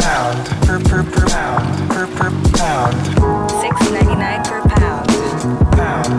pound, 0.00 0.46
per 0.66 0.78
per 0.88 1.02
per 1.04 1.26
pound, 1.28 1.90
per 1.90 2.06
per 2.16 2.30
pound, 2.56 2.94
Six 3.60 3.90
ninety 3.90 4.14
nine 4.16 4.42
per 4.44 4.60
pound. 4.62 5.06
pound, 5.76 6.12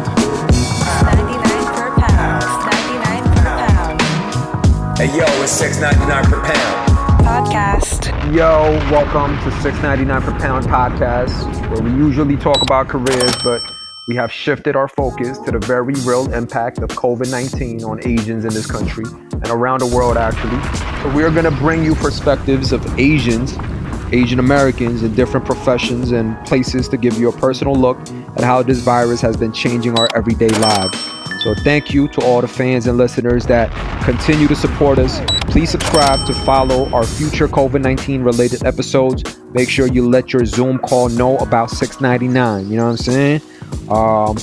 Ninety 1.06 1.38
nine 1.38 1.66
per 1.76 1.90
pound. 2.00 2.44
Ninety 2.72 2.98
nine 3.06 3.24
per 3.34 3.44
pound. 3.44 4.98
Hey 4.98 5.08
yo, 5.18 5.26
it's 5.44 5.52
six 5.52 5.80
ninety 5.80 6.06
nine 6.06 6.26
per 6.26 6.42
pound. 6.44 6.90
Podcast. 7.26 8.08
Yo, 8.34 8.72
welcome 8.92 9.36
to 9.40 9.50
6.99 9.62 10.22
per 10.22 10.40
pound 10.40 10.66
podcast, 10.66 11.70
where 11.70 11.82
we 11.82 11.92
usually 11.92 12.36
talk 12.38 12.62
about 12.62 12.88
careers, 12.88 13.36
but 13.44 13.62
we 14.08 14.16
have 14.16 14.32
shifted 14.32 14.76
our 14.76 14.88
focus 14.88 15.38
to 15.40 15.52
the 15.52 15.60
very 15.60 15.94
real 16.06 16.34
impact 16.34 16.80
of 16.80 16.90
COVID-19 16.90 17.84
on 17.84 18.00
Asians 18.08 18.44
in 18.46 18.54
this 18.54 18.70
country 18.70 19.04
and 19.34 19.48
around 19.50 19.80
the 19.80 19.86
world, 19.88 20.18
actually. 20.18 20.60
So 21.04 21.10
we 21.16 21.24
are 21.24 21.30
going 21.32 21.46
to 21.46 21.52
bring 21.52 21.84
you 21.84 21.94
perspectives 21.96 22.72
of 22.72 22.86
Asians, 23.00 23.54
Asian 24.14 24.40
Americans 24.40 25.04
in 25.04 25.14
different 25.16 25.46
professions 25.46 26.12
and 26.12 26.38
places 26.46 26.88
to 26.90 26.98
give 26.98 27.18
you 27.18 27.30
a 27.30 27.32
personal 27.32 27.76
look 27.76 28.00
at 28.36 28.44
how 28.44 28.62
this 28.62 28.80
virus 28.80 29.22
has 29.22 29.38
been 29.38 29.54
changing 29.54 29.98
our 29.98 30.08
everyday 30.16 30.50
lives. 30.50 30.98
So 31.44 31.56
thank 31.56 31.92
you 31.92 32.08
to 32.10 32.22
all 32.24 32.42
the 32.42 32.48
fans 32.48 32.86
and 32.86 32.98
listeners 32.98 33.46
that 33.48 33.72
continue 34.04 34.48
to 34.48 34.56
support 34.56 35.00
us. 35.00 35.20
Please 35.52 35.72
subscribe 35.72 36.26
to 36.28 36.34
follow 36.34 36.88
our 36.92 37.04
future 37.04 37.48
COVID-19 37.48 38.24
related 38.24 38.64
episodes. 38.64 39.24
Make 39.52 39.68
sure 39.68 39.88
you 39.88 40.08
let 40.08 40.34
your 40.34 40.46
Zoom 40.46 40.78
call 40.78 41.10
know 41.10 41.38
about 41.38 41.72
699. 41.72 42.70
You 42.70 42.78
know 42.78 42.86
what 42.86 42.92
I'm 42.92 42.98
saying? 42.98 43.42
Um, 43.90 44.38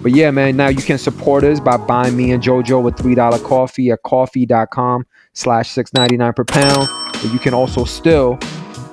but 0.00 0.12
yeah, 0.12 0.30
man, 0.30 0.56
now 0.56 0.68
you 0.68 0.82
can 0.82 0.98
support 0.98 1.44
us 1.44 1.58
by 1.58 1.76
buying 1.76 2.16
me 2.16 2.30
and 2.30 2.42
JoJo 2.42 2.88
a 2.88 2.92
$3 2.92 3.42
coffee 3.42 3.90
at 3.90 4.02
ko-fi.com 4.02 5.06
slash 5.32 5.70
699 5.70 6.32
per 6.34 6.44
pound. 6.44 6.88
But 7.14 7.32
you 7.32 7.38
can 7.38 7.54
also 7.54 7.84
still, 7.84 8.38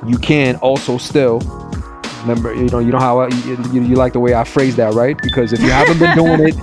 you 0.07 0.17
can 0.17 0.55
also 0.57 0.97
still 0.97 1.39
remember 2.21 2.53
you 2.53 2.67
know 2.69 2.79
you 2.79 2.91
know 2.91 2.99
how 2.99 3.19
I, 3.19 3.27
you, 3.27 3.57
you, 3.71 3.81
you 3.83 3.95
like 3.95 4.13
the 4.13 4.19
way 4.19 4.33
i 4.33 4.43
phrase 4.43 4.75
that 4.75 4.93
right? 4.93 5.17
Because 5.21 5.53
if 5.53 5.59
you 5.61 5.71
haven't 5.71 5.99
been 5.99 6.15
doing 6.15 6.39
it 6.39 6.55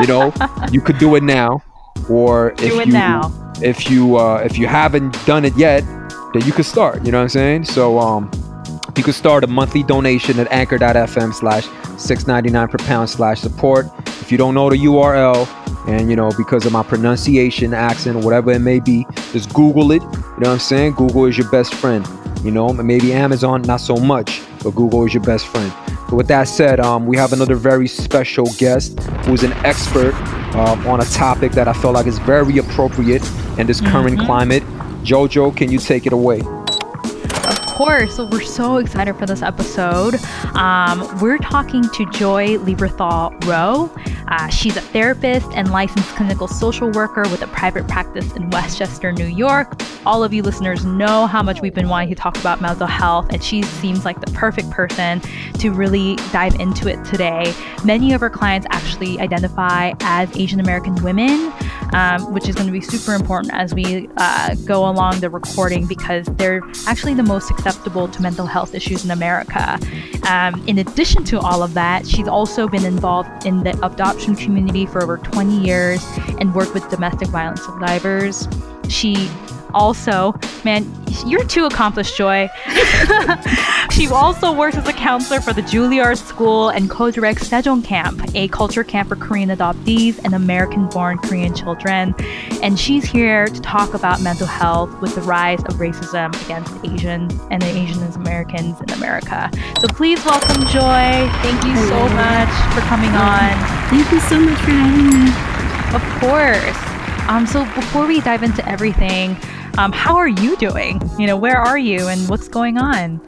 you 0.00 0.06
know 0.06 0.32
you 0.72 0.80
could 0.80 0.98
do 0.98 1.14
it 1.16 1.22
now. 1.22 1.62
Or 2.08 2.50
if 2.52 2.58
Do 2.58 2.80
it 2.80 2.86
you 2.88 2.92
now. 2.92 3.32
if 3.62 3.90
you 3.90 4.16
uh 4.16 4.42
if 4.44 4.58
you 4.58 4.66
haven't 4.66 5.14
done 5.26 5.44
it 5.44 5.56
yet 5.56 5.84
then 6.32 6.42
you 6.44 6.52
could 6.52 6.64
start 6.64 7.04
you 7.04 7.12
know 7.12 7.18
what 7.18 7.24
i'm 7.24 7.28
saying? 7.28 7.64
So 7.64 7.98
um 7.98 8.30
you 8.96 9.04
could 9.04 9.14
start 9.14 9.44
a 9.44 9.46
monthly 9.46 9.82
donation 9.82 10.38
at 10.40 10.50
anchor.fm 10.50 11.32
slash 11.34 11.64
699 11.98 12.68
per 12.68 12.78
pound 12.78 13.08
slash 13.08 13.40
support. 13.40 13.86
If 14.06 14.32
you 14.32 14.38
don't 14.38 14.54
know 14.54 14.70
the 14.70 14.76
url 14.76 15.46
and 15.88 16.10
you 16.10 16.16
know 16.16 16.30
because 16.36 16.66
of 16.66 16.72
my 16.72 16.82
pronunciation 16.82 17.72
accent 17.72 18.22
whatever 18.24 18.52
it 18.52 18.58
may 18.60 18.80
be 18.80 19.06
just 19.32 19.52
google 19.54 19.92
it. 19.92 20.02
You 20.02 20.08
know 20.08 20.36
what 20.38 20.48
i'm 20.48 20.58
saying? 20.58 20.92
Google 20.94 21.26
is 21.26 21.36
your 21.38 21.50
best 21.50 21.74
friend 21.74 22.06
you 22.42 22.50
know 22.50 22.72
maybe 22.72 23.12
amazon 23.12 23.62
not 23.62 23.78
so 23.80 23.96
much 23.96 24.42
but 24.62 24.74
google 24.74 25.04
is 25.06 25.12
your 25.14 25.22
best 25.22 25.46
friend 25.46 25.72
but 26.08 26.16
with 26.16 26.28
that 26.28 26.44
said 26.44 26.80
um, 26.80 27.06
we 27.06 27.16
have 27.16 27.32
another 27.32 27.54
very 27.54 27.86
special 27.86 28.46
guest 28.58 28.98
who's 29.24 29.42
an 29.42 29.52
expert 29.64 30.14
um, 30.54 30.86
on 30.86 31.00
a 31.00 31.04
topic 31.06 31.52
that 31.52 31.68
i 31.68 31.72
feel 31.72 31.92
like 31.92 32.06
is 32.06 32.18
very 32.20 32.58
appropriate 32.58 33.22
in 33.58 33.66
this 33.66 33.80
current 33.80 34.18
climate 34.20 34.62
jojo 35.02 35.54
can 35.54 35.70
you 35.70 35.78
take 35.78 36.06
it 36.06 36.12
away 36.12 36.40
Of 37.50 37.86
course, 37.86 38.16
so 38.16 38.26
we're 38.26 38.42
so 38.42 38.76
excited 38.76 39.16
for 39.16 39.24
this 39.24 39.40
episode. 39.40 40.14
Um, 40.54 41.00
we're 41.18 41.38
talking 41.38 41.82
to 41.82 42.04
Joy 42.10 42.58
Lieberthal 42.58 43.42
Rho. 43.46 43.90
Uh, 44.28 44.48
she's 44.48 44.76
a 44.76 44.80
therapist 44.80 45.48
and 45.54 45.70
licensed 45.70 46.08
clinical 46.16 46.48
social 46.48 46.90
worker 46.90 47.22
with 47.22 47.42
a 47.42 47.46
private 47.48 47.86
practice 47.88 48.32
in 48.36 48.48
Westchester, 48.50 49.12
New 49.12 49.26
York. 49.26 49.80
All 50.06 50.24
of 50.24 50.32
you 50.32 50.42
listeners 50.42 50.84
know 50.84 51.26
how 51.26 51.42
much 51.42 51.60
we've 51.60 51.74
been 51.74 51.88
wanting 51.88 52.08
to 52.10 52.14
talk 52.14 52.38
about 52.38 52.60
mental 52.60 52.86
health, 52.86 53.28
and 53.30 53.42
she 53.42 53.62
seems 53.62 54.04
like 54.04 54.20
the 54.20 54.30
perfect 54.32 54.70
person 54.70 55.20
to 55.58 55.70
really 55.70 56.16
dive 56.32 56.54
into 56.60 56.88
it 56.88 57.04
today. 57.04 57.54
Many 57.84 58.12
of 58.12 58.20
her 58.20 58.30
clients 58.30 58.66
actually 58.70 59.20
identify 59.20 59.92
as 60.00 60.34
Asian 60.36 60.60
American 60.60 60.94
women, 61.02 61.52
um, 61.92 62.32
which 62.32 62.48
is 62.48 62.54
going 62.54 62.66
to 62.66 62.72
be 62.72 62.80
super 62.80 63.14
important 63.14 63.52
as 63.52 63.74
we 63.74 64.08
uh, 64.16 64.54
go 64.64 64.88
along 64.88 65.20
the 65.20 65.28
recording 65.28 65.86
because 65.86 66.26
they're 66.36 66.62
actually 66.86 67.14
the 67.14 67.22
most 67.22 67.48
susceptible 67.48 68.08
to 68.08 68.22
mental 68.22 68.46
health 68.46 68.74
issues 68.74 69.04
in 69.04 69.10
America. 69.10 69.78
Um, 70.28 70.66
in 70.66 70.78
addition 70.78 71.24
to 71.24 71.40
all 71.40 71.62
of 71.62 71.74
that, 71.74 72.06
she's 72.06 72.28
also 72.28 72.68
been 72.68 72.84
involved 72.84 73.46
in 73.46 73.64
the 73.64 73.72
adoption 74.10 74.34
community 74.34 74.86
for 74.86 75.02
over 75.02 75.18
20 75.18 75.56
years 75.60 76.04
and 76.40 76.52
worked 76.52 76.74
with 76.74 76.88
domestic 76.90 77.28
violence 77.28 77.62
survivors. 77.62 78.48
She 78.88 79.30
also, 79.74 80.34
man, 80.64 80.86
you're 81.26 81.44
too 81.44 81.64
accomplished, 81.64 82.16
Joy. 82.16 82.48
she 83.90 84.06
also 84.08 84.52
works 84.52 84.76
as 84.76 84.86
a 84.88 84.92
counselor 84.92 85.40
for 85.40 85.52
the 85.52 85.62
Juilliard 85.62 86.16
School 86.16 86.68
and 86.68 86.88
co-directs 86.88 87.48
Sejong 87.48 87.84
Camp, 87.84 88.22
a 88.34 88.48
culture 88.48 88.84
camp 88.84 89.08
for 89.08 89.16
Korean 89.16 89.50
adoptees 89.50 90.20
and 90.24 90.34
American-born 90.34 91.18
Korean 91.18 91.54
children. 91.54 92.14
And 92.62 92.78
she's 92.78 93.04
here 93.04 93.46
to 93.46 93.60
talk 93.60 93.94
about 93.94 94.20
mental 94.20 94.46
health 94.46 95.00
with 95.00 95.14
the 95.14 95.22
rise 95.22 95.60
of 95.64 95.74
racism 95.74 96.30
against 96.44 96.72
Asians 96.84 97.34
and 97.50 97.60
the 97.62 97.68
Asian 97.68 98.00
Americans 98.14 98.80
in 98.80 98.90
America. 98.90 99.50
So 99.80 99.88
please 99.88 100.24
welcome 100.24 100.62
Joy. 100.66 101.28
Thank 101.42 101.64
you 101.64 101.76
so 101.88 102.08
much 102.10 102.48
for 102.74 102.80
coming 102.82 103.10
on. 103.10 103.52
Thank 103.90 104.10
you 104.12 104.20
so 104.20 104.38
much 104.38 104.58
for 104.60 104.70
having 104.70 105.24
me. 105.24 105.50
Of 105.94 106.02
course. 106.20 106.90
Um, 107.28 107.46
so 107.46 107.64
before 107.74 108.06
we 108.06 108.20
dive 108.20 108.42
into 108.42 108.66
everything, 108.68 109.36
um, 109.78 109.92
how 109.92 110.16
are 110.16 110.28
you 110.28 110.56
doing? 110.56 111.00
You 111.18 111.26
know, 111.26 111.36
where 111.36 111.56
are 111.58 111.78
you 111.78 112.06
and 112.08 112.28
what's 112.28 112.48
going 112.48 112.78
on? 112.78 113.20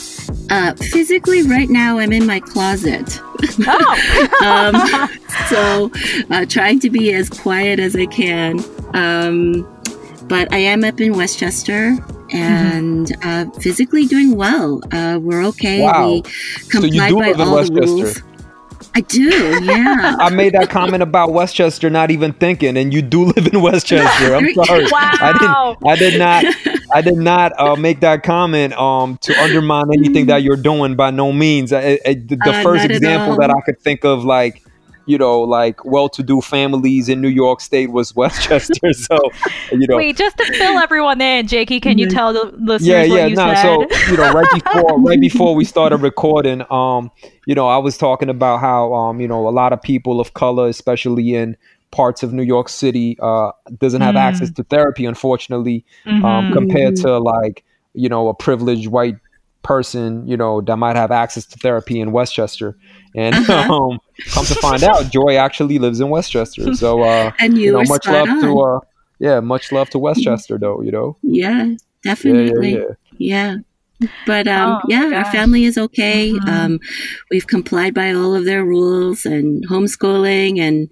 Uh, 0.50 0.74
physically, 0.74 1.42
right 1.42 1.68
now, 1.68 1.98
I'm 1.98 2.12
in 2.12 2.26
my 2.26 2.40
closet. 2.40 3.20
Oh, 3.66 4.28
Um, 4.42 5.08
so, 5.48 5.90
uh, 6.30 6.46
trying 6.46 6.78
to 6.80 6.90
be 6.90 7.12
as 7.12 7.28
quiet 7.28 7.78
as 7.80 7.96
I 7.96 8.06
can. 8.06 8.60
Um, 8.94 9.66
but 10.28 10.52
I 10.52 10.58
am 10.58 10.84
up 10.84 11.00
in 11.00 11.14
Westchester 11.14 11.96
and 12.32 13.12
uh, 13.24 13.50
physically 13.60 14.06
doing 14.06 14.36
well. 14.36 14.80
Uh, 14.92 15.18
we're 15.20 15.44
okay. 15.46 15.82
Wow. 15.82 16.08
We 16.08 16.22
So 16.70 16.84
you 16.84 16.92
do 16.92 16.98
by 16.98 17.10
live 17.10 17.34
in 17.36 17.40
all 17.40 17.46
the 17.62 17.72
Westchester? 17.72 17.80
rules. 17.86 18.22
I 18.94 19.00
do, 19.00 19.20
yeah. 19.64 20.16
I 20.20 20.30
made 20.30 20.52
that 20.52 20.68
comment 20.70 21.02
about 21.02 21.32
Westchester, 21.32 21.88
not 21.88 22.10
even 22.10 22.32
thinking, 22.34 22.76
and 22.76 22.92
you 22.92 23.00
do 23.02 23.24
live 23.24 23.46
in 23.46 23.60
Westchester. 23.62 24.34
I'm 24.34 24.52
sorry. 24.54 24.86
I 25.20 25.32
Wow. 25.40 25.76
didn't. 25.80 25.88
I 25.88 25.96
did 25.96 26.18
not. 26.18 26.44
I 26.94 27.00
did 27.00 27.16
not 27.16 27.52
uh, 27.58 27.76
make 27.76 28.00
that 28.00 28.22
comment 28.22 28.74
um, 28.74 29.16
to 29.22 29.34
undermine 29.40 29.86
anything 29.94 30.26
that 30.26 30.42
you're 30.42 30.56
doing. 30.56 30.94
By 30.96 31.10
no 31.10 31.32
means. 31.32 31.72
I, 31.72 31.98
I, 32.06 32.14
the 32.14 32.38
the 32.44 32.52
Uh, 32.52 32.62
first 32.62 32.84
example 32.84 33.36
that 33.36 33.50
I 33.50 33.60
could 33.64 33.80
think 33.80 34.04
of, 34.04 34.24
like 34.24 34.61
you 35.06 35.18
know, 35.18 35.40
like 35.40 35.84
well-to-do 35.84 36.40
families 36.40 37.08
in 37.08 37.20
New 37.20 37.28
York 37.28 37.60
State, 37.60 37.90
was 37.90 38.14
Westchester. 38.16 38.92
so 38.92 39.18
you 39.72 39.86
know. 39.88 39.96
wait, 39.96 40.16
just 40.16 40.36
to 40.38 40.46
fill 40.58 40.78
everyone 40.78 41.20
in, 41.20 41.46
Jakey, 41.46 41.80
can 41.80 41.98
you 41.98 42.06
Mhm. 42.06 42.10
tell 42.14 42.32
the 42.32 42.44
listeners 42.58 42.80
yeah, 42.86 43.06
what 43.06 43.16
yeah, 43.16 43.26
you 43.26 43.34
no. 43.36 43.54
said? 43.54 43.62
So 43.62 43.86
you 44.10 44.16
know, 44.16 44.32
right 44.32 44.48
before 44.52 45.00
right 45.00 45.20
before 45.20 45.54
we 45.54 45.64
started 45.64 45.98
recording, 45.98 46.62
um, 46.70 47.10
you 47.46 47.54
know, 47.54 47.68
I 47.68 47.78
was 47.78 47.96
talking 47.98 48.28
about 48.28 48.60
how 48.60 48.92
um, 48.94 49.20
you 49.20 49.28
know, 49.28 49.48
a 49.48 49.50
lot 49.50 49.72
of 49.72 49.82
people 49.82 50.20
of 50.20 50.34
color, 50.34 50.68
especially 50.68 51.34
in 51.34 51.56
parts 51.90 52.22
of 52.22 52.32
New 52.32 52.42
York 52.42 52.68
City, 52.68 53.18
uh, 53.20 53.52
doesn't 53.78 54.00
have 54.00 54.14
Mm. 54.14 54.20
access 54.28 54.50
to 54.52 54.62
therapy, 54.64 55.04
unfortunately, 55.04 55.84
um, 56.22 56.46
Mhm. 56.46 56.52
compared 56.52 56.96
to 56.96 57.18
like 57.18 57.64
you 57.94 58.08
know 58.08 58.28
a 58.28 58.34
privileged 58.34 58.86
white 58.88 59.16
person, 59.62 60.26
you 60.26 60.36
know, 60.36 60.60
that 60.62 60.76
might 60.76 60.96
have 60.96 61.10
access 61.10 61.46
to 61.46 61.58
therapy 61.58 62.00
in 62.00 62.12
Westchester. 62.12 62.76
And 63.14 63.34
Uh-huh. 63.36 63.72
um, 63.92 63.98
come 64.32 64.44
to 64.46 64.54
find 64.56 64.82
out, 64.82 65.10
Joy 65.10 65.36
actually 65.36 65.78
lives 65.78 66.00
in 66.00 66.08
Westchester. 66.08 66.74
So 66.74 67.02
uh, 67.02 67.30
and 67.38 67.56
you, 67.56 67.64
you 67.66 67.72
know, 67.72 67.84
much 67.84 68.04
spot 68.04 68.28
love 68.28 68.40
to 68.40 68.60
uh, 68.60 68.80
yeah, 69.18 69.40
much 69.40 69.70
love 69.72 69.88
to 69.90 69.98
Westchester, 69.98 70.58
though. 70.58 70.82
You 70.82 70.90
know, 70.92 71.16
yeah, 71.22 71.50
yeah, 71.50 71.64
yeah, 71.64 71.76
definitely. 72.04 72.72
yeah. 72.74 72.84
Yeah. 73.18 73.56
But 74.26 74.48
um, 74.48 74.70
Oh, 74.70 74.72
my 74.74 74.80
yeah, 74.88 75.16
our 75.18 75.24
family 75.30 75.62
is 75.64 75.78
okay. 75.78 76.32
Mhm. 76.32 76.48
Um, 76.48 76.80
we've 77.30 77.46
complied 77.46 77.94
by 77.94 78.12
all 78.12 78.34
of 78.34 78.44
their 78.44 78.64
rules 78.64 79.24
and 79.24 79.64
homeschooling 79.68 80.58
and 80.58 80.88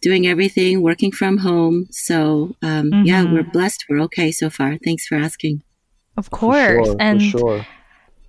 doing 0.00 0.28
everything, 0.28 0.80
working 0.80 1.10
from 1.10 1.38
home. 1.38 1.86
So 1.90 2.54
um, 2.62 2.90
yeah, 3.04 3.24
Mhm. 3.24 3.32
we're 3.32 3.50
blessed. 3.50 3.84
We're 3.88 4.02
okay 4.02 4.30
so 4.30 4.48
far. 4.48 4.78
Thanks 4.84 5.06
for 5.08 5.16
asking. 5.16 5.62
of 6.16 6.26
For 6.26 6.36
course. 6.38 6.86
sure, 6.86 6.96
and 7.00 7.20
for 7.20 7.26
sure. 7.38 7.66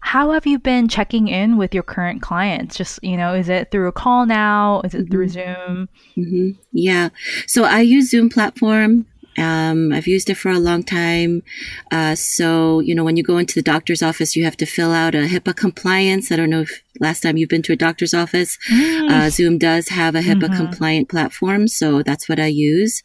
How 0.04 0.32
have 0.32 0.46
you 0.46 0.60
been 0.60 0.88
checking 0.90 1.28
in 1.30 1.58
with 1.58 1.74
your 1.74 1.84
current 1.84 2.22
clients? 2.22 2.76
Just, 2.76 3.02
you 3.04 3.16
know, 3.18 3.34
is 3.34 3.48
it 3.50 3.72
through 3.72 3.88
a 3.88 3.92
call 3.94 4.26
now? 4.26 4.82
Is 4.84 4.94
it 4.94 5.10
through 5.10 5.30
Zoom? 5.30 5.88
hmm 6.16 6.52
Yeah. 6.74 7.10
So 7.48 7.64
I 7.64 7.80
use 7.82 8.10
Zoom 8.12 8.30
platform. 8.30 9.06
Um, 9.36 9.92
I've 9.92 10.06
used 10.06 10.30
it 10.30 10.36
for 10.38 10.52
a 10.52 10.60
long 10.60 10.84
time. 10.84 11.42
Uh, 11.90 12.14
so, 12.14 12.82
you 12.82 12.94
know, 12.94 13.04
when 13.04 13.18
you 13.18 13.24
go 13.24 13.40
into 13.40 13.56
the 13.56 13.64
doctor's 13.64 14.04
office, 14.04 14.36
you 14.36 14.44
have 14.44 14.58
to 14.58 14.68
fill 14.68 14.92
out 14.92 15.16
a 15.16 15.26
HIPAA 15.26 15.56
compliance. 15.56 16.32
I 16.32 16.36
don't 16.36 16.52
know 16.52 16.62
if 16.62 16.84
last 17.00 17.22
time 17.24 17.38
you've 17.38 17.50
been 17.50 17.64
to 17.64 17.74
a 17.74 17.76
doctor's 17.76 18.14
office. 18.14 18.60
Mm. 18.72 19.10
Uh, 19.10 19.30
Zoom 19.32 19.58
does 19.58 19.88
have 19.88 20.14
a 20.14 20.22
HIPAA 20.22 20.50
Mhm. 20.50 20.58
compliant 20.58 21.10
platform, 21.10 21.68
so 21.68 22.04
that's 22.04 22.30
what 22.30 22.40
I 22.40 22.46
use. 22.46 23.02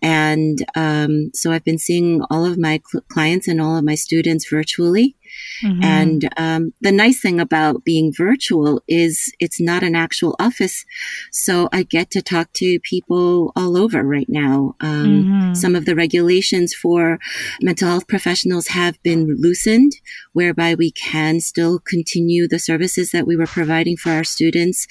And 0.00 0.64
um, 0.74 1.32
so 1.34 1.52
I've 1.52 1.64
been 1.64 1.76
seeing 1.78 2.22
all 2.30 2.46
of 2.46 2.56
my 2.56 2.80
cl- 2.90 3.04
clients 3.08 3.46
and 3.46 3.60
all 3.60 3.76
of 3.76 3.84
my 3.84 3.94
students 3.96 4.48
virtually. 4.48 5.16
Mhm. 5.62 5.84
And 5.84 6.28
um, 6.36 6.72
the 6.80 6.92
nice 6.92 7.20
thing 7.20 7.40
about 7.40 7.84
being 7.84 8.12
virtual 8.16 8.82
is 8.88 9.32
it's 9.38 9.60
not 9.60 9.82
an 9.82 9.94
actual 9.94 10.36
office. 10.38 10.84
So 11.32 11.68
I 11.72 11.82
get 11.82 12.10
to 12.12 12.22
talk 12.22 12.52
to 12.54 12.80
people 12.80 13.52
all 13.56 13.76
over 13.76 14.02
right 14.02 14.28
now. 14.28 14.76
Um, 14.80 15.24
Mhm. 15.24 15.56
Some 15.56 15.74
of 15.74 15.84
the 15.84 15.94
regulations 15.94 16.74
for 16.74 17.18
mental 17.62 17.88
health 17.88 18.06
professionals 18.06 18.68
have 18.68 19.02
been 19.02 19.36
loosened, 19.40 19.92
whereby 20.32 20.74
we 20.74 20.90
can 20.90 21.40
still 21.40 21.78
continue 21.78 22.46
the 22.46 22.58
services 22.58 23.10
that 23.10 23.26
we 23.26 23.36
were 23.36 23.46
providing 23.46 23.96
for 23.96 24.10
our 24.10 24.24
students, 24.24 24.86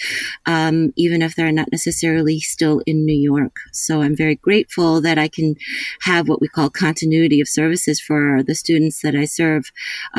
um, 0.45 0.92
even 0.95 1.22
if 1.22 1.36
they're 1.36 1.51
not 1.51 1.72
necessarily 1.72 2.40
still 2.40 2.81
in 2.86 3.06
New 3.06 3.16
York. 3.18 3.56
So 3.72 4.01
I'm 4.01 4.16
very 4.16 4.36
grateful 4.36 5.01
that 5.01 5.18
I 5.18 5.28
can 5.28 5.56
have 6.01 6.28
what 6.28 6.42
we 6.42 6.48
call 6.48 6.69
continuity 6.69 7.40
of 7.42 7.48
services 7.48 8.00
for 8.00 8.44
the 8.44 8.56
students 8.56 9.01
that 9.01 9.16
I 9.16 9.25
serve 9.25 9.72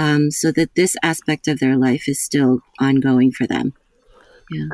um, 0.09 0.31
so 0.31 0.51
that 0.53 0.75
this 0.75 0.97
aspect 1.03 1.49
of 1.49 1.59
their 1.61 1.77
life 1.77 2.09
is 2.09 2.21
still 2.21 2.61
ongoing 2.81 3.31
for 3.33 3.47
them. 3.47 3.73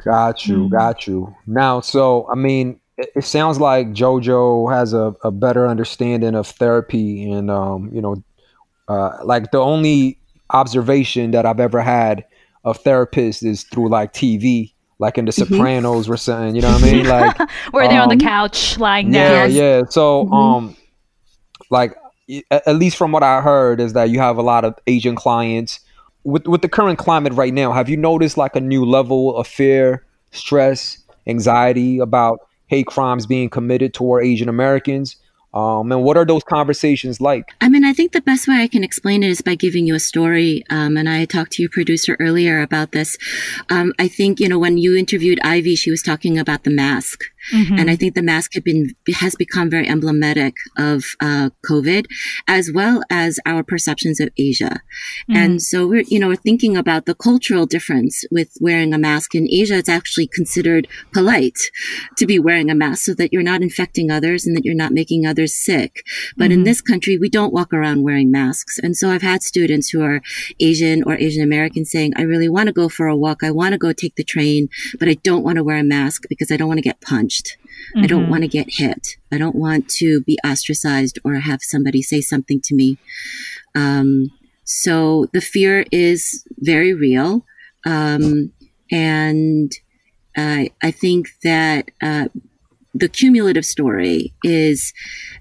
Got 0.05 0.47
you, 0.47 0.59
Mm. 0.69 0.71
got 0.71 1.07
you. 1.09 1.35
Now, 1.47 1.81
so 1.81 2.29
I 2.31 2.37
mean, 2.37 2.79
it, 2.97 3.09
it 3.17 3.25
sounds 3.25 3.59
like 3.59 3.89
JoJo 3.89 4.73
has 4.73 4.93
a, 4.93 5.15
a 5.25 5.31
better 5.33 5.67
understanding 5.67 6.35
of 6.37 6.47
therapy, 6.47 7.31
and 7.33 7.51
um, 7.51 7.91
you 7.93 8.01
know, 8.01 8.23
uh, 8.89 9.19
like 9.25 9.51
the 9.51 9.59
only 9.59 10.19
observation 10.51 11.33
that 11.33 11.45
I've 11.45 11.59
ever 11.59 11.81
had 11.83 12.25
of 12.65 12.83
therapists 12.85 13.43
is 13.45 13.65
through 13.65 13.89
like 13.89 14.13
TV, 14.13 14.73
like 15.01 15.19
in 15.19 15.25
The 15.25 15.33
Mhm. 15.33 15.49
Sopranos 15.49 16.09
or 16.09 16.17
something. 16.17 16.55
You 16.55 16.63
know 16.63 16.73
what 16.73 16.85
I 16.85 16.93
mean? 16.93 17.07
Like, 17.17 17.37
Where 17.73 17.89
they're 17.89 18.01
on 18.01 18.13
um, 18.13 18.17
the 18.19 18.25
couch 18.25 18.79
lying 18.79 19.13
yeah, 19.13 19.29
down. 19.47 19.51
yeah. 19.51 19.83
So, 19.91 20.27
Mhm. 20.27 20.33
um, 20.33 20.77
like 21.71 21.93
a- 21.93 22.04
at 22.51 22.77
least 22.77 22.97
from 22.97 23.13
what 23.13 23.23
I 23.23 23.41
heard 23.41 23.81
is 23.81 23.93
that 23.93 24.11
you 24.11 24.19
have 24.19 24.37
a 24.37 24.43
lot 24.43 24.65
of 24.65 24.75
Asian 24.87 25.15
clients. 25.15 25.81
With 26.25 26.47
with 26.47 26.63
the 26.63 26.69
current 26.69 26.99
climate 26.99 27.35
right 27.35 27.53
now, 27.53 27.73
have 27.73 27.89
you 27.89 27.97
noticed 27.97 28.37
like 28.39 28.57
a 28.57 28.61
new 28.61 28.85
level 28.85 29.37
of 29.37 29.47
fear, 29.47 30.07
stress, 30.31 30.99
anxiety 31.27 31.99
about 31.99 32.39
hate 32.67 32.87
crimes 32.87 33.27
being 33.27 33.51
committed 33.51 33.93
toward 33.93 34.25
Asian 34.25 34.49
Americans? 34.49 35.17
Um, 35.55 35.93
and 35.93 36.03
what 36.03 36.17
are 36.17 36.25
those 36.25 36.43
conversations 36.43 37.21
like? 37.21 37.45
I 37.61 37.69
mean, 37.69 37.85
I 37.85 37.93
think 37.93 38.11
the 38.11 38.21
best 38.21 38.49
way 38.49 38.57
I 38.57 38.67
can 38.67 38.83
explain 38.83 39.23
it 39.23 39.31
is 39.31 39.41
by 39.41 39.55
giving 39.55 39.87
you 39.87 39.95
a 39.95 40.01
story. 40.01 40.65
Um, 40.69 40.97
and 40.97 41.09
I 41.09 41.27
talked 41.27 41.53
to 41.53 41.63
your 41.63 41.71
producer 41.71 42.17
earlier 42.19 42.61
about 42.61 42.91
this. 42.91 43.17
Um, 43.71 43.93
I 44.01 44.09
think, 44.09 44.41
you 44.41 44.49
know, 44.49 44.59
when 44.59 44.79
you 44.79 44.97
interviewed 44.97 45.39
Ivy, 45.45 45.77
she 45.77 45.93
was 45.93 46.03
talking 46.03 46.39
about 46.41 46.65
the 46.65 46.71
mask. 46.71 47.21
Mhm. 47.53 47.79
And 47.81 47.91
I 47.91 47.97
think 47.97 48.15
the 48.15 48.23
mask 48.23 48.53
been, 48.65 48.95
has 49.17 49.35
become 49.35 49.69
very 49.71 49.87
emblematic 49.89 50.55
of 50.77 51.05
uh, 51.21 51.51
COVID, 51.69 52.07
as 52.49 52.71
well 52.73 53.03
as 53.11 53.39
our 53.47 53.63
perceptions 53.63 54.21
of 54.21 54.31
Asia. 54.37 54.81
Mhm. 55.31 55.37
And 55.37 55.63
so 55.63 55.87
we're, 55.87 56.05
you 56.09 56.19
know, 56.19 56.29
we're 56.29 56.37
thinking 56.37 56.77
about 56.77 57.07
the 57.07 57.15
cultural 57.15 57.67
difference 57.67 58.25
with 58.31 58.51
wearing 58.61 58.95
a 58.95 58.99
mask. 58.99 59.35
In 59.35 59.47
Asia, 59.51 59.77
it's 59.77 59.89
actually 59.89 60.27
considered 60.27 60.87
polite 61.13 61.59
to 62.17 62.27
be 62.27 62.39
wearing 62.39 62.71
a 62.71 62.75
mask 62.75 63.05
so 63.05 63.15
that 63.15 63.33
you're 63.33 63.43
not 63.43 63.63
infecting 63.63 64.11
others 64.11 64.47
and 64.47 64.57
that 64.57 64.65
you're 64.65 64.75
not 64.85 64.93
making 64.93 65.27
others 65.27 65.55
sick. 65.55 66.03
But 66.37 66.51
in 66.53 66.61
Mhm. 66.61 66.65
this 66.65 66.81
country, 66.81 67.19
we 67.19 67.29
don't 67.29 67.53
walk 67.53 67.73
around 67.73 68.03
wearing 68.03 68.31
masks. 68.31 68.79
And 68.79 68.97
so 68.97 69.11
I've 69.11 69.23
had 69.23 69.43
students 69.43 69.91
who 69.91 70.03
are 70.03 70.21
Asian 70.61 71.03
or 71.05 71.15
Asian 71.17 71.43
American 71.43 71.85
saying, 71.85 72.13
I 72.17 72.23
really 72.23 72.49
want 72.49 72.67
to 72.69 72.73
go 72.73 72.89
for 72.89 73.07
a 73.07 73.17
walk. 73.17 73.43
I 73.43 73.51
want 73.51 73.73
to 73.73 73.79
go 73.79 73.93
take 73.93 74.15
the 74.17 74.25
train, 74.25 74.69
but 74.99 75.09
I 75.09 75.15
don't 75.23 75.43
want 75.45 75.57
to 75.57 75.65
wear 75.65 75.77
a 75.79 75.83
mask 75.85 76.23
because 76.29 76.51
I 76.51 76.57
don't 76.57 76.69
want 76.69 76.79
to 76.79 76.83
get 76.91 77.01
punched. 77.01 77.34
I 77.97 78.07
don't 78.07 78.27
Mhm. 78.27 78.33
want 78.33 78.43
to 78.43 78.49
get 78.59 78.69
hit. 78.83 79.03
I 79.35 79.39
don't 79.39 79.55
want 79.67 79.89
to 80.01 80.09
be 80.23 80.37
ostracized 80.45 81.17
or 81.25 81.35
have 81.51 81.61
somebody 81.63 82.03
say 82.03 82.21
something 82.21 82.61
to 82.69 82.75
me. 82.75 82.89
Um, 83.75 84.31
so 84.65 85.27
the 85.33 85.41
fear 85.41 85.85
is 85.93 86.45
very 86.59 86.93
real. 87.07 87.45
Um, 87.85 88.53
and 88.91 89.71
uh, 90.37 90.65
I 90.83 90.91
think 90.91 91.29
that 91.43 91.83
uh, 92.03 92.27
the 93.03 93.09
cumulative 93.09 93.67
story 93.67 94.33
is 94.43 94.93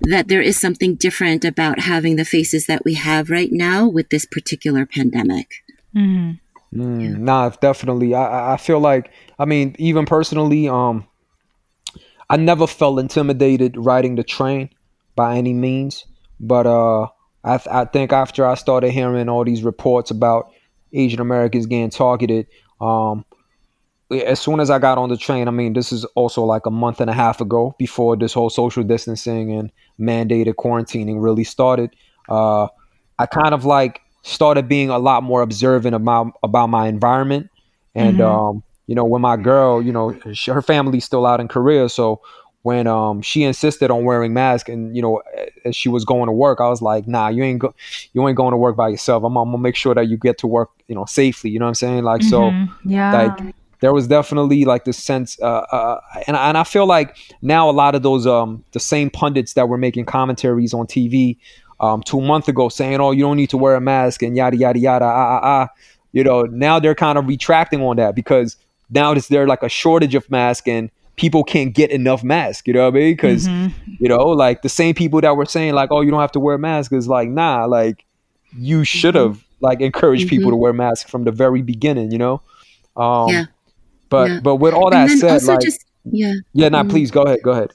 that 0.01 0.27
there 0.27 0.41
is 0.41 0.59
something 0.59 0.95
different 0.95 1.45
about 1.45 1.79
having 1.79 2.15
the 2.17 2.25
faces 2.25 2.65
that 2.67 2.83
we 2.85 2.93
have 2.95 3.29
right 3.29 3.51
now 3.51 3.87
with 3.87 4.09
this 4.09 4.25
particular 4.25 4.85
pandemic. 4.85 5.47
Mhm. 5.95 6.39
Mm, 6.75 7.19
Nah, 7.19 7.49
definitely. 7.61 8.15
I 8.15 8.23
I- 8.25 8.53
I 8.53 8.57
feel 8.57 8.79
like 8.79 9.05
I 9.39 9.45
mean, 9.45 9.75
even 9.77 10.05
personally, 10.05 10.67
um, 10.67 11.05
I 12.33 12.35
never 12.35 12.65
felt 12.65 12.97
intimidated 12.97 13.77
riding 13.77 14.15
the 14.15 14.23
train 14.23 14.71
by 15.15 15.37
any 15.37 15.53
means. 15.53 16.03
But 16.39 16.65
uh, 16.65 17.03
I 17.43 17.57
th- 17.57 17.67
I 17.71 17.85
think 17.85 18.11
after 18.11 18.43
I 18.43 18.55
started 18.55 18.89
hearing 18.89 19.29
all 19.29 19.45
these 19.45 19.61
reports 19.61 20.09
about 20.09 20.51
Asian 20.93 21.19
Americans 21.19 21.67
getting 21.67 21.91
targeted, 21.91 22.47
um, 22.81 23.23
as 24.09 24.39
soon 24.39 24.59
as 24.59 24.71
I 24.71 24.79
got 24.79 24.97
on 24.97 25.09
the 25.09 25.17
train, 25.17 25.47
I 25.47 25.51
mean, 25.51 25.73
this 25.73 25.91
is 25.91 26.05
also 26.15 26.43
like 26.43 26.65
a 26.65 26.71
month 26.71 26.99
and 27.01 27.09
a 27.09 27.13
half 27.13 27.39
ago 27.39 27.75
before 27.77 28.15
this 28.17 28.33
whole 28.33 28.49
social 28.49 28.83
distancing 28.83 29.51
and 29.51 29.71
mandated 29.99 30.55
quarantining 30.55 31.21
really 31.21 31.43
started. 31.43 31.95
Uh, 32.27 32.67
I 33.19 33.27
kind 33.27 33.53
of 33.53 33.63
like 33.63 34.01
started 34.23 34.67
being 34.67 34.89
a 34.89 34.97
lot 34.97 35.21
more 35.21 35.43
observant 35.43 35.93
about 35.93 36.33
about 36.41 36.71
my 36.71 36.87
environment, 36.87 37.51
and 37.93 38.17
Mhm. 38.17 38.25
um, 38.25 38.63
you 38.87 38.95
know, 38.95 39.05
when 39.05 39.21
my 39.21 39.37
girl, 39.37 39.81
you 39.81 39.91
know, 39.91 40.17
she, 40.33 40.51
her 40.51 40.61
family's 40.61 41.05
still 41.05 41.25
out 41.25 41.39
in 41.39 41.47
Korea, 41.47 41.89
so 41.89 42.21
when 42.63 42.87
um 42.87 43.21
she 43.21 43.43
insisted 43.43 43.91
on 43.91 44.05
wearing 44.05 44.33
mask 44.33 44.69
and 44.69 44.95
you 44.95 45.01
know 45.01 45.21
as 45.65 45.75
she 45.75 45.89
was 45.89 46.05
going 46.05 46.27
to 46.27 46.31
work, 46.31 46.61
I 46.61 46.69
was 46.69 46.81
like, 46.81 47.07
nah, 47.07 47.27
you 47.27 47.43
ain't 47.43 47.59
go, 47.59 47.73
you 48.13 48.25
ain't 48.27 48.37
going 48.37 48.51
to 48.51 48.57
work 48.57 48.77
by 48.77 48.87
yourself. 48.89 49.23
I'm, 49.23 49.35
I'm 49.37 49.49
gonna 49.51 49.57
make 49.57 49.75
sure 49.75 49.93
that 49.93 50.07
you 50.07 50.17
get 50.17 50.37
to 50.39 50.47
work, 50.47 50.69
you 50.87 50.95
know, 50.95 51.03
safely. 51.05 51.49
You 51.49 51.59
know 51.59 51.65
what 51.65 51.69
I'm 51.69 51.75
saying? 51.75 52.03
Like 52.03 52.23
so 52.23 52.39
Mhm. 52.51 52.69
yeah. 52.85 53.11
like 53.11 53.55
there 53.81 53.91
was 53.93 54.07
definitely 54.07 54.63
like 54.63 54.85
this 54.85 54.97
sense 54.97 55.37
uh, 55.41 55.45
uh 55.45 55.99
and, 56.25 56.37
and 56.37 56.57
i 56.57 56.63
feel 56.63 56.85
like 56.85 57.17
now 57.41 57.69
a 57.69 57.71
lot 57.71 57.95
of 57.95 58.01
those 58.01 58.25
um 58.25 58.63
the 58.71 58.79
same 58.79 59.09
pundits 59.09 59.55
that 59.55 59.67
were 59.67 59.77
making 59.77 60.05
commentaries 60.05 60.73
on 60.73 60.87
tv 60.87 61.35
um 61.81 62.01
two 62.01 62.21
months 62.21 62.47
ago 62.47 62.69
saying 62.69 63.01
oh 63.01 63.11
you 63.11 63.23
don't 63.23 63.35
need 63.35 63.49
to 63.49 63.57
wear 63.57 63.75
a 63.75 63.81
mask 63.81 64.23
and 64.23 64.37
yada 64.37 64.55
yada 64.55 64.79
yada 64.79 65.03
ah, 65.03 65.09
ah, 65.09 65.39
ah. 65.43 65.67
you 66.13 66.23
know 66.23 66.43
now 66.43 66.79
they're 66.79 66.95
kind 66.95 67.17
of 67.17 67.27
retracting 67.27 67.81
on 67.81 67.97
that 67.97 68.15
because 68.15 68.55
now 68.93 69.11
it's 69.11 69.27
there 69.27 69.47
like 69.47 69.63
a 69.63 69.69
shortage 69.69 70.15
of 70.15 70.29
masks 70.29 70.67
and 70.67 70.89
people 71.15 71.43
can't 71.43 71.73
get 71.75 71.91
enough 71.91 72.23
masks 72.23 72.63
you 72.67 72.73
know 72.73 72.85
what 72.85 72.95
i 72.95 72.99
mean 72.99 73.13
because 73.13 73.47
Mhm. 73.47 73.71
you 73.99 74.09
know 74.09 74.25
like 74.29 74.61
the 74.61 74.69
same 74.69 74.93
people 74.95 75.21
that 75.21 75.35
were 75.37 75.45
saying 75.45 75.73
like 75.73 75.89
oh 75.91 76.01
you 76.01 76.09
don't 76.11 76.19
have 76.21 76.31
to 76.33 76.39
wear 76.39 76.55
a 76.55 76.59
mask 76.59 76.91
is 76.93 77.07
like 77.07 77.29
nah 77.29 77.65
like 77.65 78.05
you 78.57 78.83
should 78.83 79.15
have 79.15 79.43
like 79.61 79.79
encouraged 79.81 80.27
people 80.27 80.49
to 80.51 80.57
wear 80.57 80.73
masks 80.73 81.09
from 81.09 81.23
the 81.23 81.31
very 81.31 81.61
beginning 81.61 82.11
you 82.11 82.17
know 82.17 82.41
um 82.97 83.29
Yeah. 83.29 83.45
but 84.09 84.29
Yeah. 84.29 84.39
but 84.41 84.55
with 84.57 84.73
all 84.73 84.89
that 84.89 85.09
said 85.09 85.43
like 85.43 85.59
just, 85.61 85.85
yeah. 86.05 86.33
yeah 86.53 86.69
nah 86.69 86.83
mm. 86.83 86.89
please 86.89 87.11
go 87.11 87.21
ahead 87.23 87.39
go 87.43 87.51
ahead 87.51 87.71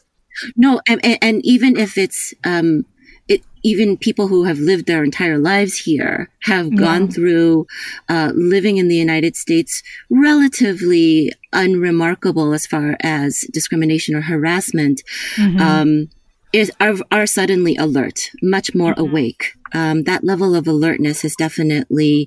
No, 0.56 0.80
and, 0.88 1.04
and, 1.04 1.18
and 1.20 1.40
even 1.44 1.76
if 1.76 1.98
it's 1.98 2.32
um, 2.44 2.84
it, 3.28 3.42
even 3.62 3.96
people 3.96 4.28
who 4.28 4.44
have 4.44 4.58
lived 4.58 4.86
their 4.86 5.04
entire 5.04 5.38
lives 5.38 5.76
here 5.76 6.30
have 6.44 6.74
gone 6.76 7.08
through 7.08 7.66
uh, 8.08 8.32
living 8.34 8.78
in 8.78 8.88
the 8.88 8.96
United 8.96 9.36
States 9.36 9.82
relatively 10.10 11.32
unremarkable 11.52 12.52
as 12.54 12.66
far 12.66 12.96
as 13.00 13.40
discrimination 13.52 14.14
or 14.14 14.22
harassment. 14.22 15.02
Mhm. 15.36 15.60
Um, 15.60 16.08
is 16.52 16.72
are, 16.80 16.94
are 17.10 17.26
suddenly 17.26 17.76
alert, 17.76 18.30
much 18.42 18.74
more 18.74 18.94
awake. 18.96 19.52
Um, 19.74 20.04
that 20.04 20.24
level 20.24 20.54
of 20.54 20.66
alertness 20.66 21.20
has 21.20 21.36
definitely 21.36 22.26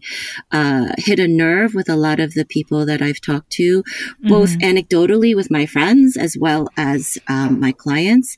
uh, 0.51 0.89
hit 0.98 1.20
a 1.20 1.27
nerve 1.27 1.74
with 1.74 1.89
a 1.89 1.96
lot 1.96 2.20
of 2.20 2.36
the 2.36 2.46
people 2.46 2.86
that 2.86 3.01
I've 3.01 3.20
talked 3.20 3.50
to, 3.53 3.84
both 4.22 4.51
anecdotally 4.60 5.36
with 5.36 5.50
my 5.50 5.65
friends 5.65 6.17
as 6.17 6.38
well 6.39 6.70
as 6.77 7.17
um, 7.27 7.60
my 7.60 7.72
clients. 7.72 8.38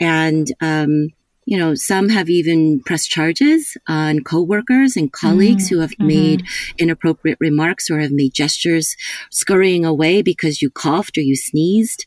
And, 0.00 0.48
um, 0.60 1.10
you 1.46 1.58
know, 1.58 1.74
some 1.74 2.10
have 2.10 2.28
even 2.28 2.80
pressed 2.80 3.10
charges 3.10 3.76
on 3.88 4.20
coworkers 4.20 4.96
and 4.96 5.12
colleagues 5.12 5.68
who 5.68 5.80
have 5.80 5.92
made 5.98 6.44
inappropriate 6.78 7.38
remarks 7.40 7.90
or 7.90 7.98
have 7.98 8.12
made 8.12 8.34
gestures 8.34 8.94
scurrying 9.30 9.84
away 9.84 10.22
because 10.22 10.62
you 10.62 10.70
coughed 10.70 11.16
or 11.16 11.22
you 11.22 11.34
sneezed. 11.34 12.06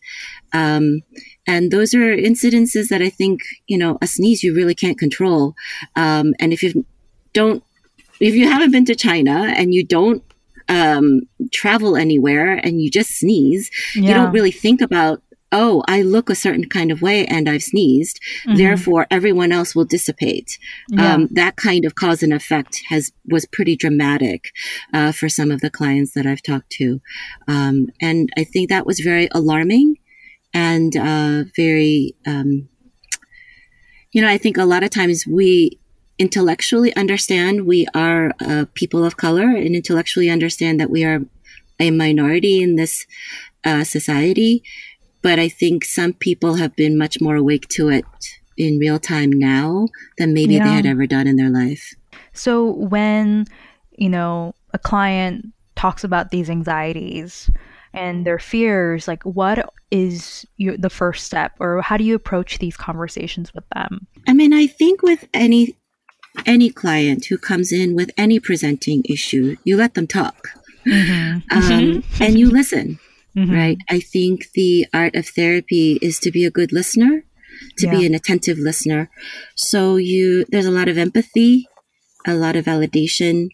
Um, 0.54 1.02
and 1.48 1.72
those 1.72 1.94
are 1.94 2.16
incidences 2.16 2.90
that 2.90 3.02
I 3.02 3.10
think, 3.10 3.42
you 3.68 3.78
know, 3.78 3.98
a 4.02 4.08
sneeze 4.08 4.44
you 4.44 4.56
really 4.56 4.75
can't 4.75 5.00
control. 5.00 5.56
Um, 5.96 6.34
and 6.40 6.54
if 6.54 6.63
you 6.63 6.86
don't, 7.34 7.63
if 8.20 8.36
you 8.36 8.48
haven't 8.48 8.72
been 8.72 8.86
to 8.86 8.96
China 8.96 9.52
and 9.58 9.74
you 9.74 9.84
don't 9.84 10.24
um, 10.70 11.22
travel 11.52 11.98
anywhere 11.98 12.54
and 12.54 12.82
you 12.82 12.90
just 12.90 13.20
sneeze, 13.20 13.70
you 13.96 14.13
don't 14.13 14.32
really 14.32 14.52
think 14.52 14.80
about 14.80 15.22
oh, 15.54 15.84
I 15.88 16.02
look 16.02 16.30
a 16.30 16.36
certain 16.36 16.68
kind 16.68 16.92
of 16.92 17.02
way 17.02 17.26
and 17.26 17.48
I've 17.48 17.64
sneezed. 17.64 18.20
Therefore, 18.46 19.08
everyone 19.10 19.52
else 19.52 19.76
will 19.76 19.86
dissipate. 19.86 20.58
Yeah. 20.90 21.14
Um, 21.14 21.28
that 21.32 21.56
kind 21.56 21.86
of 21.86 21.96
cause 21.96 22.24
and 22.24 22.34
effect 22.34 22.82
has 22.90 23.12
was 23.26 23.46
pretty 23.46 23.76
dramatic 23.76 24.52
uh, 24.94 25.12
for 25.12 25.30
some 25.30 25.52
of 25.52 25.62
the 25.62 25.70
clients 25.70 26.14
that 26.16 26.26
I've 26.26 26.42
talked 26.42 26.72
to, 26.72 27.00
um, 27.48 27.88
and 28.02 28.30
I 28.36 28.44
think 28.44 28.70
that 28.70 28.86
was 28.86 29.00
very 29.00 29.30
alarming 29.32 29.98
and 30.54 30.96
uh, 30.98 31.44
very. 31.56 32.16
Um, 32.26 32.68
you 34.12 34.22
know, 34.22 34.30
I 34.30 34.38
think 34.38 34.58
a 34.58 34.66
lot 34.66 34.84
of 34.84 34.92
times 34.92 35.26
we 35.26 35.80
intellectually 36.20 36.96
understand 36.96 37.66
we 37.66 37.88
are 37.96 38.32
uh, 38.40 38.66
people 38.76 39.04
of 39.04 39.18
color 39.18 39.50
and 39.50 39.76
intellectually 39.76 40.30
understand 40.30 40.80
that 40.80 40.92
we 40.92 41.04
are 41.04 41.22
a 41.80 41.90
minority 41.90 42.62
in 42.62 42.76
this 42.76 43.08
uh, 43.66 43.84
society. 43.84 44.64
But 45.24 45.39
I 45.39 45.50
think 45.50 45.86
some 45.86 46.13
people 46.13 46.56
have 46.56 46.75
been 46.75 46.98
much 46.98 47.20
more 47.20 47.36
awake 47.36 47.68
to 47.70 47.89
it 47.89 48.06
in 48.58 48.77
real 48.77 49.00
time 49.00 49.32
now 49.32 49.88
than 50.20 50.34
maybe 50.34 50.56
Yeah. 50.56 50.65
they 50.65 50.74
had 50.75 50.86
ever 50.86 51.08
done 51.08 51.25
in 51.25 51.38
their 51.38 51.50
life. 51.50 51.96
So 52.34 52.72
when, 52.74 53.46
you 53.98 54.10
know, 54.10 54.53
a 54.74 54.77
client 54.77 55.48
talks 55.75 56.03
about 56.03 56.30
these 56.30 56.50
anxieties 56.50 57.50
and 57.94 58.25
their 58.25 58.38
fears, 58.38 59.08
like 59.08 59.24
what 59.24 59.74
is 59.92 60.46
your, 60.58 60.77
the 60.77 60.89
first 60.89 61.25
step 61.25 61.53
or 61.60 61.82
how 61.82 61.98
do 61.98 62.03
you 62.03 62.15
approach 62.15 62.60
these 62.60 62.77
conversations 62.77 63.53
with 63.53 63.63
them? 63.74 64.06
I 64.27 64.34
mean, 64.34 64.53
I 64.53 64.68
think 64.68 65.01
with 65.01 65.27
any 65.34 65.75
any 66.48 66.72
client 66.72 67.25
who 67.25 67.38
comes 67.38 67.72
in 67.72 67.96
with 67.96 68.10
any 68.18 68.39
presenting 68.39 69.03
issue, 69.08 69.56
you 69.63 69.77
let 69.77 69.94
them 69.94 70.08
talk 70.08 70.50
um, 71.51 72.03
and 72.20 72.39
you 72.39 72.50
listen. 72.50 73.00
Mhm. 73.36 73.52
right? 73.52 73.78
I 73.90 74.00
think 74.00 74.52
the 74.54 74.86
art 74.94 75.16
of 75.16 75.28
therapy 75.28 75.98
is 76.02 76.20
to 76.20 76.32
be 76.32 76.46
a 76.46 76.52
good 76.52 76.72
listener, 76.72 77.25
to 77.78 77.88
be 77.88 78.06
an 78.06 78.13
attentive 78.13 78.58
listener. 78.58 79.10
So 79.56 79.98
you, 79.98 80.46
there's 80.50 80.66
a 80.66 80.72
lot 80.72 80.88
of 80.88 80.98
empathy, 80.98 81.68
a 82.28 82.36
lot 82.36 82.56
of 82.56 82.66
validation, 82.66 83.50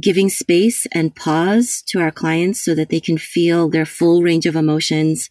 giving 0.00 0.28
space 0.28 0.86
and 0.92 1.14
pause 1.14 1.82
to 1.88 2.00
our 2.00 2.10
clients 2.10 2.64
so 2.64 2.74
that 2.74 2.90
they 2.90 3.00
can 3.00 3.18
feel 3.18 3.68
their 3.68 3.86
full 3.86 4.22
range 4.22 4.46
of 4.46 4.56
emotions 4.56 5.28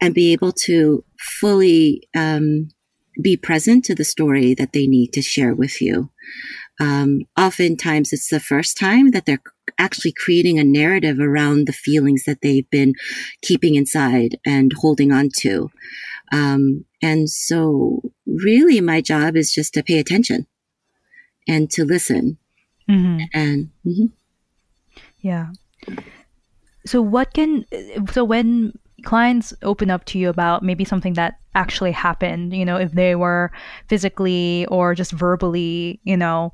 and 0.00 0.14
be 0.14 0.32
able 0.32 0.52
to 0.52 1.04
fully 1.40 2.02
um, 2.16 2.68
be 3.22 3.36
present 3.36 3.84
to 3.84 3.94
the 3.94 4.04
story 4.04 4.54
that 4.54 4.72
they 4.72 4.86
need 4.86 5.12
to 5.12 5.22
share 5.22 5.54
with 5.54 5.80
you. 5.80 6.10
Um, 6.78 7.22
oftentimes, 7.36 8.12
it's 8.12 8.28
the 8.28 8.40
first 8.40 8.76
time 8.76 9.10
that 9.10 9.24
they're 9.26 9.42
actually 9.78 10.12
creating 10.12 10.58
a 10.58 10.64
narrative 10.64 11.18
around 11.20 11.66
the 11.66 11.72
feelings 11.72 12.24
that 12.24 12.40
they've 12.42 12.68
been 12.70 12.94
keeping 13.42 13.74
inside 13.74 14.38
and 14.44 14.72
holding 14.80 15.12
on 15.12 15.28
to. 15.38 15.70
Um, 16.32 16.84
and 17.02 17.30
so, 17.30 18.02
really, 18.26 18.80
my 18.80 19.00
job 19.00 19.36
is 19.36 19.52
just 19.52 19.74
to 19.74 19.82
pay 19.82 19.98
attention 19.98 20.46
and 21.46 21.70
to 21.70 21.84
listen. 21.84 22.38
Mhm. 22.88 23.26
And 23.32 23.70
mhm. 23.84 24.10
Yeah. 25.20 25.48
So 26.84 27.02
what 27.02 27.34
can 27.34 27.64
so 28.12 28.24
when 28.24 28.72
clients 29.04 29.52
open 29.62 29.90
up 29.90 30.04
to 30.06 30.18
you 30.18 30.28
about 30.28 30.62
maybe 30.62 30.84
something 30.84 31.14
that 31.14 31.34
actually 31.54 31.92
happened, 31.92 32.54
you 32.54 32.64
know, 32.64 32.76
if 32.76 32.92
they 32.92 33.14
were 33.14 33.50
physically 33.88 34.66
or 34.66 34.94
just 34.94 35.12
verbally, 35.12 36.00
you 36.04 36.16
know, 36.16 36.52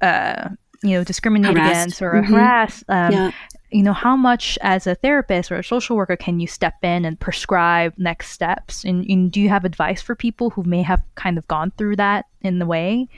uh, 0.00 0.50
you 0.82 0.90
know, 0.90 1.04
discriminated 1.04 1.56
Harassed. 1.56 1.70
against 1.70 2.02
or 2.02 2.12
Mhm. 2.22 2.26
harassed, 2.26 2.84
um, 2.88 3.12
yeah, 3.12 3.30
you 3.72 3.82
know, 3.82 3.92
how 3.92 4.16
much 4.16 4.56
as 4.62 4.86
a 4.86 4.94
therapist 4.94 5.50
or 5.50 5.56
a 5.56 5.64
social 5.64 5.96
worker 5.96 6.16
can 6.16 6.38
you 6.38 6.46
step 6.46 6.74
in 6.82 7.04
and 7.04 7.18
prescribe 7.18 7.92
next 7.98 8.30
steps? 8.30 8.84
And, 8.84 9.04
and 9.10 9.30
do 9.32 9.40
you 9.40 9.48
have 9.48 9.64
advice 9.64 10.00
for 10.00 10.14
people 10.14 10.50
who 10.50 10.62
may 10.62 10.82
have 10.82 11.02
kind 11.16 11.36
of 11.36 11.46
gone 11.48 11.72
through 11.76 11.96
that 11.96 12.26
in 12.42 12.58
the 12.58 12.66
way? 12.66 13.08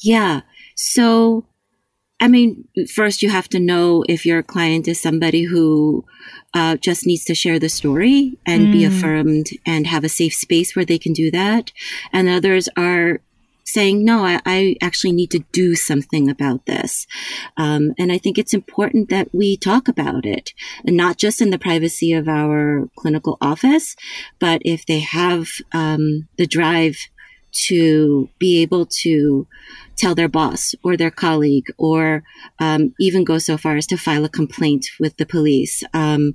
yeah. 0.00 0.40
So, 0.76 1.46
I 2.20 2.28
mean, 2.28 2.68
first 2.94 3.22
you 3.22 3.30
have 3.30 3.48
to 3.50 3.60
know 3.60 4.04
if 4.08 4.24
your 4.24 4.42
client 4.42 4.86
is 4.88 5.00
somebody 5.00 5.44
who 5.44 6.04
uh, 6.54 6.76
just 6.76 7.06
needs 7.06 7.24
to 7.24 7.34
share 7.34 7.58
the 7.58 7.68
story 7.68 8.38
and 8.46 8.70
be 8.70 8.82
Mm. 8.82 8.86
affirmed 8.86 9.46
and 9.66 9.86
have 9.86 10.04
a 10.04 10.08
safe 10.08 10.34
space 10.34 10.74
where 10.76 10.84
they 10.84 10.98
can 10.98 11.12
do 11.12 11.30
that. 11.32 11.72
And 12.12 12.28
others 12.28 12.68
are 12.76 13.20
saying, 13.64 14.04
no, 14.04 14.24
I, 14.24 14.40
I 14.44 14.76
actually 14.80 15.12
need 15.12 15.30
to 15.32 15.44
do 15.52 15.74
something 15.74 16.28
about 16.28 16.66
this. 16.66 17.06
Um, 17.56 17.94
and 17.98 18.12
I 18.12 18.18
think 18.18 18.38
it's 18.38 18.54
important 18.54 19.08
that 19.08 19.28
we 19.34 19.56
talk 19.56 19.88
about 19.88 20.26
it, 20.26 20.52
and 20.86 20.96
not 20.96 21.16
just 21.16 21.40
in 21.40 21.50
the 21.50 21.58
privacy 21.58 22.12
of 22.12 22.28
our 22.28 22.88
clinical 22.96 23.38
office, 23.40 23.96
but 24.38 24.62
if 24.64 24.86
they 24.86 25.00
have 25.00 25.48
um, 25.72 26.28
the 26.36 26.46
drive 26.46 26.96
to 27.54 28.28
be 28.38 28.60
able 28.62 28.84
to 28.84 29.46
tell 29.96 30.14
their 30.14 30.28
boss 30.28 30.74
or 30.82 30.96
their 30.96 31.10
colleague, 31.10 31.66
or 31.78 32.24
um, 32.58 32.92
even 32.98 33.22
go 33.22 33.38
so 33.38 33.56
far 33.56 33.76
as 33.76 33.86
to 33.86 33.96
file 33.96 34.24
a 34.24 34.28
complaint 34.28 34.86
with 34.98 35.16
the 35.16 35.24
police 35.24 35.84
um, 35.94 36.32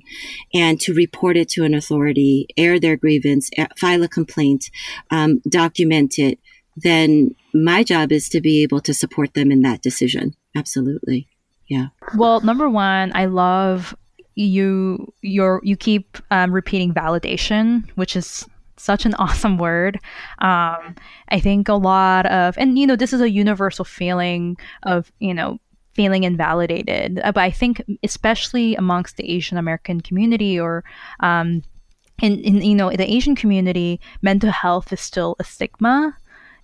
and 0.54 0.80
to 0.80 0.94
report 0.94 1.36
it 1.36 1.48
to 1.50 1.62
an 1.62 1.74
authority, 1.74 2.46
air 2.56 2.80
their 2.80 2.96
grievance, 2.96 3.50
file 3.76 4.02
a 4.02 4.08
complaint, 4.08 4.70
um, 5.10 5.42
document 5.46 6.18
it, 6.18 6.39
then 6.76 7.34
my 7.52 7.82
job 7.82 8.12
is 8.12 8.28
to 8.30 8.40
be 8.40 8.62
able 8.62 8.80
to 8.80 8.94
support 8.94 9.34
them 9.34 9.50
in 9.50 9.62
that 9.62 9.82
decision. 9.82 10.34
Absolutely. 10.56 11.28
Yeah. 11.68 11.88
Well, 12.16 12.40
number 12.40 12.68
one, 12.68 13.12
I 13.14 13.26
love 13.26 13.94
you. 14.34 15.12
Your 15.22 15.60
you 15.62 15.76
keep 15.76 16.18
um, 16.30 16.52
repeating 16.52 16.92
validation, 16.92 17.88
which 17.94 18.16
is 18.16 18.46
such 18.76 19.04
an 19.06 19.14
awesome 19.18 19.58
word. 19.58 19.96
Um, 20.38 20.96
I 21.28 21.40
think 21.40 21.68
a 21.68 21.74
lot 21.74 22.26
of, 22.26 22.56
and 22.58 22.78
you 22.78 22.86
know, 22.86 22.96
this 22.96 23.12
is 23.12 23.20
a 23.20 23.30
universal 23.30 23.84
feeling 23.84 24.56
of 24.82 25.12
you 25.20 25.34
know 25.34 25.58
feeling 25.94 26.24
invalidated. 26.24 27.20
Uh, 27.22 27.32
But 27.32 27.42
I 27.44 27.50
think 27.50 27.82
especially 28.02 28.74
amongst 28.74 29.16
the 29.16 29.30
Asian 29.30 29.58
American 29.58 30.00
community 30.00 30.58
or 30.58 30.84
um, 31.20 31.62
in, 32.22 32.40
in 32.40 32.62
you 32.62 32.74
know 32.74 32.90
the 32.90 33.10
Asian 33.10 33.36
community, 33.36 34.00
mental 34.22 34.50
health 34.50 34.92
is 34.92 35.00
still 35.00 35.36
a 35.38 35.44
stigma, 35.44 36.16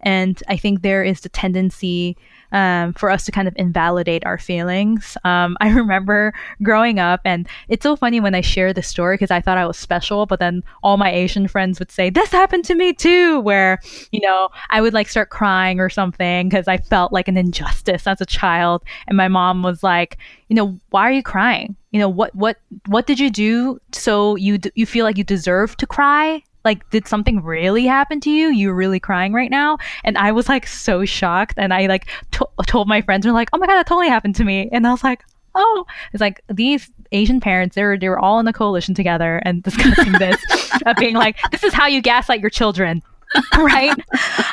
and 0.06 0.40
I 0.46 0.56
think 0.56 0.82
there 0.82 1.02
is 1.02 1.22
the 1.22 1.28
tendency 1.28 2.16
um, 2.52 2.92
for 2.92 3.10
us 3.10 3.24
to 3.24 3.32
kind 3.32 3.48
of 3.48 3.54
invalidate 3.56 4.24
our 4.24 4.38
feelings. 4.38 5.18
Um, 5.24 5.56
I 5.60 5.70
remember 5.70 6.32
growing 6.62 7.00
up, 7.00 7.22
and 7.24 7.48
it's 7.68 7.82
so 7.82 7.96
funny 7.96 8.20
when 8.20 8.32
I 8.32 8.40
share 8.40 8.72
this 8.72 8.86
story 8.86 9.16
because 9.16 9.32
I 9.32 9.40
thought 9.40 9.58
I 9.58 9.66
was 9.66 9.76
special, 9.76 10.24
but 10.24 10.38
then 10.38 10.62
all 10.84 10.96
my 10.96 11.10
Asian 11.10 11.48
friends 11.48 11.80
would 11.80 11.90
say, 11.90 12.08
This 12.08 12.30
happened 12.30 12.64
to 12.66 12.76
me 12.76 12.92
too, 12.92 13.40
where, 13.40 13.80
you 14.12 14.20
know, 14.20 14.48
I 14.70 14.80
would 14.80 14.94
like 14.94 15.08
start 15.08 15.30
crying 15.30 15.80
or 15.80 15.90
something 15.90 16.48
because 16.48 16.68
I 16.68 16.76
felt 16.76 17.12
like 17.12 17.26
an 17.26 17.36
injustice 17.36 18.06
as 18.06 18.20
a 18.20 18.26
child. 18.26 18.84
And 19.08 19.16
my 19.16 19.26
mom 19.26 19.64
was 19.64 19.82
like, 19.82 20.18
You 20.48 20.54
know, 20.54 20.78
why 20.90 21.02
are 21.02 21.12
you 21.12 21.24
crying? 21.24 21.74
You 21.90 21.98
know, 21.98 22.08
what, 22.08 22.32
what, 22.32 22.58
what 22.86 23.08
did 23.08 23.18
you 23.18 23.28
do 23.28 23.80
so 23.90 24.36
you, 24.36 24.58
d- 24.58 24.70
you 24.76 24.86
feel 24.86 25.04
like 25.04 25.18
you 25.18 25.24
deserve 25.24 25.76
to 25.78 25.86
cry? 25.86 26.44
Like, 26.66 26.88
did 26.90 27.08
something 27.08 27.42
really 27.42 27.86
happen 27.86 28.20
to 28.20 28.30
you? 28.30 28.48
You're 28.48 28.74
really 28.74 29.00
crying 29.00 29.32
right 29.32 29.50
now? 29.50 29.78
And 30.04 30.18
I 30.18 30.32
was 30.32 30.48
like 30.50 30.66
so 30.66 31.06
shocked. 31.06 31.54
And 31.56 31.72
I 31.72 31.86
like 31.86 32.08
to- 32.32 32.48
told 32.66 32.88
my 32.88 33.00
friends, 33.00 33.24
were 33.24 33.32
like, 33.32 33.48
oh 33.54 33.58
my 33.58 33.66
God, 33.66 33.76
that 33.76 33.86
totally 33.86 34.08
happened 34.08 34.34
to 34.36 34.44
me. 34.44 34.68
And 34.72 34.86
I 34.86 34.90
was 34.90 35.02
like, 35.02 35.24
oh, 35.54 35.86
it's 36.12 36.20
like 36.20 36.42
these 36.48 36.90
Asian 37.12 37.40
parents, 37.40 37.76
they 37.76 37.82
were, 37.82 37.96
they 37.96 38.08
were 38.08 38.18
all 38.18 38.38
in 38.40 38.46
a 38.46 38.52
coalition 38.52 38.94
together 38.94 39.40
and 39.44 39.62
discussing 39.62 40.12
this, 40.12 40.42
of 40.86 40.96
being 40.96 41.14
like, 41.14 41.38
this 41.50 41.64
is 41.64 41.72
how 41.72 41.86
you 41.86 42.02
gaslight 42.02 42.40
your 42.40 42.50
children. 42.50 43.02
right? 43.58 43.96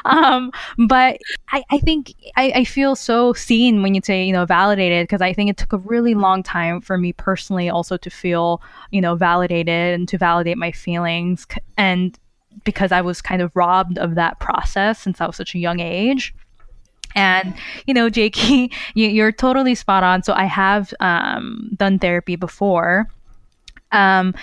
Um 0.05 0.51
but 0.77 1.17
i 1.49 1.63
i 1.69 1.77
think 1.79 2.13
I, 2.35 2.51
I 2.55 2.63
feel 2.63 2.95
so 2.95 3.33
seen 3.33 3.81
when 3.81 3.95
you 3.95 4.01
say 4.03 4.25
you 4.25 4.33
know 4.33 4.45
validated 4.45 5.07
because 5.07 5.21
i 5.21 5.33
think 5.33 5.49
it 5.49 5.57
took 5.57 5.73
a 5.73 5.77
really 5.77 6.13
long 6.13 6.43
time 6.43 6.81
for 6.81 6.97
me 6.97 7.13
personally 7.13 7.69
also 7.69 7.97
to 7.97 8.09
feel 8.09 8.61
you 8.91 9.01
know 9.01 9.15
validated 9.15 9.93
and 9.93 10.07
to 10.09 10.17
validate 10.17 10.57
my 10.57 10.71
feelings 10.71 11.45
and 11.77 12.17
because 12.63 12.91
i 12.91 13.01
was 13.01 13.21
kind 13.21 13.41
of 13.41 13.55
robbed 13.55 13.97
of 13.97 14.15
that 14.15 14.39
process 14.39 14.99
since 14.99 15.21
i 15.21 15.25
was 15.25 15.35
such 15.35 15.55
a 15.55 15.59
young 15.59 15.79
age. 15.79 16.33
And 17.15 17.53
you 17.85 17.93
know 17.93 18.09
jakey 18.09 18.71
you, 18.95 19.07
you're 19.07 19.31
totally 19.31 19.75
spot 19.75 20.03
on. 20.03 20.23
So 20.23 20.33
i 20.33 20.45
have 20.45 20.93
um, 20.99 21.69
done 21.75 21.99
therapy 21.99 22.35
before. 22.35 23.07
Um, 23.91 24.33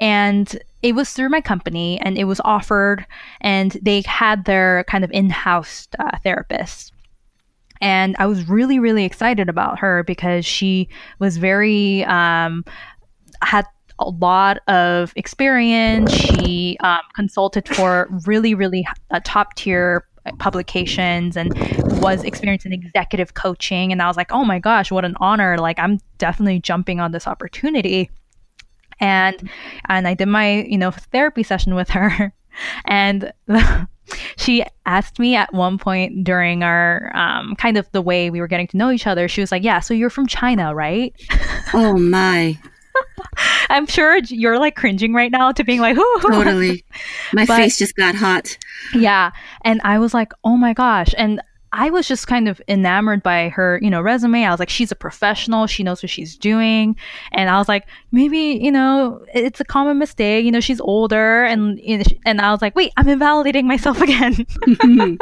and 0.00 0.62
it 0.82 0.94
was 0.94 1.12
through 1.12 1.28
my 1.28 1.40
company 1.40 2.00
and 2.00 2.18
it 2.18 2.24
was 2.24 2.40
offered 2.44 3.06
and 3.40 3.78
they 3.82 4.02
had 4.02 4.44
their 4.44 4.84
kind 4.88 5.04
of 5.04 5.10
in-house 5.12 5.88
uh, 5.98 6.18
therapist. 6.22 6.92
And 7.80 8.14
i 8.18 8.26
was 8.26 8.48
really 8.48 8.78
really 8.78 9.04
excited 9.04 9.48
about 9.48 9.78
her 9.78 10.04
because 10.04 10.44
she 10.44 10.88
was 11.18 11.36
very 11.36 12.04
um, 12.04 12.64
had 13.42 13.66
a 13.98 14.10
lot 14.10 14.58
of 14.68 15.12
experience. 15.16 16.12
She 16.12 16.76
um, 16.80 17.00
consulted 17.14 17.68
for 17.68 18.08
really 18.26 18.54
really 18.54 18.86
uh, 19.10 19.20
top 19.24 19.54
tier 19.54 20.06
publications 20.38 21.36
and 21.36 21.52
was 22.00 22.22
experienced 22.22 22.64
in 22.66 22.72
executive 22.72 23.34
coaching. 23.34 23.90
And 23.90 24.00
i 24.00 24.06
was 24.06 24.16
like 24.16 24.30
oh 24.30 24.44
my 24.44 24.58
gosh 24.58 24.90
what 24.90 25.04
an 25.04 25.16
honor. 25.20 25.58
Like 25.58 25.78
i'm 25.78 25.98
definitely 26.18 26.60
jumping 26.60 27.00
on 27.00 27.12
this 27.12 27.26
opportunity 27.26 28.10
and 29.02 29.50
and 29.88 30.08
I 30.08 30.14
did 30.14 30.26
my 30.28 30.62
you 30.62 30.78
know 30.78 30.90
therapy 30.90 31.42
session 31.42 31.74
with 31.74 31.90
her, 31.90 32.32
and 32.86 33.32
she 34.36 34.64
asked 34.86 35.18
me 35.18 35.36
at 35.36 35.52
one 35.52 35.78
point 35.78 36.24
during 36.24 36.62
our 36.62 37.10
um, 37.14 37.54
kind 37.56 37.76
of 37.76 37.90
the 37.92 38.00
way 38.02 38.30
we 38.30 38.40
were 38.40 38.48
getting 38.48 38.66
to 38.68 38.76
know 38.76 38.90
each 38.90 39.06
other. 39.06 39.28
She 39.28 39.40
was 39.40 39.52
like, 39.52 39.62
"Yeah, 39.64 39.80
so 39.80 39.92
you're 39.94 40.10
from 40.10 40.26
China, 40.26 40.74
right?" 40.74 41.14
Oh 41.74 41.96
my, 41.96 42.58
I'm 43.70 43.86
sure 43.86 44.18
you're 44.28 44.58
like 44.58 44.76
cringing 44.76 45.14
right 45.14 45.30
now 45.32 45.52
to 45.52 45.64
being 45.64 45.80
like, 45.80 45.96
"Ooh." 45.96 46.18
totally. 46.20 46.84
My 47.32 47.46
But- 47.46 47.56
face 47.56 47.78
just 47.78 47.96
got 47.96 48.14
hot. 48.14 48.58
Yeah. 48.94 49.30
And 49.64 49.80
I 49.84 49.98
was 49.98 50.12
like, 50.12 50.32
oh 50.44 50.58
my 50.58 50.74
gosh. 50.74 51.14
And 51.16 51.40
I 51.72 51.88
was 51.88 52.06
just 52.06 52.26
kind 52.26 52.48
of 52.48 52.60
enamored 52.68 53.22
by 53.22 53.48
her, 53.48 53.78
you 53.82 53.88
know, 53.88 54.02
resume. 54.02 54.44
I 54.44 54.50
was 54.50 54.60
like, 54.60 54.68
she's 54.68 54.92
a 54.92 54.94
professional. 54.94 55.66
She 55.66 55.82
knows 55.82 56.02
what 56.02 56.10
she's 56.10 56.36
doing. 56.36 56.96
And 57.32 57.48
I 57.48 57.56
was 57.56 57.66
like, 57.66 57.86
maybe, 58.10 58.60
you 58.62 58.70
know, 58.70 59.24
it's 59.32 59.58
a 59.58 59.64
common 59.64 59.96
mistake. 59.98 60.44
You 60.44 60.52
know, 60.52 60.60
she's 60.60 60.82
older. 60.82 61.44
And, 61.44 61.80
and 62.26 62.42
I 62.42 62.50
was 62.52 62.60
like, 62.60 62.76
wait, 62.76 62.92
I'm 62.98 63.08
invalidating 63.08 63.66
myself 63.66 64.00
again. 64.02 64.46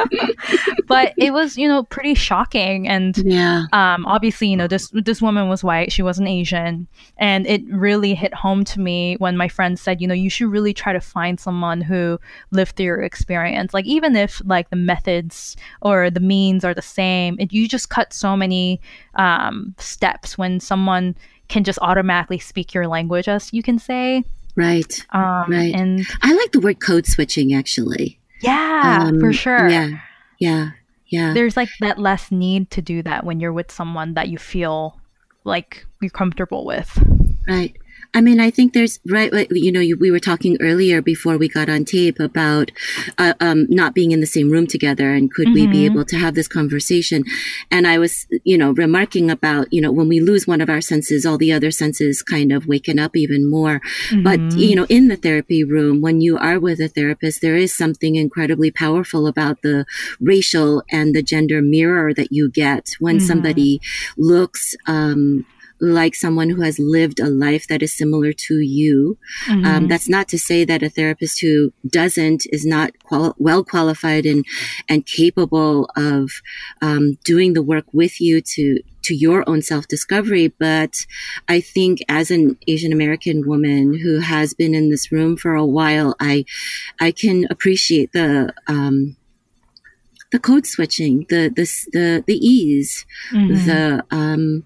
but 0.87 1.13
it 1.17 1.31
was, 1.31 1.57
you 1.57 1.69
know, 1.69 1.83
pretty 1.83 2.15
shocking. 2.15 2.85
And 2.85 3.17
yeah. 3.19 3.67
um, 3.71 4.05
obviously, 4.05 4.47
you 4.47 4.57
know, 4.57 4.67
this 4.67 4.91
this 4.93 5.21
woman 5.21 5.47
was 5.47 5.63
white. 5.63 5.91
She 5.91 6.03
wasn't 6.03 6.27
Asian, 6.27 6.87
and 7.17 7.47
it 7.47 7.61
really 7.69 8.13
hit 8.13 8.33
home 8.33 8.65
to 8.65 8.79
me 8.79 9.15
when 9.19 9.37
my 9.37 9.47
friend 9.47 9.79
said, 9.79 10.01
you 10.01 10.07
know, 10.07 10.13
you 10.13 10.29
should 10.29 10.51
really 10.51 10.73
try 10.73 10.91
to 10.91 10.99
find 10.99 11.39
someone 11.39 11.79
who 11.79 12.19
lived 12.51 12.75
through 12.75 12.87
your 12.87 13.01
experience. 13.01 13.73
Like 13.73 13.85
even 13.85 14.15
if 14.15 14.41
like 14.45 14.69
the 14.69 14.75
methods 14.75 15.55
or 15.81 16.09
the 16.09 16.19
means 16.19 16.40
are 16.63 16.73
the 16.73 16.81
same, 16.81 17.35
it, 17.39 17.51
you 17.53 17.67
just 17.67 17.89
cut 17.89 18.13
so 18.13 18.35
many 18.35 18.79
um, 19.15 19.73
steps 19.77 20.37
when 20.37 20.59
someone 20.59 21.15
can 21.47 21.63
just 21.63 21.79
automatically 21.81 22.39
speak 22.39 22.73
your 22.73 22.87
language, 22.87 23.27
as 23.27 23.51
you 23.53 23.61
can 23.61 23.77
say. 23.79 24.23
Right. 24.55 25.05
Um, 25.11 25.45
Right. 25.49 25.73
And 25.73 26.05
I 26.21 26.33
like 26.33 26.51
the 26.51 26.59
word 26.59 26.79
code 26.81 27.05
switching 27.05 27.53
actually. 27.53 28.19
yeah, 28.41 29.05
Um, 29.07 29.19
for 29.19 29.31
sure. 29.33 29.69
Yeah. 29.69 29.99
Yeah. 30.39 30.71
Yeah. 31.07 31.33
There's 31.33 31.57
like 31.57 31.69
that 31.81 31.97
less 31.99 32.31
need 32.31 32.71
to 32.71 32.81
do 32.81 33.03
that 33.03 33.25
when 33.25 33.39
you're 33.39 33.53
with 33.53 33.71
someone 33.71 34.13
that 34.15 34.29
you 34.29 34.37
feel 34.37 34.99
like 35.43 35.85
you're 36.01 36.09
comfortable 36.09 36.65
with. 36.65 36.89
Right. 37.47 37.75
I 38.13 38.19
mean, 38.19 38.41
I 38.41 38.51
think 38.51 38.73
there's 38.73 38.99
right. 39.07 39.31
like, 39.31 39.47
You 39.51 39.71
know, 39.71 39.79
you, 39.79 39.95
we 39.97 40.11
were 40.11 40.19
talking 40.19 40.57
earlier 40.59 41.01
before 41.01 41.37
we 41.37 41.47
got 41.47 41.69
on 41.69 41.85
tape 41.85 42.19
about 42.19 42.69
uh, 43.17 43.33
um, 43.39 43.67
not 43.69 43.95
being 43.95 44.11
in 44.11 44.19
the 44.19 44.25
same 44.25 44.49
room 44.51 44.67
together, 44.67 45.13
and 45.13 45.31
could 45.31 45.47
we 45.53 45.65
be 45.65 45.83
Mhm. 45.83 45.85
able 45.85 46.05
to 46.05 46.17
have 46.17 46.35
this 46.35 46.49
conversation? 46.49 47.23
And 47.69 47.87
I 47.87 47.97
was, 47.99 48.27
you 48.43 48.57
know, 48.57 48.71
remarking 48.71 49.31
about, 49.31 49.71
you 49.71 49.79
know, 49.79 49.93
when 49.93 50.09
we 50.09 50.19
lose 50.19 50.45
one 50.45 50.59
of 50.59 50.69
our 50.69 50.81
senses, 50.81 51.25
all 51.25 51.37
the 51.37 51.53
other 51.53 51.71
senses 51.71 52.21
kind 52.21 52.51
of 52.51 52.67
waken 52.67 52.99
up 52.99 53.15
even 53.15 53.49
more. 53.49 53.79
But 54.23 54.41
Mhm. 54.41 54.57
you 54.57 54.75
know, 54.75 54.85
in 54.89 55.07
the 55.07 55.15
therapy 55.15 55.63
room, 55.63 56.01
when 56.01 56.19
you 56.19 56.37
are 56.37 56.59
with 56.59 56.81
a 56.81 56.89
therapist, 56.89 57.41
there 57.41 57.55
is 57.55 57.73
something 57.73 58.15
incredibly 58.15 58.71
powerful 58.71 59.25
about 59.25 59.61
the 59.61 59.85
racial 60.19 60.83
and 60.91 61.15
the 61.15 61.23
gender 61.23 61.61
mirror 61.61 62.13
that 62.13 62.31
you 62.33 62.49
get 62.51 62.89
when 62.99 63.17
Mhm. 63.17 63.21
somebody 63.21 63.79
looks. 64.17 64.75
Um, 64.85 65.45
like 65.81 66.13
someone 66.15 66.49
who 66.51 66.61
has 66.61 66.77
lived 66.77 67.19
a 67.19 67.25
life 67.27 67.67
that 67.67 67.81
is 67.81 67.97
similar 67.97 68.31
to 68.33 68.59
you. 68.59 69.17
Um, 69.49 69.63
Mhm. 69.63 69.89
that's 69.89 70.07
not 70.07 70.27
to 70.29 70.37
say 70.37 70.63
that 70.63 70.83
a 70.83 70.89
therapist 70.89 71.41
who 71.41 71.73
doesn't 71.89 72.43
is 72.51 72.65
not 72.65 72.91
qual- 73.03 73.35
well 73.39 73.63
qualified 73.63 74.25
and 74.27 74.45
and 74.87 75.05
capable 75.05 75.89
of 75.95 76.29
um, 76.81 77.17
doing 77.23 77.53
the 77.53 77.63
work 77.63 77.85
with 77.93 78.21
you 78.21 78.41
to 78.53 78.79
to 79.03 79.15
your 79.15 79.43
own 79.49 79.61
self 79.63 79.87
discovery. 79.87 80.53
But 80.59 80.93
I 81.47 81.59
think 81.61 81.99
as 82.07 82.29
an 82.29 82.57
Asian 82.67 82.93
American 82.93 83.47
woman 83.47 83.97
who 84.03 84.19
has 84.19 84.53
been 84.53 84.75
in 84.75 84.89
this 84.91 85.11
room 85.11 85.35
for 85.35 85.55
a 85.55 85.65
while, 85.65 86.15
I 86.19 86.45
I 86.99 87.11
can 87.11 87.47
appreciate 87.49 88.11
the 88.13 88.53
um, 88.67 89.15
the 90.31 90.39
code 90.39 90.65
switching, 90.65 91.25
the 91.29 91.49
the 91.53 91.65
the 91.91 92.23
the 92.27 92.37
ease, 92.37 93.05
Mhm. 93.33 93.65
the 93.65 94.05
um, 94.15 94.63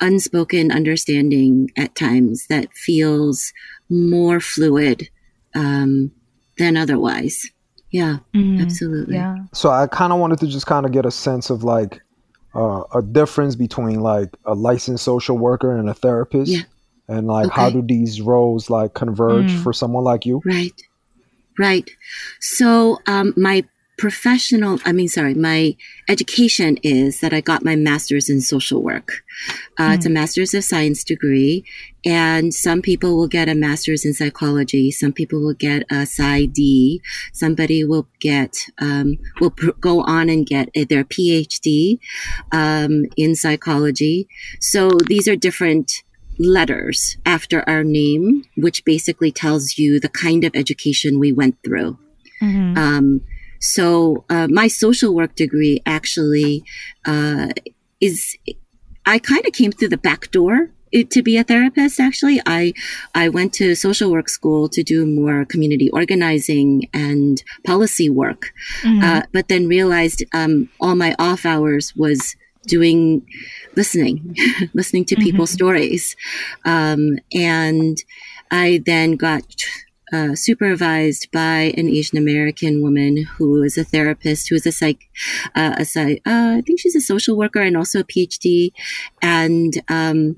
unspoken 0.00 0.70
understanding 0.70 1.70
at 1.76 1.94
times 1.94 2.46
that 2.48 2.72
feels 2.72 3.52
more 3.88 4.40
fluid 4.40 5.08
um, 5.54 6.10
than 6.58 6.76
otherwise. 6.76 7.46
Yeah, 7.90 8.18
Mhm. 8.34 8.60
absolutely. 8.60 9.14
Yeah. 9.14 9.36
So 9.54 9.70
I 9.70 9.86
kind 9.86 10.12
of 10.12 10.18
wanted 10.18 10.38
to 10.40 10.46
just 10.48 10.66
kind 10.66 10.84
of 10.84 10.92
get 10.92 11.06
a 11.06 11.10
sense 11.10 11.50
of 11.50 11.64
like 11.64 12.00
uh, 12.54 12.82
a 12.94 13.02
difference 13.02 13.54
between 13.54 14.00
like 14.00 14.30
a 14.46 14.54
licensed 14.54 15.04
social 15.04 15.36
worker 15.36 15.76
and 15.76 15.90
a 15.90 15.94
therapist, 15.94 16.50
Yeah. 16.50 16.62
and 17.06 17.26
like 17.26 17.50
how 17.50 17.68
do 17.68 17.82
these 17.82 18.20
roles 18.22 18.70
like 18.70 18.94
converge 18.94 19.52
Mm. 19.52 19.62
for 19.62 19.72
someone 19.74 20.04
like 20.04 20.24
you? 20.24 20.40
Right. 20.44 20.72
Right. 21.58 21.88
So, 22.40 22.98
um, 23.06 23.34
my 23.36 23.64
professional, 23.96 24.78
I 24.84 24.92
mean, 24.92 25.08
sorry, 25.08 25.34
my 25.34 25.74
education 26.08 26.76
is 26.82 27.20
that 27.20 27.32
I 27.32 27.40
got 27.40 27.64
my 27.64 27.76
master's 27.76 28.28
in 28.28 28.40
social 28.40 28.82
work. 28.82 29.24
Uh, 29.78 29.92
It's 29.94 30.06
a 30.06 30.10
master's 30.10 30.54
of 30.54 30.64
science 30.64 31.02
degree. 31.02 31.64
And 32.04 32.54
some 32.54 32.82
people 32.82 33.16
will 33.16 33.26
get 33.26 33.48
a 33.48 33.54
master's 33.54 34.04
in 34.04 34.14
psychology. 34.14 34.90
Some 34.90 35.12
people 35.12 35.40
will 35.40 35.54
get 35.54 35.82
a 35.90 36.06
PsyD. 36.06 37.00
Somebody 37.32 37.84
will 37.84 38.06
get, 38.20 38.56
um, 38.78 39.18
will 39.40 39.50
pr- 39.50 39.70
go 39.80 40.02
on 40.02 40.28
and 40.28 40.46
get 40.46 40.68
a, 40.74 40.84
their 40.84 41.04
PhD, 41.04 41.98
um, 42.52 43.06
in 43.16 43.34
psychology. 43.34 44.28
So 44.60 44.90
these 45.06 45.26
are 45.26 45.36
different 45.36 46.04
letters 46.38 47.16
after 47.24 47.68
our 47.68 47.82
name, 47.82 48.44
which 48.56 48.84
basically 48.84 49.32
tells 49.32 49.78
you 49.78 49.98
the 49.98 50.10
kind 50.10 50.44
of 50.44 50.54
education 50.54 51.18
we 51.18 51.32
went 51.32 51.56
through. 51.64 51.98
Mhm. 52.42 52.76
Um, 52.76 53.20
so 53.60 54.24
uh, 54.30 54.48
my 54.50 54.68
social 54.68 55.14
work 55.14 55.34
degree 55.34 55.80
actually 55.86 56.64
uh, 57.04 57.48
is 58.00 58.36
I 59.04 59.18
kind 59.18 59.44
of 59.46 59.52
came 59.52 59.72
through 59.72 59.88
the 59.88 59.96
back 59.96 60.30
door 60.30 60.70
to 61.10 61.22
be 61.22 61.36
a 61.36 61.44
therapist. 61.44 62.00
Actually, 62.00 62.40
I 62.46 62.72
I 63.14 63.28
went 63.28 63.52
to 63.54 63.74
social 63.74 64.10
work 64.10 64.28
school 64.28 64.68
to 64.70 64.82
do 64.82 65.04
more 65.06 65.44
community 65.44 65.90
organizing 65.90 66.88
and 66.94 67.42
policy 67.64 68.08
work, 68.08 68.52
Mhm. 68.82 69.02
uh, 69.02 69.22
but 69.32 69.48
then 69.48 69.66
realized 69.68 70.24
um, 70.32 70.68
all 70.80 70.94
my 70.94 71.14
off 71.18 71.44
hours 71.44 71.94
was 71.96 72.36
doing 72.66 73.22
listening, 73.76 74.34
listening 74.74 75.04
to 75.06 75.16
people's 75.16 75.50
stories, 75.50 76.16
um, 76.64 77.18
and 77.32 77.96
I 78.50 78.82
then 78.84 79.12
got 79.16 79.44
uh, 80.12 80.34
supervised 80.34 81.30
by 81.32 81.74
an 81.76 81.88
Asian 81.88 82.18
American 82.18 82.82
woman 82.82 83.24
who 83.36 83.62
is 83.62 83.76
a 83.76 83.84
therapist, 83.84 84.48
who 84.48 84.54
is 84.54 84.66
a 84.66 84.72
psych, 84.72 85.08
uh, 85.54 85.74
a 85.78 85.84
psych, 85.84 86.22
uh, 86.26 86.56
I 86.58 86.62
think 86.64 86.80
she's 86.80 86.96
a 86.96 87.00
social 87.00 87.36
worker 87.36 87.60
and 87.60 87.76
also 87.76 88.00
a 88.00 88.04
PhD, 88.04 88.70
and 89.22 89.72
um, 89.88 90.36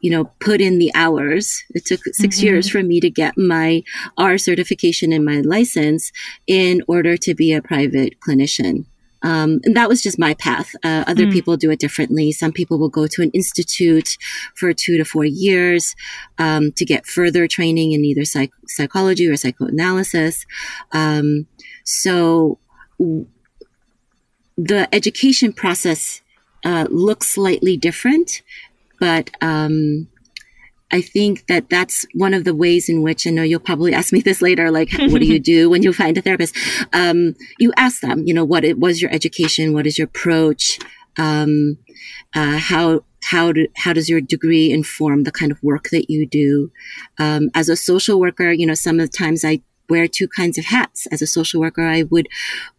you 0.00 0.10
know, 0.10 0.24
put 0.40 0.60
in 0.62 0.78
the 0.78 0.90
hours. 0.94 1.62
It 1.74 1.84
took 1.84 2.00
6 2.12 2.38
Mhm. 2.38 2.42
years 2.42 2.68
for 2.70 2.82
me 2.82 3.00
to 3.00 3.10
get 3.10 3.36
my 3.36 3.82
R 4.16 4.38
certification 4.38 5.12
and 5.12 5.24
my 5.24 5.40
license 5.42 6.10
in 6.46 6.82
order 6.88 7.16
to 7.18 7.34
be 7.34 7.52
a 7.52 7.60
private 7.60 8.14
clinician. 8.26 8.86
Um, 9.22 9.60
and 9.64 9.76
that 9.76 9.88
was 9.88 10.02
just 10.02 10.18
my 10.18 10.34
path. 10.34 10.74
Uh, 10.82 11.04
other 11.06 11.26
Mm. 11.26 11.32
people 11.32 11.56
do 11.56 11.70
it 11.70 11.78
differently. 11.78 12.32
Some 12.32 12.52
people 12.52 12.78
will 12.78 12.88
go 12.88 13.06
to 13.06 13.22
an 13.22 13.30
institute 13.32 14.16
for 14.54 14.72
two 14.72 14.96
to 14.96 15.04
four 15.04 15.24
years 15.24 15.94
um, 16.38 16.72
to 16.72 16.84
get 16.84 17.06
further 17.06 17.46
training 17.46 17.92
in 17.92 18.04
either 18.04 18.24
psych- 18.24 18.52
psychology 18.66 19.28
or 19.28 19.36
psychoanalysis. 19.36 20.46
Um, 20.92 21.46
so 21.84 22.58
w- 22.98 23.26
the 24.56 24.88
education 24.94 25.52
process 25.52 26.20
uh, 26.64 26.86
looks 26.90 27.28
slightly 27.28 27.76
different, 27.76 28.42
but 28.98 29.30
um, 29.40 30.08
I 30.92 31.00
think 31.00 31.46
that 31.46 31.70
that's 31.70 32.04
one 32.14 32.34
of 32.34 32.44
the 32.44 32.54
ways 32.54 32.88
in 32.88 33.02
which 33.02 33.26
I 33.26 33.30
know 33.30 33.42
you'll 33.42 33.60
probably 33.60 33.94
ask 33.94 34.12
me 34.12 34.20
this 34.20 34.42
later. 34.42 34.70
Like, 34.70 34.90
what 34.92 35.20
do 35.20 35.26
you 35.26 35.38
do 35.54 35.70
when 35.70 35.82
you 35.82 35.92
find 35.92 36.18
a 36.18 36.22
therapist? 36.22 36.56
Um, 36.92 37.34
you 37.58 37.72
ask 37.76 38.00
them, 38.00 38.26
you 38.26 38.34
know, 38.34 38.44
what 38.44 38.64
it 38.64 38.78
was 38.78 39.00
your 39.00 39.12
education, 39.12 39.72
what 39.72 39.86
is 39.86 39.98
your 39.98 40.06
approach, 40.06 40.78
um, 41.16 41.78
uh, 42.34 42.58
how 42.58 43.04
how 43.22 43.52
do, 43.52 43.66
how 43.76 43.92
does 43.92 44.08
your 44.08 44.20
degree 44.20 44.72
inform 44.72 45.24
the 45.24 45.32
kind 45.32 45.52
of 45.52 45.62
work 45.62 45.90
that 45.90 46.10
you 46.10 46.26
do? 46.26 46.72
Um, 47.18 47.50
as 47.54 47.68
a 47.68 47.76
social 47.76 48.18
worker, 48.18 48.50
you 48.50 48.66
know, 48.66 48.74
some 48.74 48.98
of 48.98 49.10
the 49.10 49.16
times 49.16 49.44
I 49.44 49.60
wear 49.90 50.08
two 50.08 50.28
kinds 50.28 50.56
of 50.56 50.66
hats. 50.66 51.06
As 51.08 51.20
a 51.20 51.26
social 51.26 51.60
worker, 51.60 51.86
I 51.86 52.04
would 52.04 52.28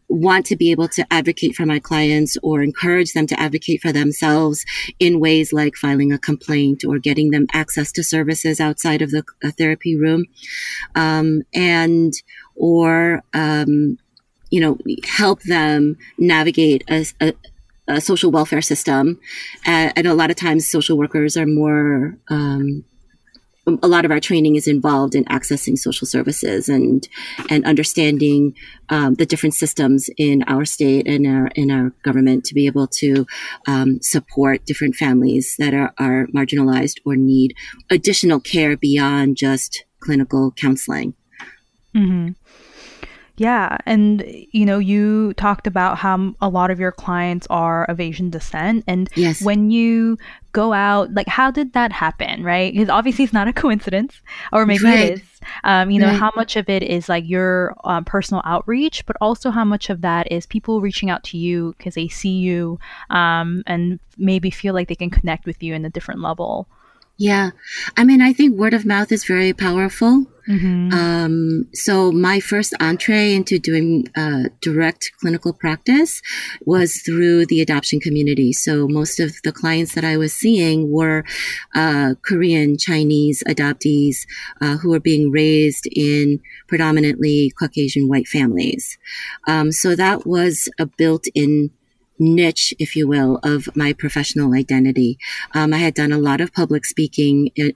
want 0.08 0.46
to 0.46 0.58
be 0.58 0.72
able 0.72 0.90
to 0.90 1.06
advocate 1.10 1.56
for 1.56 1.66
my 1.66 1.80
clients 1.80 2.36
or 2.44 2.62
encourage 2.62 3.14
them 3.14 3.26
to 3.26 3.40
advocate 3.40 3.82
for 3.82 3.94
themselves 3.94 4.66
in 5.00 5.22
ways 5.22 5.54
like 5.54 5.76
filing 5.76 6.12
a 6.12 6.18
complaint 6.20 6.84
or 6.84 7.00
getting 7.00 7.32
them 7.32 7.48
access 7.54 7.94
to 7.94 8.04
services 8.04 8.60
outside 8.60 9.02
of 9.02 9.12
the 9.12 9.24
therapy 9.58 9.96
room. 9.96 10.26
Um, 10.96 11.44
and, 11.54 12.14
or, 12.56 13.24
um, 13.34 13.98
you 14.50 14.60
know, 14.60 14.78
help 15.06 15.44
them 15.44 15.98
navigate 16.18 16.84
a, 16.90 17.06
a, 17.22 17.34
a 17.88 18.02
social 18.02 18.32
welfare 18.32 18.62
system. 18.62 19.18
And 19.66 20.06
a 20.06 20.14
lot 20.14 20.30
of 20.30 20.36
times 20.36 20.70
social 20.70 20.98
workers 20.98 21.38
are 21.38 21.48
more, 21.48 22.18
um, 22.30 22.84
a 23.68 23.88
lot 23.88 24.06
of 24.06 24.12
our 24.12 24.20
training 24.20 24.56
is 24.56 24.68
involved 24.68 25.14
in 25.14 25.24
accessing 25.26 25.78
social 25.78 26.08
services 26.08 26.68
and 26.68 27.08
and 27.50 27.64
understanding 27.66 28.56
um, 28.90 29.16
the 29.16 29.26
different 29.26 29.54
systems 29.54 30.10
in 30.18 30.44
our 30.48 30.66
state 30.66 31.08
and 31.08 31.28
our 31.28 31.48
in 31.56 31.70
our 31.70 31.92
government 32.04 32.44
to 32.46 32.56
be 32.56 32.66
able 32.66 32.88
to 32.88 33.26
um, 33.68 34.02
support 34.02 34.66
different 34.66 34.96
families 34.96 35.56
that 35.60 35.74
are, 35.74 35.94
are 36.00 36.28
marginalized 36.28 37.00
or 37.06 37.16
need 37.16 37.54
additional 37.90 38.40
care 38.40 38.76
beyond 38.76 39.38
just 39.38 39.86
clinical 40.00 40.52
counseling. 40.52 41.14
hmm 41.94 42.30
Yeah, 43.42 43.78
and 43.88 44.24
you 44.52 44.68
know, 44.68 44.78
you 44.78 45.34
talked 45.34 45.66
about 45.66 45.98
how 45.98 46.36
a 46.42 46.48
lot 46.48 46.70
of 46.70 46.80
your 46.80 46.92
clients 46.92 47.48
are 47.50 47.86
of 47.86 48.00
Asian 48.00 48.30
descent, 48.30 48.84
and 48.86 49.10
Yes. 49.16 49.42
when 49.42 49.72
you 49.72 50.20
go 50.52 50.74
out, 50.74 51.12
like, 51.16 51.28
how 51.28 51.50
did 51.50 51.74
that 51.74 51.92
happen, 51.92 52.44
right? 52.44 52.72
Because 52.72 52.90
obviously 52.90 53.24
it's 53.24 53.34
not 53.34 53.48
a 53.48 53.54
coincidence, 53.64 54.22
or 54.54 54.68
maybe 54.68 54.86
Right. 54.86 55.14
it 55.14 55.20
is. 55.22 55.42
Um, 55.64 55.90
you 55.90 55.98
know, 55.98 56.10
Right. 56.10 56.20
how 56.20 56.32
much 56.36 56.56
of 56.56 56.70
it 56.70 56.84
is 56.84 57.10
like 57.10 57.28
your 57.28 57.76
um, 57.84 58.06
personal 58.06 58.44
outreach, 58.46 59.08
but 59.08 59.18
also 59.22 59.50
how 59.50 59.66
much 59.66 59.90
of 59.90 60.02
that 60.02 60.32
is 60.32 60.46
people 60.46 60.80
reaching 60.80 61.10
out 61.10 61.24
to 61.24 61.38
you 61.40 61.74
because 61.80 61.96
they 61.96 62.10
see 62.10 62.38
you 62.38 62.78
um, 63.10 63.64
and 63.66 64.00
maybe 64.20 64.52
feel 64.52 64.76
like 64.76 64.88
they 64.88 64.94
can 64.94 65.10
connect 65.10 65.48
with 65.48 65.64
you 65.64 65.74
in 65.74 65.84
a 65.84 65.90
different 65.90 66.22
level. 66.22 66.68
Yeah. 67.22 67.52
I 67.96 68.04
mean, 68.04 68.20
I 68.20 68.34
think 68.34 68.58
word 68.58 68.74
of 68.74 68.84
mouth 68.84 69.12
is 69.12 69.26
very 69.26 69.54
powerful. 69.54 70.26
Mm-hmm. 70.50 70.92
Um, 70.92 71.68
so 71.72 72.12
my 72.12 72.40
first 72.40 72.74
entree 72.80 73.36
into 73.36 73.60
doing 73.60 74.08
uh, 74.16 74.46
direct 74.60 75.12
clinical 75.20 75.54
practice 75.54 76.20
was 76.66 76.96
through 77.06 77.46
the 77.46 77.62
adoption 77.62 78.00
community. 78.00 78.54
So 78.54 78.88
most 78.88 79.20
of 79.20 79.36
the 79.44 79.52
clients 79.52 79.94
that 79.94 80.04
I 80.04 80.18
was 80.18 80.34
seeing 80.34 80.92
were 80.92 81.24
uh, 81.76 82.16
Korean 82.24 82.76
Chinese 82.76 83.44
adoptees 83.48 84.26
uh, 84.60 84.78
who 84.78 84.90
were 84.90 85.00
being 85.00 85.30
raised 85.30 85.88
in 85.96 86.40
predominantly 86.68 87.54
Caucasian 87.60 88.08
white 88.08 88.28
families. 88.28 88.98
Um, 89.48 89.72
so 89.72 89.96
that 89.96 90.26
was 90.26 90.68
a 90.80 90.88
built-in 90.88 91.70
niche, 92.22 92.74
if 92.80 92.96
you 92.96 93.08
will, 93.08 93.40
of 93.44 93.76
my 93.76 93.92
professional 93.92 94.54
identity. 94.54 95.18
Um, 95.54 95.74
I 95.74 95.80
had 95.80 95.94
done 95.94 96.14
a 96.14 96.18
lot 96.18 96.40
of 96.40 96.54
public 96.54 96.86
speaking 96.86 97.52
uh, 97.60 97.72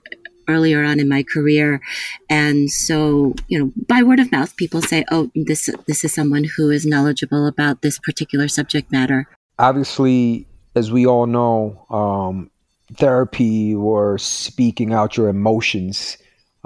earlier 0.48 0.82
on 0.84 1.00
in 1.00 1.08
my 1.08 1.22
career, 1.22 1.82
and 2.30 2.70
so 2.70 3.34
you 3.48 3.58
know, 3.58 3.72
by 3.88 4.02
word 4.02 4.20
of 4.20 4.32
mouth, 4.32 4.56
people 4.56 4.80
say, 4.80 5.04
"Oh, 5.10 5.30
this 5.34 5.68
this 5.86 6.04
is 6.04 6.14
someone 6.14 6.44
who 6.56 6.70
is 6.70 6.86
knowledgeable 6.86 7.46
about 7.46 7.82
this 7.82 7.98
particular 7.98 8.48
subject 8.48 8.90
matter." 8.90 9.28
obviously, 9.58 10.46
as 10.74 10.92
we 10.92 11.06
all 11.06 11.26
know, 11.26 11.86
um, 11.90 12.50
therapy 12.94 13.74
or 13.74 14.18
speaking 14.18 14.92
out 14.92 15.16
your 15.16 15.28
emotions 15.28 16.18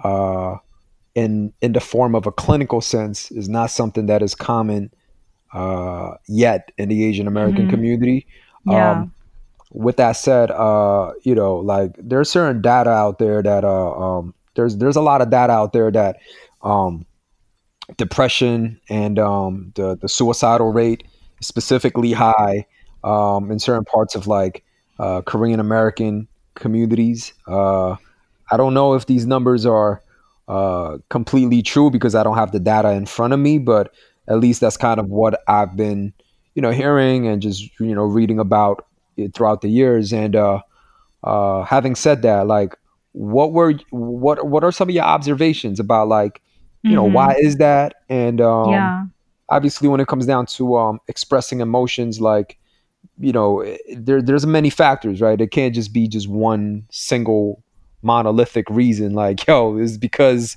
uh, 0.05 0.57
in 1.15 1.53
in 1.61 1.73
the 1.73 1.81
form 1.81 2.15
of 2.15 2.27
a 2.27 2.33
clinical 2.33 2.81
sense 2.81 3.31
is 3.31 3.49
not 3.49 3.71
something 3.71 4.07
that 4.07 4.23
is 4.23 4.35
common 4.35 4.91
uh, 5.53 6.15
yet 6.29 6.71
in 6.79 6.89
the 6.89 7.05
Asian 7.05 7.27
American 7.27 7.67
Mhm. 7.67 7.71
community. 7.71 8.27
Yeah. 8.67 8.91
Um, 8.93 9.13
with 9.73 9.97
that 9.97 10.13
said, 10.13 10.51
uh, 10.51 11.13
you 11.23 11.35
know, 11.35 11.57
like 11.57 11.95
there's 11.99 12.31
certain 12.31 12.61
data 12.61 12.91
out 12.91 13.19
there 13.19 13.43
that 13.43 13.65
uh, 13.65 13.91
um, 13.93 14.35
there's 14.57 14.77
there's 14.79 14.97
a 14.97 15.01
lot 15.01 15.23
of 15.23 15.31
data 15.31 15.53
out 15.53 15.73
there 15.73 15.91
that 15.93 16.17
um, 16.63 17.07
depression 17.97 18.81
and 18.89 19.19
um, 19.19 19.73
the 19.77 19.97
the 19.97 20.09
suicidal 20.09 20.73
rate 20.73 21.05
is 21.41 21.47
specifically 21.47 22.13
high 22.13 22.67
um, 23.05 23.51
in 23.51 23.59
certain 23.59 23.85
parts 23.85 24.15
of 24.15 24.27
like 24.27 24.65
uh, 24.99 25.23
Korean 25.23 25.61
American 25.61 26.29
communities. 26.55 27.33
Uh, 27.47 27.97
I 28.51 28.57
don't 28.57 28.75
know 28.75 28.95
if 28.95 29.07
these 29.07 29.27
numbers 29.27 29.65
are 29.67 30.03
uh, 30.49 30.99
completely 31.09 31.63
true 31.63 31.91
because 31.91 32.15
I 32.15 32.23
don't 32.23 32.37
have 32.37 32.53
the 32.53 32.61
data 32.61 32.91
in 32.91 33.07
front 33.07 33.33
of 33.33 33.39
me, 33.39 33.59
but 33.59 33.93
at 34.31 34.39
least 34.41 34.61
that's 34.63 34.79
kind 34.79 35.01
of 35.01 35.09
what 35.11 35.43
I've 35.49 35.77
been, 35.77 36.15
you 36.55 36.63
know, 36.63 36.71
hearing 36.71 37.27
and 37.29 37.43
just 37.43 37.69
you 37.81 37.95
know 37.95 38.05
reading 38.05 38.39
about 38.39 38.87
it 39.19 39.35
throughout 39.35 39.61
the 39.63 39.69
years. 39.69 40.13
And 40.13 40.37
uh, 40.37 40.61
uh, 41.25 41.65
having 41.65 41.95
said 41.95 42.23
that, 42.23 42.47
like, 42.47 42.75
what 43.13 43.53
were 43.53 43.75
what 43.91 44.47
what 44.47 44.65
are 44.65 44.73
some 44.73 44.89
of 44.89 44.95
your 44.95 45.05
observations 45.05 45.81
about 45.81 46.09
like, 46.09 46.41
you 46.83 46.95
know, 46.97 47.07
Mhm. 47.09 47.13
why 47.13 47.35
is 47.41 47.57
that? 47.57 47.97
And 48.09 48.41
um, 48.41 48.71
yeah. 48.71 49.05
obviously 49.51 49.89
when 49.89 50.01
it 50.01 50.07
comes 50.09 50.27
down 50.27 50.47
to 50.47 50.77
um, 50.77 51.01
expressing 51.09 51.61
emotions 51.61 52.21
like 52.21 52.57
you 53.19 53.33
know 53.33 53.65
there, 53.97 54.23
there's 54.23 54.47
many 54.47 54.71
factors 54.71 55.21
right 55.21 55.41
it 55.41 55.51
can't 55.51 55.75
just 55.75 55.93
be 55.93 56.07
just 56.09 56.29
one 56.29 56.85
single 56.91 57.63
monolithic 58.03 58.69
reason 58.71 59.15
like 59.15 59.47
yo 59.49 59.77
is 59.79 59.99
because 59.99 60.57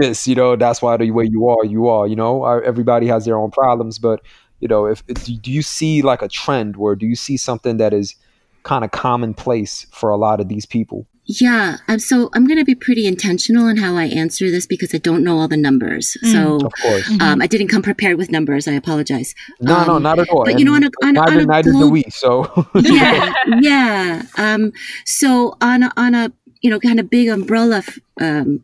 this 0.00 0.26
you 0.26 0.34
know 0.34 0.56
that's 0.56 0.80
why 0.82 0.96
the 0.96 1.10
way 1.10 1.24
you 1.24 1.48
are 1.48 1.64
you 1.64 1.88
are 1.88 2.06
you 2.06 2.16
know 2.16 2.44
everybody 2.72 3.06
has 3.06 3.24
their 3.24 3.38
own 3.38 3.50
problems 3.50 3.98
but 3.98 4.20
you 4.60 4.68
know 4.68 4.86
if 4.86 5.04
do 5.42 5.50
you 5.50 5.62
see 5.62 6.02
like 6.02 6.22
a 6.22 6.28
trend 6.28 6.76
where 6.76 6.94
do 6.96 7.06
you 7.06 7.16
see 7.16 7.36
something 7.36 7.76
that 7.78 7.92
is 7.92 8.14
kind 8.62 8.84
of 8.84 8.90
commonplace 8.90 9.86
for 9.92 10.10
a 10.10 10.16
lot 10.16 10.38
of 10.40 10.48
these 10.48 10.66
people 10.66 11.06
Yeah, 11.24 11.76
um, 11.88 11.98
so 11.98 12.28
I'm 12.34 12.44
going 12.50 12.58
to 12.58 12.64
be 12.64 12.74
pretty 12.74 13.04
intentional 13.06 13.68
in 13.68 13.76
how 13.84 13.92
I 13.96 14.06
answer 14.22 14.50
this 14.50 14.66
because 14.66 14.92
I 14.94 14.98
don't 14.98 15.22
know 15.26 15.38
all 15.38 15.48
the 15.48 15.56
numbers. 15.68 16.16
So 16.32 16.56
of 16.68 16.72
course 16.82 17.06
um, 17.24 17.40
I 17.40 17.46
didn't 17.46 17.68
come 17.68 17.82
prepared 17.82 18.16
with 18.20 18.30
numbers. 18.38 18.66
I 18.66 18.72
apologize. 18.72 19.34
no 19.60 19.84
no 19.86 19.94
Um, 19.96 20.02
not 20.02 20.18
at 20.18 20.28
all 20.28 20.44
but 20.44 20.58
you 20.58 20.64
know, 20.66 20.74
on 20.74 20.84
a- 20.88 20.90
on 21.06 21.12
a- 21.16 21.20
neither, 21.20 21.32
on 21.32 21.40
a 21.40 21.46
neither 21.54 21.72
do 21.82 21.88
we 21.96 22.02
so 22.24 22.30
yeah, 22.74 23.32
yeah. 23.60 24.22
Um, 24.44 24.72
so 25.20 25.56
on 25.70 25.78
a, 25.84 25.90
on 25.96 26.12
a 26.14 26.24
you 26.62 26.68
know 26.70 26.80
kind 26.88 26.98
of 27.00 27.08
big 27.08 27.28
umbrella 27.28 27.78
f- 27.78 27.98
um, 28.20 28.62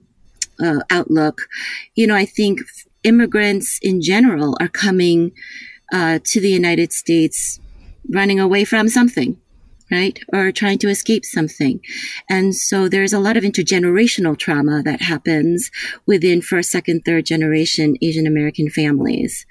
uh, 0.62 0.81
outlook, 0.90 1.42
you 1.95 2.07
know, 2.07 2.14
I 2.14 2.27
think 2.27 2.61
immigrants 3.03 3.79
in 3.83 4.01
general 4.03 4.57
are 4.61 4.69
coming 4.69 5.33
uh, 5.92 6.19
to 6.25 6.40
the 6.40 6.51
United 6.51 6.92
States 6.92 7.61
running 8.09 8.40
away 8.40 8.64
from 8.64 8.88
something. 8.88 9.40
Right? 9.88 10.19
Or 10.33 10.51
trying 10.51 10.79
to 10.79 10.88
escape 10.88 11.25
something. 11.25 11.81
And 12.29 12.57
so 12.57 12.88
there's 12.88 13.12
a 13.12 13.21
lot 13.21 13.37
of 13.37 13.45
intergenerational 13.45 14.37
trauma 14.37 14.83
that 14.83 15.01
happens 15.01 15.71
within 16.07 16.42
first, 16.42 16.73
second, 16.73 17.03
third 17.05 17.25
generation 17.25 17.97
Asian 18.03 18.27
American 18.27 18.69
families. 18.69 19.47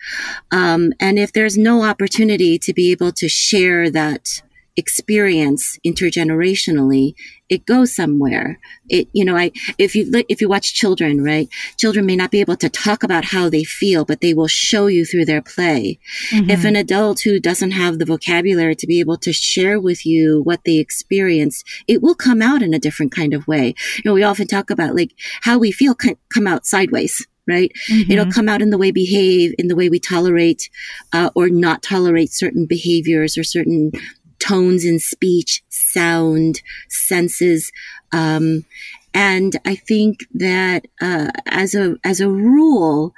Um, 0.51 0.91
and 0.99 1.17
if 1.17 1.31
there's 1.31 1.57
no 1.57 1.83
opportunity 1.83 2.59
to 2.59 2.73
be 2.73 2.91
able 2.91 3.13
to 3.13 3.29
share 3.29 3.89
that 3.91 4.41
experience 4.77 5.77
intergenerationally, 5.85 7.13
it 7.47 7.65
goes 7.65 7.95
somewhere. 7.95 8.59
It, 8.89 9.07
you 9.13 9.23
know, 9.23 9.37
I, 9.37 9.51
if 9.77 9.95
you, 9.95 10.11
if 10.27 10.41
you 10.41 10.49
watch 10.49 10.73
children, 10.73 11.23
right? 11.23 11.47
Children 11.77 12.05
may 12.05 12.15
not 12.15 12.31
be 12.31 12.41
able 12.41 12.57
to 12.57 12.69
talk 12.69 13.03
about 13.03 13.25
how 13.25 13.49
they 13.49 13.63
feel, 13.63 14.03
but 14.03 14.21
they 14.21 14.33
will 14.33 14.47
show 14.47 14.87
you 14.87 15.05
through 15.05 15.25
their 15.25 15.41
play. 15.41 15.99
If 16.31 16.65
an 16.65 16.75
adult 16.75 17.21
who 17.21 17.39
doesn't 17.39 17.71
have 17.71 17.99
the 17.99 18.05
vocabulary 18.05 18.75
to 18.75 18.87
be 18.87 18.99
able 18.99 19.17
to 19.17 19.31
share 19.31 19.79
with 19.79 20.05
you 20.05 20.41
what 20.43 20.61
they 20.65 20.77
experienced, 20.77 21.65
it 21.87 22.01
will 22.01 22.15
come 22.15 22.41
out 22.41 22.61
in 22.61 22.73
a 22.73 22.79
different 22.79 23.11
kind 23.11 23.33
of 23.33 23.47
way. 23.47 23.75
You 23.97 24.03
know, 24.05 24.13
we 24.13 24.23
often 24.23 24.47
talk 24.47 24.69
about 24.69 24.95
like 24.95 25.11
how 25.41 25.57
we 25.57 25.71
feel 25.71 25.95
can 25.95 26.15
come 26.33 26.47
out 26.47 26.65
sideways. 26.65 27.25
Right. 27.47 27.71
It'll 28.09 28.31
come 28.31 28.49
out 28.49 28.63
in 28.63 28.71
the 28.71 28.77
way 28.77 28.87
we 28.87 29.05
behave, 29.05 29.53
in 29.59 29.67
the 29.67 29.75
way 29.75 29.87
we 29.87 29.99
tolerate 29.99 30.67
uh, 31.13 31.29
or 31.35 31.47
not 31.47 31.83
tolerate 31.83 32.33
certain 32.33 32.65
behaviors 32.65 33.37
or 33.37 33.43
certain 33.43 33.91
tones 34.39 34.85
in 34.85 34.99
speech, 34.99 35.63
sound, 35.69 36.61
senses. 36.89 37.71
Um, 38.11 38.65
and 39.13 39.55
I 39.65 39.75
think 39.75 40.25
that 40.33 40.85
uh, 41.01 41.29
as 41.47 41.73
a 41.73 41.95
as 42.03 42.19
a 42.19 42.29
rule, 42.29 43.13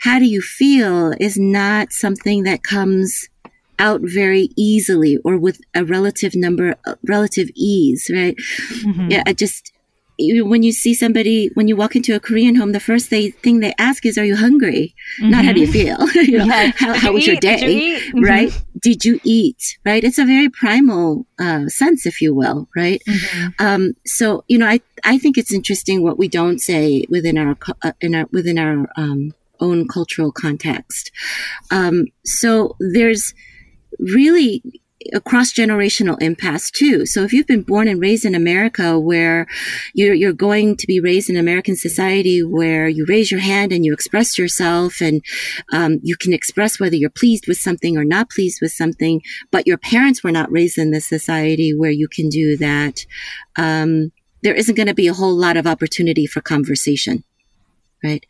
how 0.00 0.18
do 0.18 0.24
you 0.24 0.40
feel 0.40 1.12
is 1.20 1.36
not 1.38 1.92
something 1.92 2.44
that 2.44 2.62
comes 2.62 3.28
out 3.78 4.00
very 4.02 4.50
easily 4.56 5.18
or 5.24 5.36
with 5.36 5.60
a 5.74 5.84
relative 5.84 6.34
number, 6.34 6.76
relative 7.08 7.48
ease, 7.54 8.10
right? 8.12 8.36
Mhm. 8.84 9.10
Yeah, 9.10 9.22
I 9.26 9.32
just 9.32 9.72
when 10.44 10.62
you 10.62 10.72
see 10.72 10.94
somebody 10.94 11.50
when 11.54 11.68
you 11.68 11.76
walk 11.76 11.96
into 11.96 12.14
a 12.14 12.20
Korean 12.20 12.54
home, 12.56 12.72
the 12.72 12.80
first 12.80 13.10
they, 13.10 13.30
thing 13.30 13.60
they 13.60 13.74
ask 13.78 14.04
is, 14.06 14.18
"Are 14.18 14.24
you 14.24 14.36
hungry?" 14.36 14.94
Not 15.20 15.44
how 15.44 15.52
do 15.52 15.60
you 15.60 15.66
feel? 15.66 15.98
you 16.14 16.38
know, 16.38 16.44
Yeah. 16.44 16.72
how, 16.76 16.94
how 16.94 17.12
was 17.12 17.26
your 17.26 17.36
eat? 17.36 17.40
Did 17.42 17.60
you 17.60 17.66
day? 17.68 18.00
Mhm. 18.12 18.24
Right? 18.28 18.64
Did 18.80 19.04
you 19.04 19.20
eat? 19.24 19.78
Right? 19.84 20.02
It's 20.04 20.18
a 20.18 20.24
very 20.24 20.48
primal 20.48 21.26
uh, 21.38 21.66
sense, 21.68 22.06
if 22.06 22.20
you 22.20 22.34
will. 22.34 22.68
Right? 22.76 23.02
Mhm. 23.08 23.54
Um, 23.58 23.92
so 24.06 24.44
you 24.48 24.58
know, 24.58 24.66
I 24.66 24.80
I 25.04 25.18
think 25.18 25.38
it's 25.38 25.52
interesting 25.52 26.02
what 26.02 26.18
we 26.18 26.28
don't 26.28 26.58
say 26.60 27.04
within 27.08 27.38
our 27.38 27.56
uh, 27.82 27.92
in 28.00 28.14
our 28.14 28.26
within 28.32 28.58
our 28.58 28.86
um, 28.96 29.32
own 29.60 29.86
cultural 29.88 30.32
context. 30.32 31.10
Um, 31.70 32.06
so 32.24 32.76
there's 32.80 33.34
really 33.98 34.62
cross 35.24 35.52
generational 35.52 36.20
impasse 36.20 36.70
too. 36.70 37.06
So 37.06 37.22
if 37.22 37.32
you've 37.32 37.46
been 37.46 37.62
born 37.62 37.88
and 37.88 38.00
raised 38.00 38.24
in 38.24 38.34
America 38.34 38.98
where 38.98 39.46
you're, 39.94 40.14
you're 40.14 40.32
going 40.32 40.76
to 40.76 40.86
be 40.86 41.00
raised 41.00 41.30
in 41.30 41.36
American 41.36 41.74
society 41.74 42.42
where 42.42 42.86
you 42.86 43.06
raise 43.08 43.30
your 43.30 43.40
hand 43.40 43.72
and 43.72 43.84
you 43.84 43.92
express 43.92 44.38
yourself 44.38 45.00
and 45.00 45.22
um, 45.72 46.00
you 46.02 46.16
can 46.16 46.32
express 46.32 46.78
whether 46.78 46.96
you're 46.96 47.10
pleased 47.10 47.46
with 47.48 47.56
something 47.56 47.96
or 47.96 48.04
not 48.04 48.30
pleased 48.30 48.58
with 48.60 48.72
something, 48.72 49.22
but 49.50 49.66
your 49.66 49.78
parents 49.78 50.22
were 50.22 50.32
not 50.32 50.52
raised 50.52 50.78
in 50.78 50.90
this 50.90 51.06
society 51.06 51.72
where 51.74 51.90
you 51.90 52.08
can 52.08 52.28
do 52.28 52.56
that. 52.58 53.06
Um, 53.56 54.12
there 54.42 54.54
isn't 54.54 54.76
going 54.76 54.88
to 54.88 54.94
be 54.94 55.08
a 55.08 55.14
whole 55.14 55.34
lot 55.34 55.56
of 55.56 55.66
opportunity 55.66 56.26
for 56.26 56.40
conversation. 56.40 57.24
Right. 58.02 58.24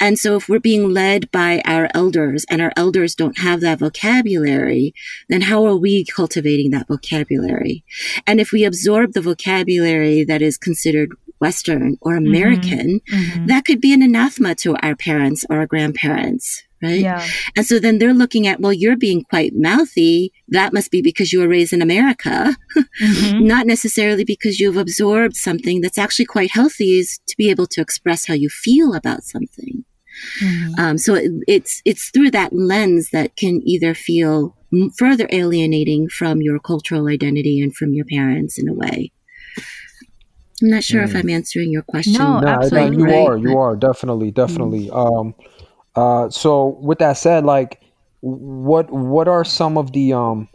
And 0.00 0.18
so 0.18 0.34
if 0.36 0.48
we're 0.48 0.58
being 0.58 0.90
led 0.90 1.30
by 1.30 1.62
our 1.64 1.88
elders 1.94 2.44
and 2.50 2.60
our 2.60 2.72
elders 2.76 3.14
don't 3.14 3.38
have 3.38 3.60
that 3.60 3.78
vocabulary, 3.78 4.94
then 5.28 5.42
how 5.42 5.64
are 5.66 5.76
we 5.76 6.04
cultivating 6.04 6.70
that 6.72 6.88
vocabulary? 6.88 7.84
And 8.26 8.40
if 8.40 8.50
we 8.50 8.64
absorb 8.64 9.12
the 9.12 9.20
vocabulary 9.20 10.24
that 10.24 10.42
is 10.42 10.58
considered 10.58 11.10
Western 11.40 11.98
or 12.00 12.16
American, 12.16 13.00
Mhm. 13.12 13.46
that 13.46 13.64
could 13.64 13.80
be 13.80 13.92
an 13.92 14.02
anathema 14.02 14.54
to 14.56 14.74
our 14.76 14.96
parents 14.96 15.44
or 15.48 15.58
our 15.58 15.66
grandparents. 15.66 16.62
Right. 16.82 17.00
Yeah. 17.00 17.24
And 17.56 17.64
so 17.64 17.78
then 17.78 17.98
they're 17.98 18.12
looking 18.12 18.46
at, 18.48 18.58
well, 18.60 18.72
you're 18.72 18.96
being 18.96 19.22
quite 19.22 19.52
mouthy. 19.54 20.32
That 20.48 20.72
must 20.72 20.90
be 20.90 21.00
because 21.00 21.32
you 21.32 21.38
were 21.40 21.46
raised 21.48 21.72
in 21.72 21.80
America, 21.80 22.56
Mhm. 23.00 23.42
not 23.42 23.66
necessarily 23.68 24.24
because 24.24 24.58
you've 24.58 24.76
absorbed 24.76 25.36
something 25.36 25.80
that's 25.80 25.96
actually 25.98 26.24
quite 26.26 26.50
healthy 26.50 26.98
is 26.98 27.20
to 27.28 27.36
be 27.36 27.50
able 27.50 27.66
to 27.68 27.80
express 27.80 28.26
how 28.26 28.34
you 28.34 28.48
feel 28.48 28.94
about 28.94 29.22
something. 29.22 29.84
Mhm. 30.42 30.78
Um, 30.78 30.98
so 30.98 31.14
it, 31.14 31.30
it's, 31.46 31.80
it's 31.84 32.10
through 32.10 32.32
that 32.32 32.52
lens 32.52 33.10
that 33.12 33.36
can 33.36 33.60
either 33.64 33.94
feel 33.94 34.56
m- 34.72 34.90
further 34.98 35.28
alienating 35.30 36.08
from 36.08 36.42
your 36.42 36.58
cultural 36.58 37.06
identity 37.06 37.60
and 37.60 37.74
from 37.74 37.94
your 37.94 38.04
parents 38.06 38.58
in 38.58 38.68
a 38.68 38.74
way. 38.74 39.12
I'm 40.62 40.68
not 40.70 40.84
sure 40.84 41.02
if 41.02 41.14
I'm 41.16 41.28
answering 41.28 41.72
your 41.72 41.82
question. 41.82 42.12
No, 42.14 42.38
No, 42.40 42.46
I- 42.46 42.52
absolutely. 42.54 42.96
you 42.98 43.04
right. 43.04 43.28
are. 43.28 43.36
You 43.36 43.58
are 43.58 43.74
definitely, 43.74 44.30
definitely. 44.30 44.90
Um, 44.90 45.34
uh, 45.94 46.30
so 46.30 46.78
with 46.80 46.98
that 46.98 47.14
said, 47.14 47.44
like, 47.44 47.80
what 48.20 48.90
what 48.90 49.28
are 49.28 49.44
some 49.44 49.76
of 49.76 49.92
the 49.92 50.12
um? 50.12 50.48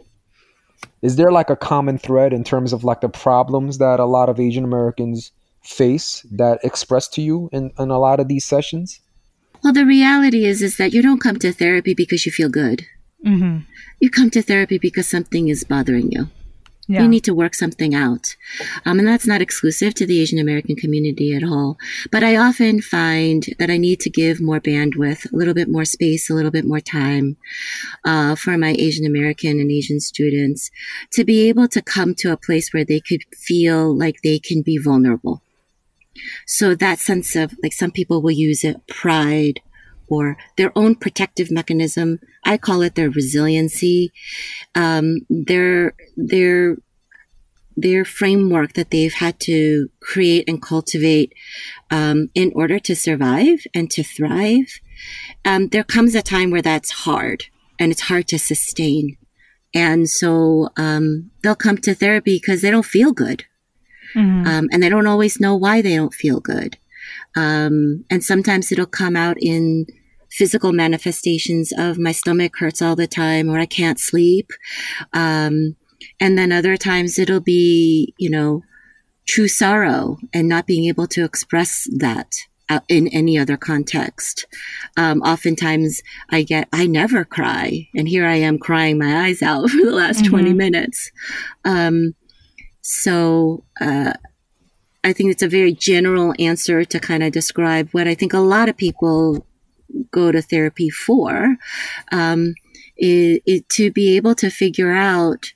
Is 1.02 1.16
there 1.16 1.30
like 1.30 1.50
a 1.50 1.56
common 1.56 1.98
thread 1.98 2.32
in 2.32 2.42
terms 2.44 2.72
of 2.72 2.82
like 2.82 3.00
the 3.00 3.08
problems 3.08 3.78
that 3.78 4.00
a 4.00 4.04
lot 4.04 4.28
of 4.28 4.40
Asian 4.40 4.64
Americans 4.64 5.30
face 5.62 6.26
that 6.32 6.58
express 6.64 7.06
to 7.08 7.22
you 7.22 7.48
in, 7.52 7.70
in 7.78 7.90
a 7.90 7.98
lot 7.98 8.20
of 8.20 8.28
these 8.28 8.44
sessions? 8.44 9.00
Well, 9.62 9.72
the 9.72 9.86
reality 9.86 10.44
is, 10.44 10.62
is 10.62 10.76
that 10.76 10.92
you 10.92 11.02
don't 11.02 11.20
come 11.20 11.38
to 11.40 11.52
therapy 11.52 11.94
because 11.94 12.24
you 12.26 12.32
feel 12.32 12.48
good. 12.48 12.84
Mhm. 13.24 13.64
You 14.00 14.10
come 14.10 14.30
to 14.30 14.42
therapy 14.42 14.78
because 14.78 15.08
something 15.08 15.48
is 15.48 15.64
bothering 15.64 16.10
you. 16.12 16.28
Yeah. 16.90 17.02
You 17.02 17.08
need 17.08 17.24
to 17.24 17.34
work 17.34 17.54
something 17.54 17.94
out. 17.94 18.34
Um, 18.86 18.98
and 18.98 19.06
that's 19.06 19.26
not 19.26 19.42
exclusive 19.42 19.92
to 19.94 20.06
the 20.06 20.20
Asian 20.22 20.38
American 20.38 20.74
community 20.74 21.34
at 21.34 21.44
all. 21.44 21.76
But 22.10 22.24
I 22.24 22.36
often 22.36 22.80
find 22.80 23.44
that 23.58 23.68
I 23.68 23.76
need 23.76 24.00
to 24.00 24.10
give 24.10 24.40
more 24.40 24.58
bandwidth, 24.58 25.30
a 25.30 25.36
little 25.36 25.52
bit 25.52 25.68
more 25.68 25.84
space, 25.84 26.30
a 26.30 26.34
little 26.34 26.50
bit 26.50 26.64
more 26.64 26.80
time 26.80 27.36
uh, 28.06 28.36
for 28.36 28.56
my 28.56 28.74
Asian 28.78 29.04
American 29.04 29.60
and 29.60 29.70
Asian 29.70 30.00
students 30.00 30.70
to 31.12 31.24
be 31.24 31.46
able 31.50 31.68
to 31.68 31.82
come 31.82 32.14
to 32.16 32.32
a 32.32 32.38
place 32.38 32.72
where 32.72 32.86
they 32.86 33.00
could 33.00 33.22
feel 33.34 33.94
like 33.94 34.22
they 34.22 34.38
can 34.38 34.62
be 34.62 34.78
vulnerable. 34.78 35.42
So 36.46 36.74
that 36.74 36.98
sense 36.98 37.36
of 37.36 37.54
like 37.62 37.74
some 37.74 37.90
people 37.90 38.22
will 38.22 38.32
use 38.32 38.64
it 38.64 38.86
pride 38.86 39.60
or 40.08 40.36
their 40.56 40.72
own 40.76 40.94
protective 40.94 41.50
mechanism. 41.50 42.18
I 42.44 42.56
call 42.58 42.82
it 42.82 42.94
their 42.94 43.10
resiliency. 43.10 44.12
Um, 44.74 45.20
their 45.28 45.94
their 46.16 46.76
their 47.76 48.04
framework 48.04 48.72
that 48.72 48.90
they've 48.90 49.14
had 49.14 49.38
to 49.38 49.88
create 50.00 50.44
and 50.48 50.60
cultivate 50.60 51.32
um, 51.92 52.28
in 52.34 52.50
order 52.56 52.78
to 52.80 52.96
survive 52.96 53.60
and 53.72 53.88
to 53.92 54.02
thrive. 54.02 54.80
Um, 55.44 55.68
there 55.68 55.84
comes 55.84 56.16
a 56.16 56.22
time 56.22 56.50
where 56.50 56.62
that's 56.62 56.90
hard 56.90 57.44
and 57.78 57.92
it's 57.92 58.02
hard 58.02 58.26
to 58.28 58.38
sustain. 58.38 59.16
And 59.72 60.10
so 60.10 60.70
um, 60.76 61.30
they'll 61.42 61.54
come 61.54 61.78
to 61.78 61.94
therapy 61.94 62.36
because 62.40 62.62
they 62.62 62.70
don't 62.70 62.84
feel 62.86 63.12
good 63.12 63.44
Mhm. 64.16 64.46
um, 64.46 64.68
and 64.72 64.82
they 64.82 64.88
don't 64.88 65.06
always 65.06 65.38
know 65.38 65.54
why 65.54 65.82
they 65.82 65.94
don't 65.94 66.14
feel 66.14 66.40
good. 66.40 66.78
Um, 67.36 68.04
and 68.10 68.24
sometimes 68.24 68.72
it'll 68.72 68.86
come 68.86 69.14
out 69.16 69.36
in 69.40 69.86
physical 70.30 70.72
manifestations 70.72 71.72
of 71.76 71.98
my 71.98 72.12
stomach 72.12 72.56
hurts 72.58 72.82
all 72.82 72.96
the 72.96 73.06
time 73.06 73.48
or 73.50 73.58
I 73.58 73.66
can't 73.66 73.98
sleep. 73.98 74.50
Um, 75.12 75.76
and 76.20 76.38
then 76.38 76.52
other 76.52 76.76
times 76.76 77.18
it'll 77.18 77.40
be, 77.40 78.14
you 78.18 78.30
know, 78.30 78.62
true 79.26 79.48
sorrow 79.48 80.16
and 80.32 80.48
not 80.48 80.66
being 80.66 80.86
able 80.88 81.06
to 81.08 81.24
express 81.24 81.86
that 81.98 82.32
in 82.88 83.08
any 83.08 83.38
other 83.38 83.56
context. 83.56 84.46
Um, 84.96 85.22
oftentimes 85.22 86.02
I 86.30 86.42
get, 86.42 86.68
I 86.72 86.86
never 86.86 87.24
cry. 87.24 87.88
And 87.94 88.06
here 88.06 88.26
I 88.26 88.36
am 88.36 88.58
crying 88.58 88.98
my 88.98 89.24
eyes 89.26 89.40
out 89.42 89.70
for 89.70 89.84
the 89.84 89.90
last 89.92 90.24
20 90.26 90.52
Mhm. 90.52 90.56
minutes. 90.56 91.10
Um, 91.64 92.14
so, 92.82 93.64
uh, 93.80 94.12
I 95.04 95.12
think 95.12 95.30
it's 95.30 95.42
a 95.42 95.48
very 95.48 95.72
general 95.72 96.34
answer 96.38 96.84
to 96.84 97.00
kind 97.00 97.22
of 97.22 97.32
describe 97.32 97.88
what 97.92 98.08
I 98.08 98.14
think 98.14 98.32
a 98.34 98.38
lot 98.40 98.68
of 98.68 98.76
people 98.76 99.46
go 100.10 100.32
to 100.32 100.42
therapy 100.42 100.90
for, 100.90 101.56
um, 102.12 102.54
to 103.00 103.90
be 103.92 104.16
able 104.16 104.34
to 104.34 104.50
figure 104.50 104.92
out 104.92 105.52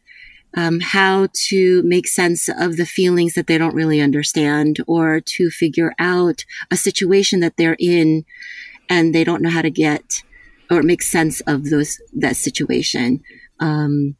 um, 0.57 0.81
how 0.81 1.29
to 1.49 1.83
make 1.83 2.07
sense 2.07 2.49
of 2.49 2.77
the 2.77 2.87
feelings 2.87 3.35
that 3.35 3.47
they 3.47 3.59
don't 3.59 3.75
really 3.75 4.01
understand, 4.01 4.79
or 4.87 5.21
to 5.21 5.51
figure 5.51 5.95
out 5.99 6.45
a 6.71 6.77
situation 6.77 7.41
that 7.41 7.57
they're 7.57 7.77
in 7.79 8.25
and 8.89 9.15
they 9.15 9.25
don't 9.25 9.43
know 9.43 9.51
how 9.51 9.63
to 9.63 9.71
get 9.71 10.23
or 10.71 10.83
make 10.83 11.03
sense 11.03 11.41
of 11.43 11.71
those 11.71 12.01
that 12.13 12.37
situation. 12.37 13.23
Um, 13.61 14.17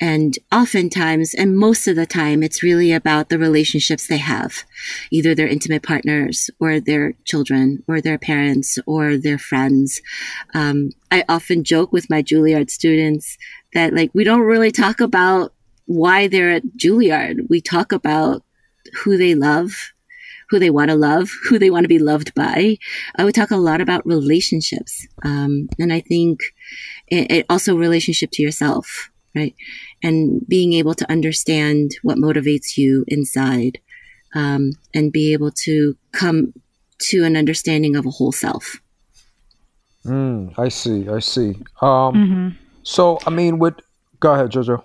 and 0.00 0.38
oftentimes, 0.52 1.34
and 1.34 1.56
most 1.56 1.88
of 1.88 1.96
the 1.96 2.06
time, 2.06 2.42
it's 2.42 2.62
really 2.62 2.92
about 2.92 3.28
the 3.28 3.38
relationships 3.38 4.06
they 4.06 4.18
have, 4.18 4.64
either 5.10 5.34
their 5.34 5.48
intimate 5.48 5.82
partners 5.82 6.50
or 6.60 6.78
their 6.80 7.14
children 7.24 7.82
or 7.88 8.00
their 8.00 8.18
parents 8.18 8.78
or 8.86 9.16
their 9.16 9.38
friends. 9.38 10.00
Um, 10.54 10.90
I 11.10 11.24
often 11.28 11.64
joke 11.64 11.92
with 11.92 12.08
my 12.08 12.22
Juilliard 12.22 12.70
students 12.70 13.36
that 13.74 13.92
like, 13.92 14.10
we 14.14 14.24
don't 14.24 14.42
really 14.42 14.70
talk 14.70 15.00
about 15.00 15.52
why 15.86 16.28
they're 16.28 16.50
at 16.50 16.76
Juilliard. 16.76 17.48
We 17.48 17.60
talk 17.60 17.92
about 17.92 18.42
who 19.02 19.16
they 19.16 19.34
love, 19.34 19.92
who 20.50 20.58
they 20.58 20.70
want 20.70 20.90
to 20.90 20.96
love, 20.96 21.28
who 21.48 21.58
they 21.58 21.70
want 21.70 21.84
to 21.84 21.88
be 21.88 21.98
loved 21.98 22.34
by. 22.34 22.78
I 23.16 23.24
would 23.24 23.34
talk 23.34 23.50
a 23.50 23.56
lot 23.56 23.80
about 23.80 24.06
relationships. 24.06 25.06
Um, 25.24 25.68
and 25.78 25.92
I 25.92 26.00
think 26.00 26.40
it, 27.08 27.30
it 27.30 27.46
also 27.50 27.76
relationship 27.76 28.30
to 28.32 28.42
yourself, 28.42 29.10
right? 29.34 29.54
And 30.02 30.46
being 30.46 30.74
able 30.74 30.94
to 30.94 31.10
understand 31.10 31.92
what 32.02 32.18
motivates 32.18 32.76
you 32.76 33.04
inside, 33.08 33.80
um, 34.34 34.72
and 34.94 35.12
be 35.12 35.32
able 35.32 35.50
to 35.66 35.96
come 36.12 36.52
to 37.10 37.24
an 37.24 37.36
understanding 37.36 37.96
of 37.96 38.06
a 38.06 38.10
whole 38.10 38.32
self. 38.32 38.80
Mm, 40.04 40.54
I 40.58 40.68
see. 40.68 41.08
I 41.08 41.18
see. 41.18 41.56
Um, 41.82 42.14
Mhm. 42.14 42.56
So 42.82 43.18
I 43.26 43.30
mean, 43.30 43.58
with 43.58 43.74
go 44.20 44.32
ahead, 44.32 44.50
Jojo. 44.50 44.82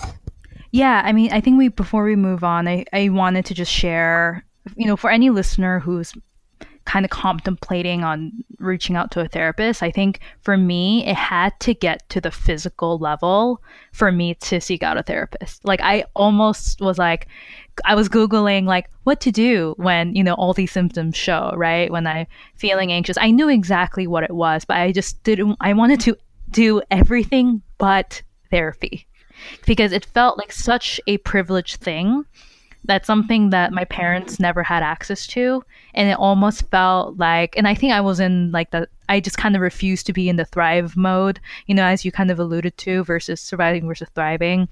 Yeah, 0.72 1.02
I 1.06 1.14
mean, 1.14 1.32
I 1.32 1.40
think 1.40 1.58
we 1.58 1.68
before 1.70 2.04
we 2.04 2.16
move 2.16 2.44
on, 2.44 2.68
I, 2.68 2.86
I 2.92 3.10
wanted 3.10 3.46
to 3.46 3.54
just 3.54 3.72
share, 3.72 4.44
you 4.76 4.88
know, 4.88 4.98
for 4.98 5.12
any 5.12 5.30
listener 5.30 5.80
who's 5.80 6.14
kind 6.86 7.06
of 7.06 7.12
contemplating 7.12 8.04
on 8.04 8.32
reaching 8.60 8.96
out 8.96 9.12
to 9.12 9.22
a 9.22 9.28
therapist, 9.28 9.82
I 9.82 9.92
think 9.92 10.20
for 10.42 10.58
me, 10.58 11.06
it 11.06 11.16
had 11.16 11.58
to 11.62 11.74
get 11.74 12.08
to 12.10 12.22
the 12.22 12.32
physical 12.32 12.98
level 12.98 13.62
for 13.92 14.12
me 14.12 14.36
to 14.36 14.60
seek 14.60 14.84
out 14.84 14.98
a 14.98 15.04
therapist. 15.04 15.64
Like 15.66 15.82
I 15.82 16.06
almost 16.16 16.82
was 16.82 16.98
like 16.98 17.28
I 17.86 17.96
was 17.96 18.10
googling 18.10 18.66
like 18.66 18.90
what 19.04 19.22
to 19.22 19.32
do 19.32 19.74
when, 19.78 20.16
you 20.16 20.24
know, 20.24 20.34
all 20.36 20.54
these 20.54 20.72
symptoms 20.72 21.16
show, 21.16 21.54
right? 21.56 21.92
When 21.92 22.06
I'm 22.06 22.28
feeling 22.56 22.92
anxious. 22.92 23.18
I 23.18 23.32
knew 23.32 23.50
exactly 23.50 24.06
what 24.06 24.24
it 24.24 24.36
was, 24.36 24.66
but 24.66 24.78
I 24.78 24.92
just 24.92 25.24
didn't 25.24 25.58
I 25.62 25.74
wanted 25.74 26.00
to 26.02 26.18
do 26.52 26.82
everything 26.92 27.62
but 27.78 28.22
therapy 28.52 29.08
because 29.66 29.92
it 29.92 30.06
felt 30.06 30.38
like 30.38 30.52
such 30.52 31.02
a 31.08 31.18
privileged 31.20 31.82
thing 31.82 32.26
that's 32.86 33.08
something 33.08 33.50
that 33.50 33.72
my 33.72 33.86
parents 33.86 34.40
never 34.40 34.64
had 34.64 34.84
access 34.84 35.26
to 35.28 35.64
and 35.94 36.10
it 36.10 36.18
almost 36.18 36.70
felt 36.70 37.18
like 37.18 37.56
and 37.58 37.68
i 37.68 37.76
think 37.76 37.94
i 37.94 38.02
was 38.02 38.20
in 38.20 38.52
like 38.52 38.72
the 38.72 38.88
i 39.10 39.20
just 39.20 39.38
kind 39.38 39.56
of 39.56 39.62
refused 39.62 40.06
to 40.06 40.14
be 40.14 40.30
in 40.30 40.36
the 40.36 40.46
thrive 40.46 40.96
mode 40.98 41.40
you 41.68 41.76
know 41.76 41.86
as 41.86 42.04
you 42.04 42.12
kind 42.12 42.32
of 42.32 42.40
alluded 42.40 42.78
to 42.78 43.04
versus 43.04 43.40
surviving 43.40 43.88
versus 43.88 44.10
thriving 44.16 44.68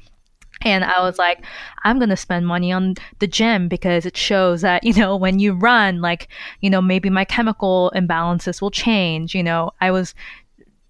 and 0.64 0.84
I 0.84 1.02
was 1.02 1.18
like, 1.18 1.44
I'm 1.86 1.98
going 1.98 2.10
to 2.10 2.18
spend 2.18 2.46
money 2.46 2.72
on 2.72 2.94
the 3.18 3.26
gym 3.26 3.68
because 3.68 4.06
it 4.06 4.16
shows 4.16 4.62
that, 4.62 4.84
you 4.84 4.94
know, 4.94 5.16
when 5.16 5.40
you 5.40 5.54
run, 5.54 6.02
like, 6.02 6.28
you 6.60 6.70
know, 6.70 6.82
maybe 6.82 7.10
my 7.10 7.26
chemical 7.26 7.92
imbalances 7.96 8.62
will 8.62 8.70
change. 8.70 9.34
You 9.34 9.42
know, 9.42 9.72
I 9.82 9.90
was 9.90 10.14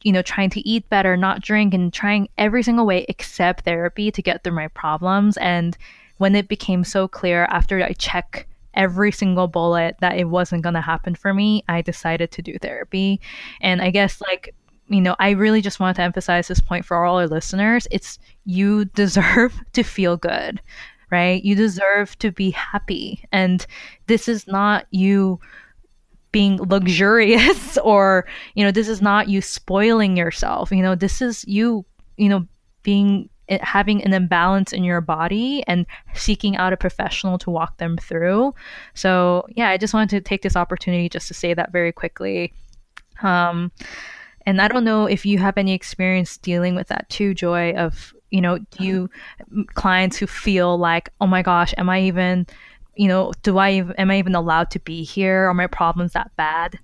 you 0.04 0.12
know, 0.12 0.22
trying 0.22 0.50
to 0.50 0.68
eat 0.68 0.90
better, 0.90 1.16
not 1.16 1.42
drink, 1.42 1.74
and 1.74 1.94
trying 1.94 2.28
every 2.38 2.64
single 2.64 2.86
way 2.86 3.06
except 3.08 3.66
therapy 3.66 4.12
to 4.12 4.22
get 4.22 4.44
through 4.44 4.56
my 4.56 4.68
problems. 4.70 5.38
And 5.38 5.78
when 6.22 6.36
it 6.36 6.48
became 6.48 6.84
so 6.84 7.08
clear 7.08 7.46
after 7.46 7.82
I 7.84 7.94
check 7.94 8.48
every 8.76 9.12
single 9.12 9.48
bullet 9.48 9.96
that 10.02 10.20
it 10.20 10.26
wasn't 10.26 10.62
going 10.62 10.76
to 10.76 10.82
happen 10.82 11.16
for 11.16 11.34
me, 11.34 11.64
I 11.68 11.82
decided 11.82 12.30
to 12.30 12.44
do 12.44 12.60
therapy. 12.60 13.20
And 13.60 13.82
I 13.82 13.90
guess, 13.90 14.22
like, 14.22 14.54
you 14.88 15.02
know, 15.02 15.16
I 15.18 15.32
really 15.32 15.62
just 15.62 15.80
wanted 15.80 15.96
to 15.96 16.04
emphasize 16.04 16.48
this 16.48 16.60
point 16.60 16.86
for 16.86 17.04
all 17.04 17.18
our 17.18 17.26
listeners. 17.26 17.88
It's 17.90 18.20
you 18.46 18.86
deserve 18.94 19.60
to 19.74 19.82
feel 19.82 20.16
good 20.16 20.62
right? 21.10 21.44
You 21.44 21.56
deserve 21.56 22.18
to 22.20 22.32
be 22.32 22.52
happy. 22.52 23.22
And 23.34 23.66
this 24.08 24.30
is 24.30 24.48
not 24.48 24.86
you 24.92 25.42
being 26.32 26.56
luxurious 26.56 27.78
or, 27.84 28.26
you 28.56 28.64
know, 28.64 28.72
this 28.72 28.88
is 28.88 29.02
not 29.02 29.28
you 29.28 29.42
spoiling 29.42 30.16
yourself. 30.16 30.72
You 30.72 30.82
know, 30.82 30.96
this 30.96 31.22
is 31.22 31.44
you, 31.50 31.86
you 32.16 32.30
know, 32.30 32.48
being 32.84 33.30
having 33.62 34.04
an 34.04 34.14
imbalance 34.14 34.72
in 34.72 34.84
your 34.84 35.02
body 35.02 35.64
and 35.68 35.86
seeking 36.14 36.56
out 36.56 36.74
a 36.74 36.78
professional 36.78 37.38
to 37.40 37.50
walk 37.50 37.78
them 37.78 37.98
through. 37.98 38.54
So, 38.94 39.46
yeah, 39.56 39.70
I 39.70 39.78
just 39.78 39.94
wanted 39.94 40.10
to 40.12 40.22
take 40.22 40.42
this 40.42 40.56
opportunity 40.56 41.10
just 41.10 41.28
to 41.28 41.34
say 41.34 41.54
that 41.54 41.72
very 41.72 41.92
quickly. 41.92 42.54
Um, 43.22 43.72
and 44.46 44.62
I 44.62 44.68
don't 44.68 44.84
know 44.84 45.06
if 45.06 45.26
you 45.26 45.38
have 45.40 45.58
any 45.58 45.74
experience 45.74 46.38
dealing 46.38 46.76
with 46.76 46.88
that 46.88 47.10
too, 47.10 47.34
Joy, 47.34 47.74
of, 47.74 48.14
you 48.30 48.42
know, 48.42 48.58
do 48.58 48.84
you 48.84 49.10
clients 49.74 50.18
who 50.18 50.28
feel 50.28 50.78
like, 50.78 51.10
oh 51.20 51.28
my 51.28 51.42
gosh, 51.42 51.74
am 51.78 51.90
I 51.90 52.02
even, 52.02 52.48
you 52.96 53.08
know, 53.08 53.34
do 53.44 53.58
I, 53.58 53.84
am 53.98 54.10
I 54.10 54.18
even 54.18 54.36
allowed 54.36 54.72
to 54.72 54.80
be 54.80 55.04
here? 55.04 55.48
Are 55.50 55.54
my 55.54 55.68
problems 55.68 56.14
that 56.14 56.36
bad? 56.38 56.80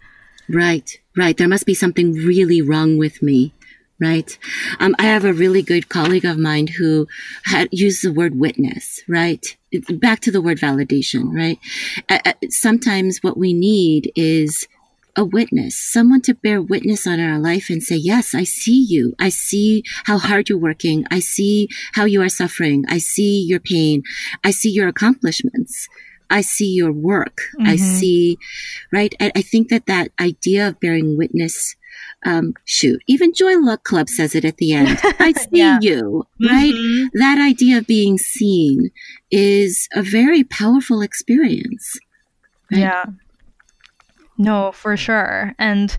Right, 0.49 0.99
right. 1.15 1.35
There 1.35 1.47
must 1.47 1.65
be 1.65 1.73
something 1.73 2.13
really 2.13 2.61
wrong 2.61 2.97
with 2.97 3.21
me. 3.21 3.53
Right. 3.99 4.37
Um, 4.79 4.95
I 4.99 5.03
have 5.05 5.25
a 5.25 5.33
really 5.33 5.63
good 5.63 5.89
colleague 5.89 6.25
of 6.25 6.37
mine 6.37 6.67
who 6.67 7.07
had 7.45 7.67
used 7.71 8.03
the 8.03 8.13
word 8.13 8.39
witness, 8.39 9.01
right? 9.07 9.43
Back 9.89 10.19
to 10.21 10.31
the 10.31 10.41
word 10.41 10.59
validation, 10.59 11.33
right? 11.35 11.57
Uh, 12.07 12.33
sometimes 12.49 13.23
what 13.23 13.37
we 13.37 13.53
need 13.53 14.11
is 14.15 14.67
a 15.15 15.25
witness, 15.25 15.75
someone 15.75 16.21
to 16.21 16.35
bear 16.35 16.61
witness 16.61 17.07
on 17.07 17.19
our 17.19 17.39
life 17.39 17.71
and 17.71 17.81
say, 17.81 17.95
yes, 17.95 18.35
I 18.35 18.43
see 18.43 18.85
you. 18.87 19.15
I 19.19 19.29
see 19.29 19.81
how 20.05 20.19
hard 20.19 20.47
you're 20.47 20.59
working. 20.59 21.05
I 21.09 21.19
see 21.19 21.67
how 21.93 22.05
you 22.05 22.21
are 22.21 22.29
suffering. 22.29 22.85
I 22.87 22.99
see 22.99 23.41
your 23.41 23.59
pain. 23.59 24.03
I 24.43 24.51
see 24.51 24.69
your 24.69 24.87
accomplishments. 24.87 25.89
I 26.29 26.41
see 26.41 26.67
your 26.71 26.91
work. 26.91 27.41
I 27.61 27.77
Mhm. 27.77 27.79
see, 27.79 28.37
right? 28.91 29.15
I, 29.19 29.31
I 29.33 29.41
think 29.41 29.69
that 29.69 29.87
that 29.87 30.11
idea 30.19 30.67
of 30.67 30.79
bearing 30.79 31.17
witness, 31.17 31.75
um, 32.25 32.53
shoot, 32.65 33.01
even 33.07 33.33
Joy 33.33 33.57
Luck 33.59 33.83
Club 33.83 34.09
says 34.09 34.35
it 34.35 34.43
at 34.43 34.57
the 34.57 34.73
end. 34.73 34.99
I 35.19 35.33
see 35.33 35.47
Yeah. 35.51 35.79
you, 35.81 36.25
right? 36.41 36.73
Mhm. 36.73 37.09
That 37.13 37.37
idea 37.39 37.77
of 37.77 37.87
being 37.87 38.17
seen 38.17 38.91
is 39.31 39.87
a 39.93 40.01
very 40.01 40.43
powerful 40.43 41.01
experience. 41.01 41.93
Right. 42.71 42.79
Yeah. 42.81 43.05
No, 44.37 44.71
for 44.71 44.97
sure. 44.97 45.53
And 45.57 45.97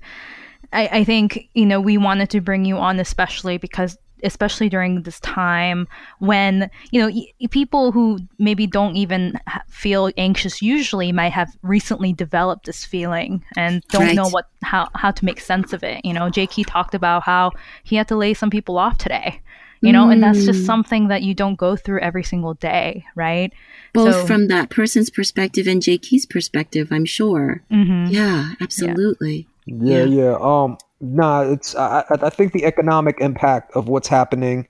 I, 0.73 0.89
I 0.93 1.05
think, 1.05 1.49
you 1.55 1.67
know, 1.67 1.81
we 1.81 1.97
wanted 1.99 2.31
to 2.31 2.41
bring 2.41 2.65
you 2.65 2.77
on 2.77 3.01
especially 3.01 3.59
because 3.59 3.97
especially 4.23 4.69
during 4.69 5.03
this 5.03 5.21
time 5.21 5.87
when 6.19 6.71
you 6.91 7.01
know 7.01 7.09
y- 7.09 7.49
people 7.51 7.93
who 7.93 8.19
maybe 8.39 8.67
don't 8.67 8.97
even 8.97 9.39
ha- 9.47 9.63
feel 9.69 10.11
anxious 10.17 10.61
usually 10.63 11.13
might 11.13 11.33
have 11.33 11.51
recently 11.63 12.13
developed 12.13 12.67
this 12.67 12.85
feeling 12.85 13.45
and 13.57 13.83
don't 13.91 14.15
know 14.15 14.29
what 14.29 14.47
how 14.63 14.89
how 14.95 15.11
to 15.11 15.25
make 15.25 15.41
sense 15.41 15.73
of 15.73 15.83
it 15.85 16.05
you 16.05 16.13
know 16.13 16.29
J.K. 16.31 16.65
talked 16.65 16.95
about 16.95 17.23
how 17.23 17.53
he 17.85 17.97
had 17.97 18.09
to 18.09 18.17
lay 18.17 18.35
some 18.35 18.51
people 18.51 18.79
off 18.79 18.99
today 18.99 19.41
you 19.81 19.93
know 19.93 20.11
and 20.11 20.21
that's 20.23 20.45
just 20.45 20.63
Mm. 20.63 20.67
something 20.67 21.09
that 21.09 21.23
you 21.23 21.35
don't 21.35 21.55
go 21.55 21.77
through 21.77 22.01
every 22.01 22.25
single 22.25 22.55
day 22.55 23.05
right 23.15 23.53
Both 23.95 24.15
So- 24.15 24.27
from 24.27 24.49
that 24.49 24.71
person's 24.71 25.09
perspective 25.11 25.67
and 25.69 25.81
J.K.'s 25.81 26.27
perspective, 26.27 26.89
I'm 26.91 27.05
sure. 27.07 27.63
hmm 27.71 28.07
Yeah, 28.11 28.53
absolutely. 28.61 29.47
Yeah, 29.67 30.05
yeah. 30.05 30.37
Um, 30.41 30.77
nah, 31.01 31.43
it's 31.43 31.75
I, 31.75 32.05
I 32.09 32.31
think 32.31 32.53
the 32.53 32.65
economic 32.65 33.21
impact 33.21 33.75
of 33.75 33.89
what's 33.89 34.09
happening, 34.09 34.67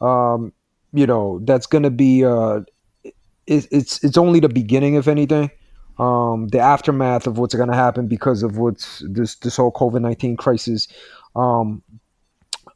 um, 0.00 0.52
you 0.92 1.06
know, 1.06 1.40
that's 1.44 1.66
gonna 1.66 1.90
be 1.90 2.24
uh, 2.24 2.60
it, 3.04 3.66
it's 3.70 4.02
it's 4.02 4.16
only 4.16 4.40
the 4.40 4.48
beginning, 4.48 4.96
of 4.96 5.08
anything. 5.08 5.50
Um, 5.98 6.46
the 6.48 6.60
aftermath 6.60 7.26
of 7.26 7.38
what's 7.38 7.54
gonna 7.54 7.74
happen 7.74 8.06
because 8.06 8.42
of 8.42 8.58
what's 8.58 9.02
this 9.08 9.36
this 9.36 9.56
whole 9.56 9.72
COVID 9.72 10.00
nineteen 10.00 10.36
crisis. 10.36 10.88
Um, 11.34 11.82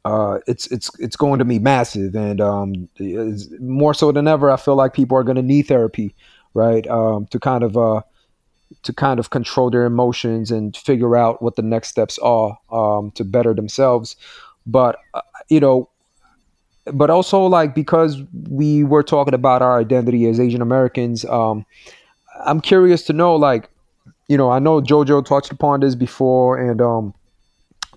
uh, 0.05 0.39
it's 0.47 0.67
it's 0.67 0.91
it's 0.99 1.15
going 1.15 1.39
to 1.39 1.45
be 1.45 1.59
massive, 1.59 2.15
and 2.15 2.41
um, 2.41 2.89
more 3.59 3.93
so 3.93 4.11
than 4.11 4.27
ever, 4.27 4.51
I 4.51 4.57
feel 4.57 4.75
like 4.75 4.93
people 4.93 5.17
are 5.17 5.23
going 5.23 5.37
to 5.37 5.41
need 5.41 5.63
therapy, 5.63 6.13
right? 6.53 6.85
Um, 6.87 7.25
to 7.27 7.39
kind 7.39 7.63
of 7.63 7.77
uh, 7.77 8.01
to 8.83 8.93
kind 8.93 9.19
of 9.19 9.29
control 9.29 9.69
their 9.69 9.85
emotions 9.85 10.51
and 10.51 10.75
figure 10.75 11.15
out 11.15 11.41
what 11.41 11.55
the 11.55 11.61
next 11.61 11.89
steps 11.89 12.17
are 12.19 12.57
um, 12.71 13.11
to 13.11 13.23
better 13.23 13.53
themselves. 13.53 14.15
But 14.65 14.99
uh, 15.13 15.21
you 15.49 15.59
know, 15.59 15.89
but 16.93 17.09
also 17.09 17.45
like 17.45 17.75
because 17.75 18.21
we 18.49 18.83
were 18.83 19.03
talking 19.03 19.33
about 19.33 19.61
our 19.61 19.79
identity 19.79 20.27
as 20.27 20.39
Asian 20.39 20.61
Americans, 20.61 21.25
um, 21.25 21.65
I'm 22.45 22.61
curious 22.61 23.03
to 23.03 23.13
know 23.13 23.35
like, 23.35 23.69
you 24.27 24.37
know, 24.37 24.49
I 24.49 24.59
know 24.59 24.81
JoJo 24.81 25.25
touched 25.25 25.51
upon 25.51 25.81
this 25.81 25.95
before, 25.95 26.57
and 26.57 26.81
um, 26.81 27.13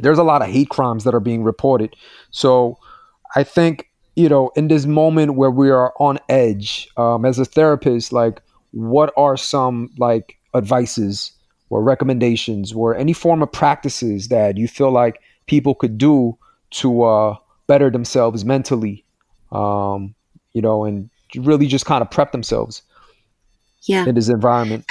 there's 0.01 0.19
a 0.19 0.25
lot 0.25 0.43
of 0.43 0.49
hate 0.49 0.69
crimes 0.69 1.05
that 1.05 1.15
are 1.15 1.21
being 1.21 1.43
reported. 1.43 1.95
So 2.31 2.79
I 3.35 3.45
think 3.45 3.89
you 4.17 4.31
know, 4.31 4.51
in 4.57 4.69
this 4.69 4.87
moment 4.87 5.35
where 5.35 5.51
we 5.51 5.71
are 5.71 5.93
on 6.01 6.19
edge, 6.29 6.89
um, 6.97 7.25
as 7.25 7.39
a 7.39 7.45
therapist, 7.45 8.13
like, 8.13 8.41
what 8.73 9.13
are 9.17 9.37
some 9.37 9.91
like 9.99 10.37
advices 10.57 11.33
or 11.71 11.83
recommendations 11.83 12.73
or 12.73 12.95
any 12.97 13.13
form 13.13 13.43
of 13.43 13.51
practices 13.51 14.29
that 14.29 14.57
you 14.57 14.69
feel 14.69 14.91
like 14.91 15.21
people 15.47 15.75
could 15.75 15.99
do 15.99 16.37
to 16.71 17.03
uh, 17.03 17.37
better 17.67 17.91
themselves 17.91 18.45
mentally, 18.45 19.05
um, 19.53 20.15
you 20.53 20.63
know, 20.63 20.85
and 20.85 21.11
really 21.37 21.67
just 21.67 21.87
kind 21.87 22.03
of 22.03 22.11
prep 22.11 22.33
themselves 22.33 22.83
Yeah. 23.83 24.07
in 24.07 24.15
this 24.15 24.29
environment? 24.29 24.85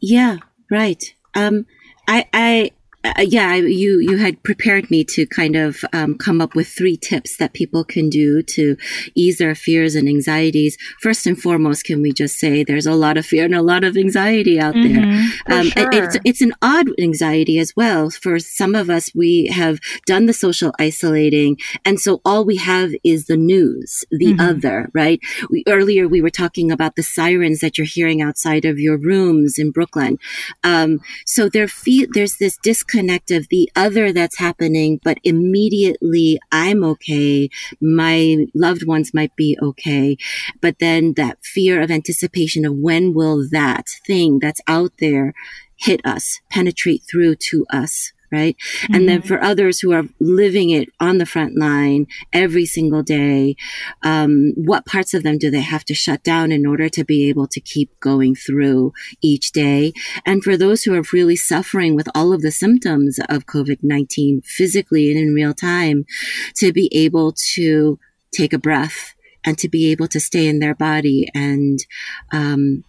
Yeah, 0.00 0.38
right. 0.70 1.14
Um, 1.34 1.66
I, 2.08 2.26
I, 2.32 2.70
uh, 3.04 3.22
yeah, 3.26 3.54
you, 3.56 3.98
you 3.98 4.16
had 4.18 4.42
prepared 4.44 4.90
me 4.90 5.02
to 5.04 5.26
kind 5.26 5.56
of 5.56 5.84
um, 5.92 6.16
come 6.16 6.40
up 6.40 6.54
with 6.54 6.68
three 6.68 6.96
tips 6.96 7.36
that 7.38 7.52
people 7.52 7.82
can 7.84 8.08
do 8.08 8.42
to 8.42 8.76
ease 9.16 9.38
their 9.38 9.54
fears 9.56 9.94
and 9.96 10.08
anxieties. 10.08 10.76
First 11.00 11.26
and 11.26 11.36
foremost, 11.40 11.84
can 11.84 12.00
we 12.00 12.12
just 12.12 12.38
say 12.38 12.62
there's 12.62 12.86
a 12.86 12.94
lot 12.94 13.16
of 13.16 13.26
fear 13.26 13.44
and 13.44 13.54
a 13.54 13.62
lot 13.62 13.82
of 13.82 13.96
anxiety 13.96 14.60
out 14.60 14.74
there. 14.74 14.82
Mhm, 15.02 15.28
for 15.46 15.52
Um, 15.52 15.66
sure. 15.70 15.90
it's 15.92 16.16
it's 16.24 16.40
an 16.40 16.52
odd 16.62 16.88
anxiety 17.00 17.58
as 17.58 17.74
well. 17.76 18.08
For 18.10 18.38
some 18.38 18.74
of 18.76 18.88
us, 18.88 19.10
we 19.14 19.46
have 19.52 19.80
done 20.06 20.26
the 20.26 20.32
social 20.32 20.72
isolating, 20.78 21.56
and 21.84 21.98
so 22.00 22.20
all 22.24 22.44
we 22.44 22.56
have 22.56 22.92
is 23.02 23.26
the 23.26 23.36
news, 23.36 24.04
the 24.12 24.34
Mhm. 24.34 24.40
other, 24.50 24.90
right? 24.94 25.18
We, 25.50 25.64
earlier 25.66 26.06
we 26.06 26.22
were 26.22 26.30
talking 26.30 26.70
about 26.70 26.94
the 26.96 27.02
sirens 27.02 27.58
that 27.60 27.76
you're 27.78 27.86
hearing 27.98 28.22
outside 28.22 28.64
of 28.64 28.78
your 28.78 28.96
rooms 28.96 29.58
in 29.58 29.72
Brooklyn. 29.72 30.18
Um, 30.62 31.00
so 31.26 31.48
there 31.48 31.66
fe- 31.68 32.06
there's 32.14 32.36
this 32.36 32.56
disconnect 32.62 32.91
of 32.94 33.48
the 33.48 33.70
other 33.74 34.12
that's 34.12 34.38
happening, 34.38 35.00
but 35.02 35.18
immediately 35.24 36.38
I'm 36.50 36.84
okay. 36.84 37.48
My 37.80 38.46
loved 38.54 38.86
ones 38.86 39.14
might 39.14 39.34
be 39.36 39.58
okay. 39.62 40.16
But 40.60 40.78
then 40.78 41.14
that 41.14 41.44
fear 41.44 41.80
of 41.80 41.90
anticipation 41.90 42.64
of 42.64 42.74
when 42.74 43.14
will 43.14 43.48
that 43.50 43.88
thing 44.06 44.38
that's 44.38 44.60
out 44.66 44.92
there 44.98 45.34
hit 45.76 46.00
us, 46.04 46.40
penetrate 46.50 47.02
through 47.10 47.36
to 47.36 47.66
us, 47.70 48.12
right? 48.32 48.56
And 48.90 49.08
then 49.08 49.22
for 49.22 49.42
others 49.42 49.80
who 49.80 49.92
are 49.92 50.04
living 50.18 50.70
it 50.70 50.88
on 50.98 51.18
the 51.18 51.26
front 51.26 51.58
line 51.58 52.06
every 52.32 52.64
single 52.64 53.02
day, 53.02 53.56
um, 54.02 54.52
what 54.56 54.86
parts 54.86 55.14
of 55.14 55.22
them 55.22 55.38
do 55.38 55.50
they 55.50 55.60
have 55.60 55.84
to 55.84 55.94
shut 55.94 56.24
down 56.24 56.50
in 56.50 56.66
order 56.66 56.88
to 56.88 57.04
be 57.04 57.28
able 57.28 57.46
to 57.48 57.60
keep 57.60 57.98
going 58.00 58.34
through 58.34 58.92
each 59.20 59.52
day? 59.52 59.92
And 60.24 60.42
for 60.42 60.56
those 60.56 60.82
who 60.82 60.94
are 60.94 61.04
really 61.12 61.36
suffering 61.36 61.94
with 61.94 62.08
all 62.14 62.32
of 62.32 62.42
the 62.42 62.50
symptoms 62.50 63.18
of 63.28 63.46
COVID 63.46 63.78
19 63.82 64.42
physically 64.42 65.10
and 65.10 65.20
in 65.20 65.34
real 65.34 65.54
time, 65.54 66.06
to 66.56 66.72
be 66.72 66.88
able 66.92 67.32
to 67.54 67.98
take 68.32 68.52
a 68.52 68.58
breath 68.58 69.14
and 69.44 69.58
to 69.58 69.68
be 69.68 69.90
able 69.90 70.08
to 70.08 70.20
stay 70.20 70.46
in 70.46 70.60
their 70.60 70.74
body 70.74 71.28
and, 71.34 71.80
um, 72.32 72.84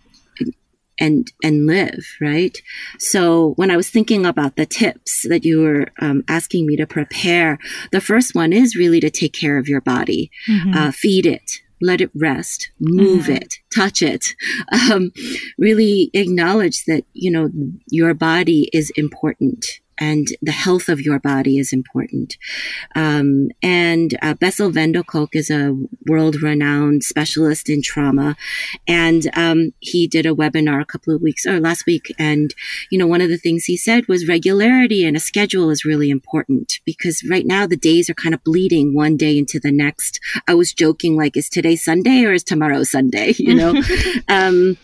and 0.99 1.31
and 1.43 1.65
live 1.65 2.05
right 2.21 2.61
so 2.99 3.53
when 3.55 3.71
i 3.71 3.77
was 3.77 3.89
thinking 3.89 4.25
about 4.25 4.55
the 4.55 4.65
tips 4.65 5.25
that 5.27 5.43
you 5.43 5.59
were 5.61 5.87
um, 5.99 6.23
asking 6.27 6.65
me 6.65 6.75
to 6.75 6.85
prepare 6.85 7.57
the 7.91 8.01
first 8.01 8.35
one 8.35 8.53
is 8.53 8.75
really 8.75 8.99
to 8.99 9.09
take 9.09 9.33
care 9.33 9.57
of 9.57 9.67
your 9.67 9.81
body 9.81 10.29
Mhm. 10.47 10.75
uh, 10.75 10.91
feed 10.91 11.25
it 11.25 11.51
let 11.81 11.99
it 11.99 12.11
rest 12.15 12.69
move 12.79 13.25
Mhm. 13.25 13.37
it 13.41 13.55
touch 13.75 14.01
it 14.01 14.23
um, 14.91 15.11
really 15.57 16.09
acknowledge 16.13 16.85
that 16.85 17.03
you 17.13 17.31
know 17.31 17.49
your 17.87 18.13
body 18.13 18.69
is 18.73 18.91
important 18.95 19.65
and 19.97 20.27
the 20.41 20.51
health 20.51 20.89
of 20.89 21.01
your 21.01 21.19
body 21.19 21.57
is 21.57 21.73
important. 21.73 22.37
Um, 22.95 23.49
and 23.61 24.17
uh, 24.21 24.33
Bessel 24.33 24.71
van 24.71 24.91
der 24.91 25.03
Kolk 25.03 25.35
is 25.35 25.49
a 25.49 25.75
world 26.07 26.41
renowned 26.41 27.03
specialist 27.03 27.69
in 27.69 27.81
trauma. 27.81 28.35
And 28.87 29.29
um, 29.35 29.71
he 29.79 30.07
did 30.07 30.25
a 30.25 30.35
webinar 30.35 30.81
a 30.81 30.85
couple 30.85 31.15
of 31.15 31.21
weeks 31.21 31.45
or 31.45 31.59
last 31.59 31.85
week. 31.85 32.13
And, 32.17 32.53
you 32.89 32.97
know, 32.97 33.07
one 33.07 33.21
of 33.21 33.29
the 33.29 33.37
things 33.37 33.65
he 33.65 33.77
said 33.77 34.07
was 34.07 34.27
regularity 34.27 35.05
and 35.05 35.15
a 35.15 35.19
schedule 35.19 35.69
is 35.69 35.85
really 35.85 36.09
important 36.09 36.79
because 36.85 37.23
right 37.29 37.45
now 37.45 37.67
the 37.67 37.77
days 37.77 38.09
are 38.09 38.15
kind 38.15 38.33
of 38.33 38.43
bleeding 38.43 38.93
one 38.93 39.17
day 39.17 39.37
into 39.37 39.59
the 39.59 39.71
next. 39.71 40.19
I 40.47 40.53
was 40.53 40.73
joking, 40.73 41.15
like, 41.15 41.37
is 41.37 41.49
today 41.49 41.75
Sunday 41.75 42.23
or 42.25 42.33
is 42.33 42.43
tomorrow 42.43 42.83
Sunday? 42.83 43.33
You 43.43 43.55
know? 43.55 43.81
um, 44.29 44.77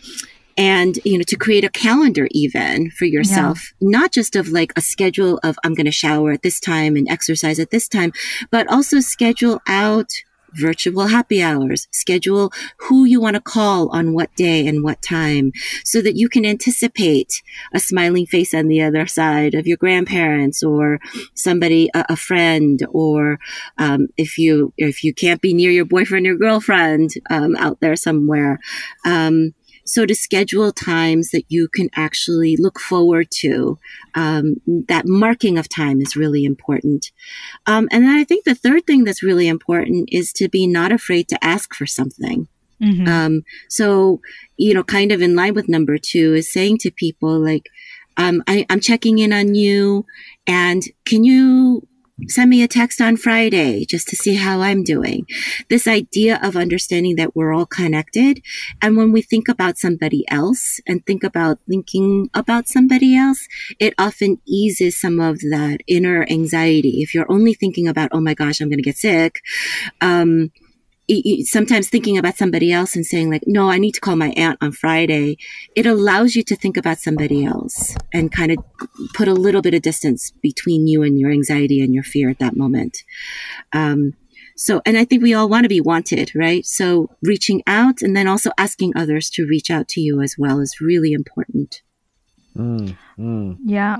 and 0.56 0.98
you 1.04 1.18
know 1.18 1.24
to 1.26 1.36
create 1.36 1.64
a 1.64 1.70
calendar 1.70 2.28
even 2.30 2.90
for 2.90 3.04
yourself 3.04 3.72
yeah. 3.80 3.88
not 3.90 4.12
just 4.12 4.36
of 4.36 4.48
like 4.48 4.72
a 4.76 4.80
schedule 4.80 5.38
of 5.42 5.56
i'm 5.64 5.74
going 5.74 5.86
to 5.86 5.92
shower 5.92 6.32
at 6.32 6.42
this 6.42 6.60
time 6.60 6.96
and 6.96 7.08
exercise 7.08 7.58
at 7.58 7.70
this 7.70 7.88
time 7.88 8.12
but 8.50 8.70
also 8.70 9.00
schedule 9.00 9.60
out 9.66 10.10
virtual 10.52 11.06
happy 11.06 11.42
hours 11.42 11.86
schedule 11.90 12.52
who 12.78 13.04
you 13.04 13.20
want 13.20 13.34
to 13.34 13.40
call 13.40 13.88
on 13.90 14.12
what 14.12 14.34
day 14.34 14.66
and 14.66 14.82
what 14.82 15.00
time 15.02 15.52
so 15.84 16.02
that 16.02 16.16
you 16.16 16.28
can 16.28 16.44
anticipate 16.44 17.42
a 17.72 17.80
smiling 17.80 18.26
face 18.26 18.52
on 18.54 18.68
the 18.68 18.82
other 18.82 19.06
side 19.06 19.54
of 19.54 19.66
your 19.66 19.76
grandparents 19.76 20.62
or 20.62 20.98
somebody 21.34 21.88
a, 21.94 22.04
a 22.10 22.16
friend 22.16 22.84
or 22.90 23.38
um, 23.78 24.08
if 24.16 24.38
you 24.38 24.72
if 24.76 25.04
you 25.04 25.14
can't 25.14 25.40
be 25.40 25.54
near 25.54 25.70
your 25.70 25.84
boyfriend 25.84 26.26
or 26.26 26.34
girlfriend 26.34 27.10
um, 27.30 27.54
out 27.56 27.80
there 27.80 27.96
somewhere 27.96 28.58
um, 29.04 29.54
so 29.90 30.06
to 30.06 30.14
schedule 30.14 30.70
times 30.70 31.30
that 31.30 31.44
you 31.48 31.66
can 31.66 31.90
actually 31.96 32.56
look 32.56 32.78
forward 32.78 33.28
to, 33.40 33.76
um, 34.14 34.54
that 34.86 35.04
marking 35.04 35.58
of 35.58 35.68
time 35.68 36.00
is 36.00 36.14
really 36.14 36.44
important. 36.44 37.10
Um, 37.66 37.88
and 37.90 38.04
then 38.04 38.16
I 38.16 38.22
think 38.22 38.44
the 38.44 38.54
third 38.54 38.86
thing 38.86 39.02
that's 39.02 39.22
really 39.22 39.48
important 39.48 40.08
is 40.12 40.32
to 40.34 40.48
be 40.48 40.68
not 40.68 40.92
afraid 40.92 41.28
to 41.30 41.44
ask 41.44 41.74
for 41.74 41.86
something. 41.86 42.46
Mm-hmm. 42.80 43.08
Um, 43.08 43.42
so, 43.68 44.20
you 44.56 44.74
know, 44.74 44.84
kind 44.84 45.10
of 45.10 45.20
in 45.20 45.34
line 45.34 45.54
with 45.54 45.68
number 45.68 45.98
two 45.98 46.34
is 46.34 46.52
saying 46.52 46.78
to 46.78 46.92
people 46.92 47.40
like, 47.40 47.68
um, 48.16 48.44
I, 48.46 48.66
I'm 48.70 48.80
checking 48.80 49.18
in 49.18 49.32
on 49.32 49.56
you 49.56 50.06
and 50.46 50.84
can 51.04 51.24
you 51.24 51.86
send 52.28 52.50
me 52.50 52.62
a 52.62 52.68
text 52.68 53.00
on 53.00 53.16
Friday 53.16 53.84
just 53.84 54.08
to 54.08 54.16
see 54.16 54.36
how 54.36 54.60
I'm 54.60 54.82
doing. 54.82 55.26
This 55.68 55.86
idea 55.86 56.38
of 56.42 56.56
understanding 56.56 57.16
that 57.16 57.34
we're 57.34 57.52
all 57.52 57.66
connected. 57.66 58.42
And 58.82 58.96
when 58.96 59.12
we 59.12 59.22
think 59.22 59.48
about 59.48 59.78
somebody 59.78 60.24
else 60.28 60.80
and 60.86 61.04
think 61.04 61.24
about 61.24 61.58
thinking 61.68 62.28
about 62.34 62.68
somebody 62.68 63.16
else, 63.16 63.46
it 63.78 63.94
often 63.98 64.40
eases 64.46 65.00
some 65.00 65.20
of 65.20 65.40
that 65.40 65.78
inner 65.86 66.26
anxiety. 66.30 67.02
If 67.02 67.14
you're 67.14 67.30
only 67.30 67.54
thinking 67.54 67.88
about, 67.88 68.10
oh 68.12 68.20
my 68.20 68.34
gosh, 68.34 68.60
I'm 68.60 68.68
going 68.68 68.78
to 68.78 68.82
get 68.82 68.96
sick, 68.96 69.36
um, 70.00 70.50
sometimes 71.44 71.88
thinking 71.88 72.18
about 72.18 72.36
somebody 72.36 72.72
else 72.72 72.94
and 72.94 73.04
saying 73.04 73.30
like, 73.30 73.44
no, 73.46 73.70
I 73.70 73.78
need 73.78 73.92
to 73.92 74.00
call 74.00 74.16
my 74.16 74.30
aunt 74.30 74.58
on 74.60 74.72
Friday. 74.72 75.36
It 75.74 75.86
allows 75.86 76.36
you 76.36 76.42
to 76.44 76.56
think 76.56 76.76
about 76.76 76.98
somebody 76.98 77.44
else 77.44 77.96
and 78.12 78.32
kind 78.32 78.52
of 78.52 78.58
put 79.14 79.28
a 79.28 79.34
little 79.34 79.62
bit 79.62 79.74
of 79.74 79.82
distance 79.82 80.32
between 80.42 80.86
you 80.86 81.02
and 81.02 81.18
your 81.18 81.30
anxiety 81.30 81.80
and 81.80 81.92
your 81.94 82.04
fear 82.04 82.30
at 82.30 82.38
that 82.38 82.56
moment. 82.56 83.02
Um, 83.72 84.14
so, 84.56 84.82
and 84.84 84.98
I 84.98 85.04
think 85.04 85.22
we 85.22 85.32
all 85.32 85.48
want 85.48 85.64
to 85.64 85.68
be 85.68 85.80
wanted, 85.80 86.32
right? 86.34 86.66
So 86.66 87.08
reaching 87.22 87.62
out 87.66 88.02
and 88.02 88.14
then 88.14 88.28
also 88.28 88.50
asking 88.58 88.92
others 88.94 89.30
to 89.30 89.46
reach 89.46 89.70
out 89.70 89.88
to 89.88 90.00
you 90.00 90.20
as 90.20 90.36
well 90.38 90.60
is 90.60 90.80
really 90.80 91.12
important. 91.12 91.82
Mm, 92.54 92.96
mm. 93.18 93.56
Yeah. 93.64 93.96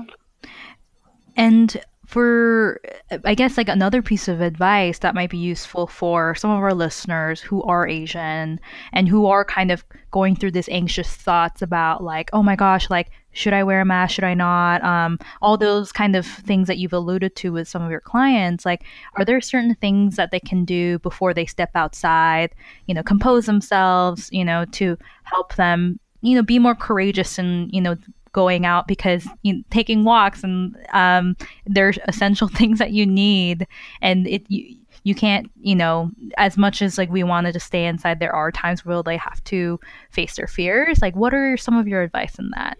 And 1.35 1.81
for 2.11 2.81
i 3.23 3.33
guess 3.33 3.55
like 3.55 3.69
another 3.69 4.01
piece 4.01 4.27
of 4.27 4.41
advice 4.41 4.99
that 4.99 5.15
might 5.15 5.29
be 5.29 5.37
useful 5.37 5.87
for 5.87 6.35
some 6.35 6.51
of 6.51 6.61
our 6.61 6.73
listeners 6.73 7.39
who 7.39 7.63
are 7.63 7.87
asian 7.87 8.59
and 8.91 9.07
who 9.07 9.27
are 9.27 9.45
kind 9.45 9.71
of 9.71 9.85
going 10.11 10.35
through 10.35 10.51
this 10.51 10.67
anxious 10.67 11.07
thoughts 11.15 11.61
about 11.61 12.03
like 12.03 12.29
oh 12.33 12.43
my 12.43 12.57
gosh 12.57 12.89
like 12.89 13.11
should 13.31 13.53
i 13.53 13.63
wear 13.63 13.79
a 13.79 13.85
mask? 13.85 14.15
Should 14.15 14.25
i 14.25 14.33
not? 14.33 14.83
Um, 14.83 15.17
all 15.41 15.57
those 15.57 15.93
kind 15.93 16.17
of 16.17 16.25
things 16.25 16.67
that 16.67 16.77
you've 16.77 16.91
alluded 16.91 17.33
to 17.37 17.53
with 17.53 17.69
some 17.69 17.81
of 17.81 17.89
your 17.89 18.01
clients 18.01 18.65
like 18.65 18.83
are 19.17 19.23
there 19.23 19.39
certain 19.39 19.75
things 19.75 20.17
that 20.17 20.31
they 20.31 20.41
can 20.41 20.65
do 20.65 20.99
before 20.99 21.33
they 21.33 21.45
step 21.45 21.71
outside 21.75 22.53
you 22.87 22.93
know 22.93 23.03
compose 23.03 23.45
themselves 23.45 24.27
you 24.33 24.43
know 24.43 24.65
to 24.73 24.97
help 25.23 25.55
them 25.55 25.97
you 26.19 26.35
know 26.35 26.43
be 26.43 26.59
more 26.59 26.75
courageous 26.75 27.39
and 27.39 27.71
you 27.71 27.79
know 27.79 27.95
going 28.33 28.65
out 28.65 28.87
because 28.87 29.27
you 29.41 29.53
know, 29.53 29.63
taking 29.69 30.03
walks 30.03 30.43
and 30.43 30.75
um, 30.93 31.35
there's 31.65 31.99
essential 32.07 32.47
things 32.57 32.79
that 32.79 32.91
you 32.91 33.05
need. 33.05 33.67
And 34.01 34.27
it 34.27 34.43
you, 34.49 34.77
you 35.03 35.15
can't 35.15 35.49
you 35.59 35.75
know 35.75 36.11
as 36.37 36.57
much 36.57 36.81
as 36.81 36.97
like 36.97 37.09
we 37.09 37.23
wanted 37.23 37.53
to 37.53 37.59
stay 37.59 37.85
inside 37.85 38.19
there 38.19 38.35
are 38.35 38.51
times 38.51 38.85
where 38.85 39.01
they 39.01 39.17
have 39.17 39.43
to 39.45 39.79
face 40.11 40.35
their 40.35 40.47
fears. 40.47 41.01
Like 41.01 41.15
what 41.15 41.33
are 41.33 41.57
some 41.57 41.77
of 41.77 41.87
your 41.87 42.01
advice 42.01 42.37
in 42.37 42.49
that 42.51 42.77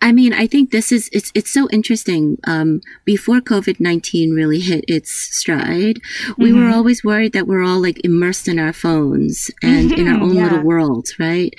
I 0.00 0.12
mean, 0.12 0.32
I 0.32 0.46
think 0.46 0.70
this 0.70 0.92
is 0.92 1.08
it's 1.12 1.32
it's 1.34 1.52
so 1.52 1.68
interesting. 1.70 2.38
Um, 2.44 2.80
before 3.04 3.40
COVID 3.40 3.80
nineteen 3.80 4.32
really 4.32 4.60
hit 4.60 4.84
its 4.86 5.10
stride, 5.10 5.96
mm-hmm. 5.96 6.42
we 6.42 6.52
were 6.52 6.60
mm-hmm. 6.60 6.74
always 6.74 7.02
worried 7.02 7.32
that 7.32 7.46
we're 7.46 7.64
all 7.64 7.80
like 7.80 8.04
immersed 8.04 8.48
in 8.48 8.58
our 8.58 8.72
phones 8.72 9.50
and 9.62 9.92
in 9.92 10.08
our 10.08 10.20
own 10.20 10.36
yeah. 10.36 10.44
little 10.44 10.62
worlds, 10.62 11.18
right? 11.18 11.54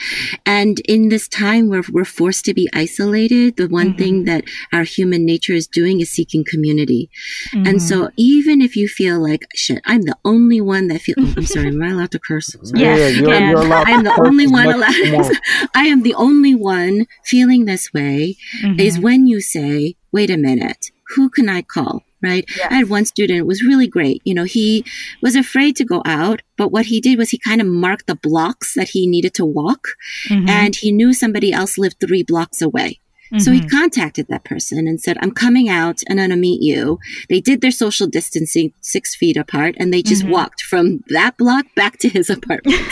And 0.46 0.80
in 0.82 1.10
this 1.10 1.28
time 1.28 1.70
where 1.70 1.84
we're 1.92 2.06
forced 2.06 2.46
to 2.46 2.54
be 2.54 2.70
isolated, 2.74 3.58
the 3.58 3.68
one 3.68 3.90
mm-hmm. 3.90 3.98
thing 3.98 4.24
that 4.26 4.46
our 4.72 4.84
human 4.84 5.26
nature 5.26 5.54
is 5.54 5.68
doing 5.68 6.00
is 6.00 6.10
seeking 6.10 6.46
community. 6.46 7.10
Mm-hmm. 7.54 7.68
And 7.68 7.82
so, 7.82 8.04
mm-hmm. 8.04 8.14
even 8.18 8.62
if 8.62 8.76
you 8.76 8.88
feel 8.88 9.22
like 9.22 9.46
shit, 9.56 9.82
I'm 9.86 10.04
the 10.04 10.18
only 10.24 10.62
one 10.62 10.88
that 10.88 11.02
feel. 11.02 11.16
Oh, 11.18 11.34
I'm 11.36 11.46
sorry, 11.46 11.68
am 11.68 11.84
I 11.84 11.90
allowed 11.90 12.12
to 12.12 12.20
curse? 12.20 12.56
Sorry. 12.64 12.82
Yeah, 12.82 13.08
you're, 13.08 13.34
you're 13.34 13.60
allowed. 13.66 13.88
I'm 13.88 14.04
the 14.04 14.22
only 14.22 14.48
one 14.48 14.68
allowed. 14.68 15.32
I 15.76 15.88
am 15.88 16.04
the 16.04 16.14
only 16.14 16.56
one 16.56 17.06
feeling 17.24 17.66
this 17.66 17.94
way 17.94 18.29
mm-hmm. 18.62 18.80
is 18.80 19.00
when 19.00 19.28
you 19.28 19.42
say, 19.42 19.96
wait 20.12 20.30
a 20.30 20.38
minute, 20.38 20.92
who 21.16 21.30
can 21.30 21.50
I 21.50 21.62
call? 21.62 22.04
Right. 22.22 22.44
Yes. 22.58 22.68
I 22.70 22.74
had 22.76 22.90
one 22.90 23.06
student, 23.06 23.40
it 23.40 23.48
was 23.48 23.64
really 23.64 23.88
great. 23.88 24.22
You 24.26 24.34
know, 24.34 24.44
he 24.44 24.84
was 25.22 25.38
afraid 25.38 25.78
to 25.78 25.86
go 25.86 26.02
out, 26.04 26.42
but 26.58 26.70
what 26.70 26.88
he 26.88 27.00
did 27.00 27.18
was 27.18 27.30
he 27.30 27.38
kind 27.38 27.62
of 27.62 27.68
marked 27.68 28.08
the 28.08 28.16
blocks 28.16 28.74
that 28.74 28.90
he 28.90 29.08
needed 29.08 29.34
to 29.36 29.46
walk 29.46 29.88
mm-hmm. 30.28 30.50
and 30.50 30.76
he 30.76 30.92
knew 30.92 31.14
somebody 31.14 31.54
else 31.54 31.78
lived 31.78 31.96
three 32.02 32.24
blocks 32.24 32.62
away. 32.62 33.00
Mm-hmm. 33.32 33.40
So 33.40 33.52
he 33.52 33.60
mm-hmm. 33.60 33.78
contacted 33.78 34.28
that 34.28 34.44
person 34.44 34.88
and 34.88 35.00
said, 35.00 35.18
I'm 35.22 35.32
coming 35.32 35.70
out 35.70 36.02
and 36.08 36.20
I'm 36.20 36.30
going 36.30 36.38
to 36.38 36.42
meet 36.42 36.62
you. 36.62 36.98
They 37.30 37.40
did 37.40 37.62
their 37.62 37.72
social 37.72 38.08
distancing 38.08 38.74
six 38.82 39.16
feet 39.16 39.38
apart 39.38 39.76
and 39.78 39.94
they 39.94 40.02
just 40.02 40.24
mm-hmm. 40.24 40.32
walked 40.32 40.62
from 40.64 41.04
that 41.10 41.38
block 41.38 41.66
back 41.76 42.00
to 42.00 42.10
his 42.10 42.30
apartment. 42.30 42.92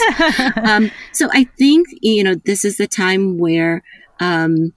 um, 0.58 0.92
so 1.12 1.30
I 1.34 1.46
think, 1.58 1.88
you 2.02 2.24
know, 2.24 2.36
this 2.36 2.64
is 2.64 2.78
the 2.78 2.88
time 2.88 3.40
where, 3.40 3.84
um, 4.20 4.74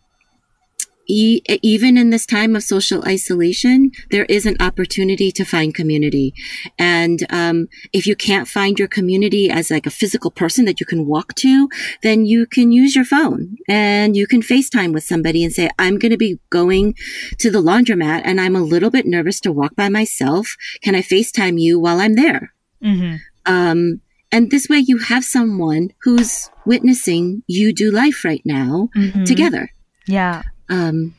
e- 1.10 1.42
even 1.62 1.98
in 1.98 2.10
this 2.10 2.26
time 2.26 2.54
of 2.54 2.62
social 2.62 3.04
isolation, 3.06 3.90
there 4.10 4.24
is 4.26 4.46
an 4.46 4.56
opportunity 4.60 5.32
to 5.32 5.44
find 5.44 5.74
community. 5.74 6.34
And 6.78 7.26
um, 7.30 7.68
if 7.92 8.06
you 8.06 8.14
can't 8.14 8.48
find 8.48 8.78
your 8.78 8.88
community 8.88 9.50
as 9.50 9.70
like 9.70 9.86
a 9.86 9.90
physical 9.90 10.30
person 10.30 10.64
that 10.66 10.80
you 10.80 10.86
can 10.86 11.06
walk 11.06 11.34
to, 11.36 11.68
then 12.02 12.26
you 12.26 12.46
can 12.46 12.72
use 12.72 12.94
your 12.94 13.04
phone 13.04 13.56
and 13.68 14.16
you 14.16 14.26
can 14.26 14.42
FaceTime 14.42 14.92
with 14.92 15.04
somebody 15.04 15.44
and 15.44 15.52
say, 15.52 15.70
I'm 15.78 15.98
going 15.98 16.12
to 16.12 16.18
be 16.18 16.38
going 16.50 16.94
to 17.38 17.50
the 17.50 17.62
laundromat 17.62 18.22
and 18.24 18.40
I'm 18.40 18.56
a 18.56 18.62
little 18.62 18.90
bit 18.90 19.06
nervous 19.06 19.40
to 19.40 19.52
walk 19.52 19.74
by 19.76 19.88
myself. 19.88 20.56
Can 20.82 20.94
I 20.94 21.02
FaceTime 21.02 21.60
you 21.60 21.78
while 21.78 22.00
I'm 22.00 22.14
there? 22.14 22.52
Mm-hmm. 22.82 23.16
Um, 23.46 24.00
and 24.32 24.50
this 24.50 24.68
way 24.68 24.78
you 24.78 24.98
have 24.98 25.24
someone 25.24 25.90
who's 26.02 26.50
witnessing 26.64 27.42
you 27.46 27.72
do 27.74 27.90
life 27.90 28.24
right 28.24 28.42
now 28.44 28.88
mm-hmm. 28.96 29.24
together. 29.24 29.70
Yeah. 30.06 30.42
Um, 30.70 31.14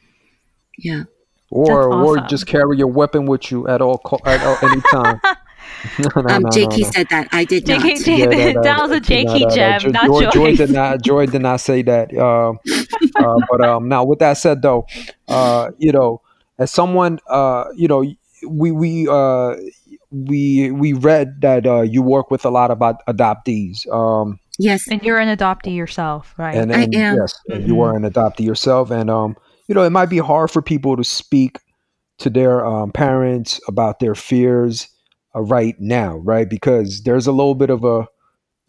yeah. 0.78 1.04
Or 1.50 1.92
awesome. 1.92 2.24
or 2.24 2.28
just 2.28 2.48
carry 2.48 2.78
your 2.78 2.88
weapon 2.88 3.26
with 3.26 3.52
you 3.52 3.68
at 3.68 3.82
all 3.82 3.98
co- 3.98 4.22
at 4.26 4.42
all, 4.42 4.58
any 4.70 4.82
time. 4.82 5.20
no, 6.00 6.22
no, 6.22 6.36
um, 6.36 6.44
no, 6.44 6.50
JK 6.50 6.94
said 6.94 7.08
that. 7.10 7.28
I 7.34 7.44
did 7.44 7.66
JK, 7.66 7.84
not. 7.84 8.08
Yeah, 8.08 8.26
that, 8.54 8.64
that, 8.64 8.82
was 8.82 8.92
a 8.92 9.02
JK 9.02 9.54
gem, 9.54 9.92
not 9.92 10.06
Joy. 10.06 10.30
Joy 10.32 10.56
did 10.56 10.72
not. 10.72 11.02
Joy 11.02 11.26
did 11.26 11.42
not 11.42 11.60
say 11.60 11.82
that. 11.82 12.14
Uh, 12.16 12.52
uh, 13.16 13.36
but 13.50 13.66
um, 13.66 13.90
now, 13.90 14.06
with 14.06 14.20
that 14.20 14.38
said, 14.38 14.62
though, 14.62 14.88
uh, 15.28 15.72
you 15.78 15.92
know, 15.92 16.22
as 16.58 16.72
someone, 16.72 17.20
uh, 17.28 17.66
you 17.76 17.88
know, 17.90 18.06
we 18.48 18.72
we 18.72 19.08
uh, 19.10 19.56
we 20.12 20.72
we 20.72 20.94
read 20.94 21.42
that 21.42 21.66
uh, 21.66 21.82
you 21.82 22.02
work 22.02 22.32
with 22.32 22.46
a 22.46 22.50
lot 22.50 22.72
of 22.72 22.80
adoptees. 22.80 23.92
Um, 23.92 24.40
yes, 24.62 24.88
and 24.88 25.02
you're 25.04 25.20
an 25.20 25.36
adoptee 25.36 25.76
yourself, 25.76 26.34
right? 26.38 26.56
And, 26.56 26.72
and 26.72 26.96
I 26.96 27.00
am. 27.00 27.18
Yes, 27.18 27.34
mm-hmm. 27.50 27.68
you 27.68 27.82
are 27.82 27.96
an 27.96 28.04
adoptee 28.04 28.46
yourself, 28.46 28.92
and 28.92 29.10
um, 29.10 29.36
you 29.68 29.76
know, 29.76 29.84
it 29.84 29.92
might 29.92 30.10
be 30.10 30.20
hard 30.20 30.52
for 30.52 30.62
people 30.62 30.96
to 30.98 31.04
speak 31.04 31.58
to 32.20 32.30
their 32.30 32.66
um, 32.66 32.92
parents 32.92 33.60
about 33.68 34.00
their 34.00 34.16
fears 34.16 34.88
uh, 35.36 35.42
right 35.42 35.76
now, 35.80 36.18
right? 36.18 36.50
Because 36.50 37.02
there's 37.04 37.28
a 37.28 37.32
little 37.32 37.56
bit 37.56 37.70
of 37.70 37.84
a 37.84 38.08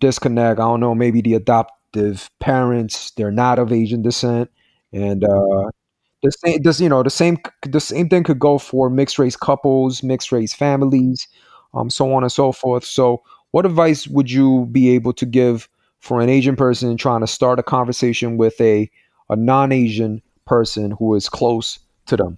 disconnect. 0.00 0.58
I 0.58 0.64
don't 0.64 0.80
know, 0.80 0.94
maybe 0.94 1.20
the 1.20 1.34
adoptive 1.34 2.30
parents, 2.40 3.10
they're 3.12 3.30
not 3.30 3.58
of 3.58 3.72
Asian 3.72 4.02
descent 4.02 4.50
and 4.92 5.24
uh, 5.24 5.70
the 6.22 6.30
same 6.30 6.62
this 6.62 6.80
you 6.80 6.88
know 6.88 7.02
the 7.02 7.10
same 7.10 7.38
the 7.62 7.80
same 7.80 8.08
thing 8.08 8.22
could 8.22 8.38
go 8.38 8.58
for 8.58 8.90
mixed 8.90 9.18
race 9.18 9.36
couples 9.36 10.02
mixed 10.02 10.30
race 10.30 10.54
families 10.54 11.26
um 11.74 11.90
so 11.90 12.12
on 12.12 12.22
and 12.22 12.32
so 12.32 12.52
forth 12.52 12.84
so 12.84 13.22
what 13.50 13.66
advice 13.66 14.06
would 14.08 14.30
you 14.30 14.66
be 14.70 14.90
able 14.90 15.12
to 15.12 15.26
give 15.26 15.68
for 16.02 16.20
an 16.20 16.28
asian 16.28 16.54
person 16.56 16.94
trying 16.98 17.22
to 17.22 17.26
start 17.26 17.58
a 17.58 17.62
conversation 17.62 18.36
with 18.36 18.60
a 18.60 18.90
a 19.30 19.36
non-asian 19.36 20.20
person 20.46 20.90
who 20.90 21.14
is 21.14 21.28
close 21.30 21.78
to 22.06 22.16
them 22.16 22.36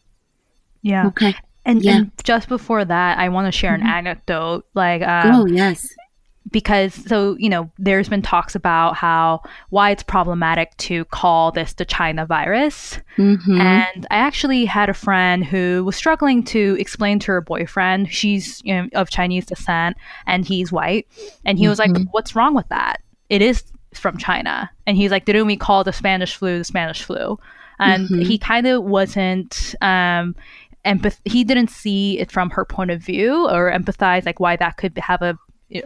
Yeah. 0.82 1.06
Okay. 1.08 1.34
And, 1.64 1.82
Yeah. 1.82 1.96
and 1.96 2.10
just 2.22 2.46
before 2.48 2.84
that, 2.84 3.18
I 3.18 3.30
want 3.30 3.46
to 3.48 3.52
share 3.58 3.74
an 3.74 3.82
anecdote. 3.82 4.66
Like, 4.74 5.00
um, 5.02 5.34
oh 5.34 5.46
yes. 5.46 5.88
because 6.52 6.92
so 6.92 7.36
you 7.38 7.48
know 7.48 7.70
there's 7.78 8.10
been 8.10 8.20
talks 8.20 8.54
about 8.54 8.94
how 8.96 9.40
why 9.70 9.90
it's 9.90 10.02
problematic 10.02 10.76
to 10.76 11.06
call 11.06 11.50
this 11.50 11.72
the 11.72 11.86
china 11.86 12.26
virus 12.26 12.98
Mm-hmm. 13.16 13.58
and 13.60 14.06
i 14.10 14.16
actually 14.16 14.66
had 14.66 14.90
a 14.90 14.94
friend 14.94 15.42
who 15.42 15.82
was 15.86 15.96
struggling 15.96 16.44
to 16.44 16.76
explain 16.78 17.18
to 17.20 17.32
her 17.32 17.40
boyfriend 17.40 18.12
she's 18.12 18.60
you 18.62 18.74
know, 18.74 18.88
of 18.94 19.08
chinese 19.08 19.46
descent 19.46 19.96
and 20.26 20.44
he's 20.44 20.70
white 20.70 21.06
and 21.46 21.58
he 21.58 21.66
was 21.66 21.78
like 21.78 21.92
what's 22.10 22.36
wrong 22.36 22.54
with 22.54 22.68
that 22.68 23.00
it 23.30 23.42
is 23.42 23.64
from 23.94 24.16
china. 24.18 24.70
And 24.86 24.96
he's 24.96 25.10
like 25.10 25.24
didn't 25.24 25.46
we 25.46 25.56
call 25.56 25.84
the 25.84 25.92
spanish 25.92 26.34
flu 26.36 26.58
the 26.58 26.64
spanish 26.64 27.02
flu. 27.02 27.38
And 27.78 28.08
he 28.22 28.38
kind 28.38 28.66
of 28.66 28.84
wasn't 28.84 29.74
um 29.82 30.34
empath- 30.84 31.20
he 31.24 31.44
didn't 31.44 31.70
see 31.70 32.18
it 32.18 32.30
from 32.30 32.50
her 32.50 32.64
point 32.64 32.90
of 32.90 33.00
view 33.02 33.48
or 33.48 33.70
empathize 33.72 34.26
like 34.26 34.38
why 34.40 34.56
that 34.56 34.76
could 34.76 34.96
have 34.98 35.22
a, 35.22 35.36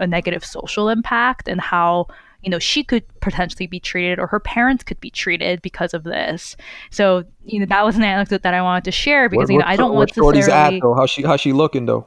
a 0.01 0.07
negative 0.07 0.45
social 0.45 0.89
impact 0.89 1.49
and 1.49 1.61
how 1.61 2.07
you 2.43 2.51
know 2.51 2.59
she 2.59 2.85
could 2.85 3.05
potentially 3.21 3.67
be 3.67 3.81
treated 3.81 4.19
or 4.19 4.27
her 4.27 4.41
parents 4.41 4.85
could 4.85 5.01
be 5.01 5.11
treated 5.11 5.61
because 5.63 5.93
of 5.95 6.05
this. 6.05 6.57
So 6.91 7.25
you 7.45 7.59
know 7.61 7.67
that 7.67 7.85
was 7.85 7.97
an 7.97 8.03
anecdote 8.05 8.43
that 8.43 8.55
i 8.55 8.63
wanted 8.63 8.85
to 8.85 8.93
share 8.93 9.29
because 9.29 9.49
What- 9.49 9.53
you 9.55 9.59
know 9.59 9.65
i 9.67 9.77
don't 9.77 9.91
what 9.91 9.97
want 9.99 10.11
at 10.11 10.17
necessarily 10.41 10.81
though? 10.81 10.95
How 10.95 11.07
she 11.07 11.23
how 11.23 11.37
she 11.37 11.53
looking 11.53 11.87
though? 11.87 12.07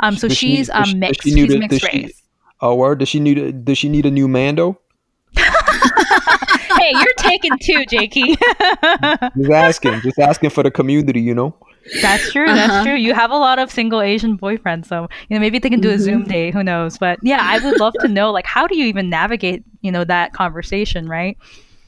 Um 0.00 0.16
so 0.16 0.28
she- 0.28 0.56
she's 0.56 0.66
does 0.68 0.92
um 0.92 0.98
mixed 1.00 1.22
she 1.22 1.30
she's 1.32 1.56
mixed 1.56 1.80
she- 1.80 1.98
race 2.02 2.19
oh 2.62 2.74
word 2.74 2.98
does 2.98 3.08
she 3.08 3.20
need 3.20 3.38
a, 3.38 3.52
does 3.52 3.78
she 3.78 3.88
need 3.88 4.06
a 4.06 4.10
new 4.10 4.28
mando 4.28 4.78
hey 5.36 6.92
you're 6.92 7.14
taken 7.18 7.56
too 7.58 7.84
jakey 7.86 8.36
just 9.36 9.50
asking 9.50 10.00
just 10.02 10.18
asking 10.18 10.50
for 10.50 10.62
the 10.62 10.70
community 10.70 11.20
you 11.20 11.34
know 11.34 11.54
That's 12.02 12.30
true. 12.30 12.44
Uh-huh. 12.46 12.54
That's 12.54 12.84
true. 12.86 12.94
You 12.94 13.14
have 13.14 13.30
a 13.30 13.36
lot 13.36 13.58
of 13.58 13.70
single 13.70 14.02
Asian 14.02 14.36
boyfriends, 14.36 14.86
so 14.86 15.08
you 15.28 15.34
know 15.34 15.40
maybe 15.40 15.58
they 15.58 15.70
can 15.70 15.80
do 15.80 15.90
a 15.90 15.98
Zoom 15.98 16.20
Mm-hmm. 16.22 16.30
day. 16.30 16.50
Who 16.50 16.62
knows? 16.62 16.98
But 16.98 17.18
yeah, 17.22 17.40
I 17.42 17.58
would 17.58 17.80
love 17.80 17.94
to 18.00 18.08
know 18.08 18.30
like 18.30 18.46
how 18.46 18.66
do 18.66 18.76
you 18.76 18.84
even 18.84 19.08
navigate 19.08 19.64
you 19.80 19.90
know 19.90 20.04
that 20.04 20.34
conversation, 20.34 21.08
right? 21.08 21.38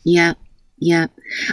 Yeah, 0.04 0.32
yeah. 0.78 1.06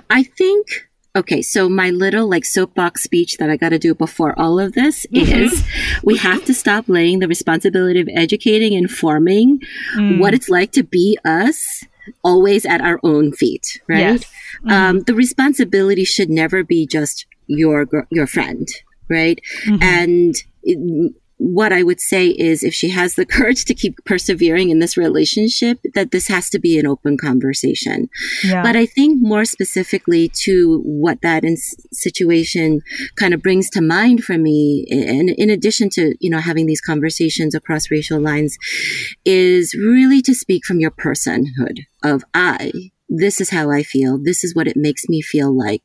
I 0.10 0.24
think 0.24 0.88
okay. 1.20 1.42
So 1.42 1.70
my 1.70 1.90
little 1.92 2.28
like 2.30 2.46
soapbox 2.46 3.04
speech 3.04 3.38
that 3.38 3.50
I 3.50 3.58
got 3.58 3.70
to 3.70 3.80
do 3.80 3.94
before 3.96 4.38
all 4.40 4.60
of 4.60 4.74
this 4.74 5.06
is 5.12 5.64
we 6.04 6.18
have 6.18 6.44
to 6.46 6.54
stop 6.54 6.86
laying 6.88 7.20
the 7.20 7.28
responsibility 7.28 8.00
of 8.00 8.10
educating 8.16 8.76
and 8.76 8.90
forming 8.90 9.60
Mm. 9.96 10.20
what 10.20 10.34
it's 10.34 10.50
like 10.50 10.72
to 10.74 10.84
be 10.84 11.18
us 11.26 11.84
always 12.24 12.66
at 12.66 12.82
our 12.82 13.00
own 13.04 13.32
feet, 13.34 13.80
right? 13.88 14.00
Yes. 14.22 14.26
Um, 14.68 15.02
the 15.02 15.14
responsibility 15.14 16.04
should 16.06 16.30
never 16.30 16.64
be 16.64 16.88
just 16.88 17.26
your 17.48 17.88
your 18.12 18.28
friend, 18.28 18.68
right? 19.10 19.40
Mhm. 19.66 19.84
And 19.84 20.36
it, 20.64 21.14
what 21.40 21.72
I 21.72 21.84
would 21.84 22.02
say 22.02 22.28
is 22.28 22.64
if 22.64 22.74
she 22.74 22.90
has 22.90 23.16
the 23.16 23.26
courage 23.38 23.66
to 23.66 23.74
keep 23.74 24.04
persevering 24.06 24.70
in 24.70 24.80
this 24.80 24.98
relationship, 24.98 25.80
that 25.94 26.12
this 26.12 26.28
has 26.28 26.50
to 26.52 26.60
be 26.60 26.78
an 26.78 26.86
open 26.86 27.18
conversation. 27.18 28.10
yeah. 28.44 28.62
But 28.62 28.76
I 28.76 28.86
think 28.86 29.20
more 29.22 29.46
specifically 29.46 30.30
to 30.44 30.82
what 30.84 31.22
that 31.22 31.46
in- 31.46 31.58
situation 31.94 32.82
kind 33.16 33.34
of 33.34 33.42
brings 33.42 33.70
to 33.72 33.82
mind 33.82 34.24
for 34.24 34.38
me, 34.38 34.86
and 34.92 35.30
in 35.30 35.50
addition 35.50 35.90
to, 35.92 36.14
you 36.20 36.30
know, 36.30 36.40
having 36.40 36.66
these 36.66 36.82
conversations 36.82 37.56
across 37.56 37.90
racial 37.90 38.20
lines, 38.20 38.58
is 39.24 39.74
really 39.74 40.22
to 40.22 40.36
speak 40.36 40.66
from 40.66 40.80
your 40.80 40.92
personhood 40.92 41.80
of 42.04 42.24
I. 42.34 42.72
This 43.08 43.42
is 43.42 43.50
how 43.50 43.72
I 43.72 43.82
feel. 43.82 44.20
This 44.22 44.44
is 44.44 44.54
what 44.54 44.68
it 44.68 44.78
makes 44.78 45.10
me 45.10 45.22
feel 45.22 45.58
like. 45.58 45.82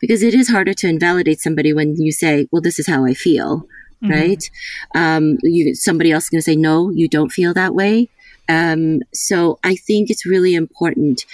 Because 0.00 0.22
it 0.22 0.34
is 0.34 0.50
harder 0.50 0.74
to 0.74 0.88
invalidate 0.88 1.40
somebody 1.40 1.72
when 1.72 1.94
you 1.96 2.12
say, 2.12 2.46
well, 2.52 2.60
this 2.60 2.78
is 2.78 2.86
how 2.86 3.06
I 3.06 3.14
feel, 3.14 3.64
Mhm. 4.02 4.10
right? 4.10 4.50
Um, 4.94 5.38
you, 5.42 5.74
somebody 5.74 6.12
else 6.12 6.24
is 6.24 6.30
going 6.30 6.38
to 6.40 6.44
say, 6.44 6.56
no, 6.56 6.90
you 6.90 7.08
don't 7.08 7.30
feel 7.32 7.52
that 7.54 7.74
way. 7.74 8.08
Um, 8.50 9.00
so 9.12 9.58
I 9.62 9.74
think 9.76 10.08
it's 10.08 10.24
really 10.24 10.54
important 10.54 11.26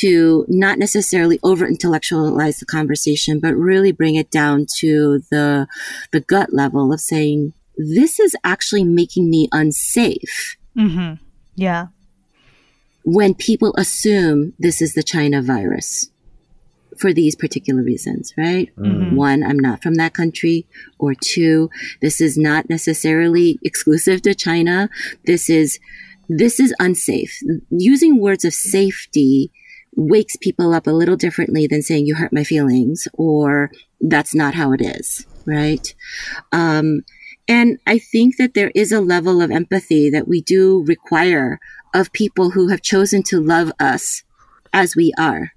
to 0.00 0.44
not 0.48 0.78
necessarily 0.78 1.38
over 1.42 1.66
intellectualize 1.66 2.58
the 2.58 2.66
conversation, 2.66 3.40
but 3.40 3.54
really 3.56 3.90
bring 3.92 4.16
it 4.16 4.30
down 4.30 4.66
to 4.78 5.22
the, 5.30 5.66
the 6.12 6.20
gut 6.20 6.52
level 6.52 6.92
of 6.92 7.00
saying, 7.00 7.54
this 7.78 8.18
is 8.20 8.36
actually 8.44 8.84
making 8.84 9.30
me 9.30 9.48
unsafe 9.52 10.56
Mm-hmm. 10.76 11.14
Yeah. 11.56 11.86
when 13.02 13.34
people 13.34 13.74
assume 13.78 14.52
this 14.58 14.82
is 14.82 14.94
the 14.94 15.02
China 15.02 15.40
virus 15.42 16.10
for 16.98 17.12
these 17.12 17.36
particular 17.36 17.82
reasons, 17.82 18.32
right? 18.36 18.70
Mhm. 18.76 19.14
One, 19.14 19.42
I'm 19.42 19.58
not 19.58 19.82
from 19.82 19.94
that 19.94 20.14
country. 20.14 20.66
Or 20.98 21.14
two, 21.14 21.70
this 22.00 22.20
is 22.20 22.36
not 22.36 22.68
necessarily 22.68 23.58
exclusive 23.62 24.22
to 24.22 24.34
China. 24.34 24.90
This 25.26 25.48
is, 25.48 25.78
this 26.28 26.58
is 26.60 26.74
unsafe. 26.78 27.40
Using 27.70 28.20
words 28.20 28.44
of 28.44 28.52
safety 28.54 29.50
wakes 29.94 30.36
people 30.36 30.72
up 30.72 30.86
a 30.86 30.92
little 30.92 31.16
differently 31.16 31.66
than 31.66 31.82
saying 31.82 32.06
you 32.06 32.14
hurt 32.16 32.32
my 32.32 32.44
feelings 32.44 33.08
or 33.14 33.70
that's 34.00 34.34
not 34.34 34.54
how 34.54 34.72
it 34.72 34.80
is, 34.80 35.26
right? 35.46 35.94
Um, 36.52 37.02
and 37.48 37.78
I 37.86 37.98
think 37.98 38.36
that 38.36 38.54
there 38.54 38.70
is 38.74 38.92
a 38.92 39.00
level 39.00 39.40
of 39.40 39.50
empathy 39.50 40.10
that 40.10 40.28
we 40.28 40.42
do 40.42 40.84
require 40.86 41.58
of 41.94 42.12
people 42.12 42.50
who 42.50 42.68
have 42.68 42.82
chosen 42.82 43.22
to 43.24 43.40
love 43.40 43.72
us 43.80 44.22
as 44.72 44.94
we 44.94 45.12
are. 45.18 45.52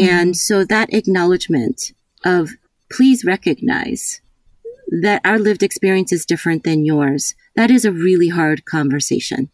And 0.00 0.34
so 0.36 0.64
that 0.64 0.94
acknowledgement 0.94 1.92
of 2.24 2.52
please 2.90 3.24
recognize 3.24 4.20
that 5.02 5.20
our 5.24 5.38
lived 5.38 5.62
experience 5.62 6.10
is 6.10 6.24
different 6.26 6.64
than 6.64 6.84
yours, 6.84 7.34
that 7.54 7.70
is 7.70 7.84
a 7.84 7.92
really 7.92 8.28
hard 8.28 8.64
conversation. 8.64 9.50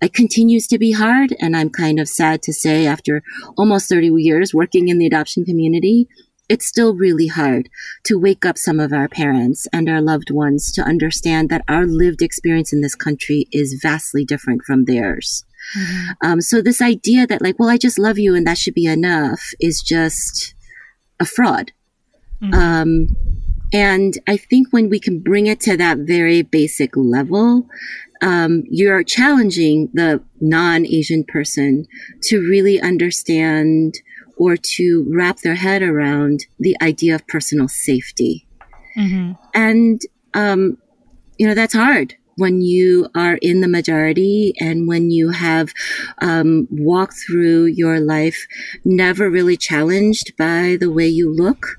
It 0.00 0.14
continues 0.14 0.66
to 0.68 0.78
be 0.78 0.92
hard. 0.92 1.34
And 1.40 1.56
I'm 1.56 1.68
kind 1.68 2.00
of 2.00 2.08
sad 2.08 2.42
to 2.42 2.52
say 2.52 2.86
after 2.86 3.22
almost 3.56 3.88
30 3.88 4.08
years 4.22 4.54
working 4.54 4.88
in 4.88 4.98
the 4.98 5.06
adoption 5.06 5.44
community, 5.44 6.08
it's 6.48 6.66
still 6.66 6.94
really 6.94 7.28
hard 7.28 7.68
to 8.04 8.18
wake 8.18 8.44
up 8.44 8.58
some 8.58 8.80
of 8.80 8.92
our 8.92 9.08
parents 9.08 9.66
and 9.72 9.88
our 9.88 10.00
loved 10.00 10.30
ones 10.30 10.72
to 10.72 10.82
understand 10.82 11.48
that 11.48 11.64
our 11.68 11.86
lived 11.86 12.22
experience 12.22 12.72
in 12.72 12.82
this 12.82 12.94
country 12.94 13.46
is 13.52 13.80
vastly 13.80 14.24
different 14.24 14.62
from 14.62 14.84
theirs. 14.84 15.44
Um, 16.22 16.40
so 16.40 16.60
this 16.62 16.80
idea 16.80 17.26
that 17.26 17.42
like, 17.42 17.58
well, 17.58 17.68
I 17.68 17.78
just 17.78 17.98
love 17.98 18.18
you 18.18 18.34
and 18.34 18.46
that 18.46 18.58
should 18.58 18.74
be 18.74 18.86
enough 18.86 19.42
is 19.60 19.80
just 19.82 20.54
a 21.20 21.24
fraud. 21.24 21.72
Um, 22.52 23.16
and 23.72 24.18
I 24.26 24.36
think 24.36 24.72
when 24.72 24.90
we 24.90 24.98
can 24.98 25.20
bring 25.20 25.46
it 25.46 25.60
to 25.60 25.76
that 25.76 25.98
very 25.98 26.42
basic 26.42 26.96
level, 26.96 27.66
um, 28.20 28.64
you're 28.68 29.02
challenging 29.02 29.88
the 29.94 30.22
non-Asian 30.40 31.24
person 31.24 31.86
to 32.24 32.38
really 32.40 32.80
understand 32.80 33.94
or 34.36 34.56
to 34.56 35.06
wrap 35.08 35.38
their 35.38 35.54
head 35.54 35.82
around 35.82 36.46
the 36.58 36.76
idea 36.82 37.14
of 37.14 37.26
personal 37.26 37.68
safety. 37.68 38.46
hmm 38.94 39.32
And, 39.54 40.00
um, 40.34 40.78
you 41.38 41.46
know, 41.46 41.54
that's 41.54 41.74
hard 41.74 42.16
when 42.36 42.62
you 42.62 43.08
are 43.14 43.36
in 43.42 43.60
the 43.60 43.68
majority 43.68 44.54
and 44.58 44.88
when 44.88 45.10
you 45.10 45.30
have 45.30 45.72
um, 46.20 46.66
walked 46.70 47.16
through 47.26 47.66
your 47.66 48.00
life 48.00 48.46
never 48.84 49.30
really 49.30 49.56
challenged 49.56 50.36
by 50.36 50.76
the 50.80 50.90
way 50.90 51.06
you 51.06 51.32
look. 51.32 51.78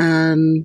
Um, 0.00 0.64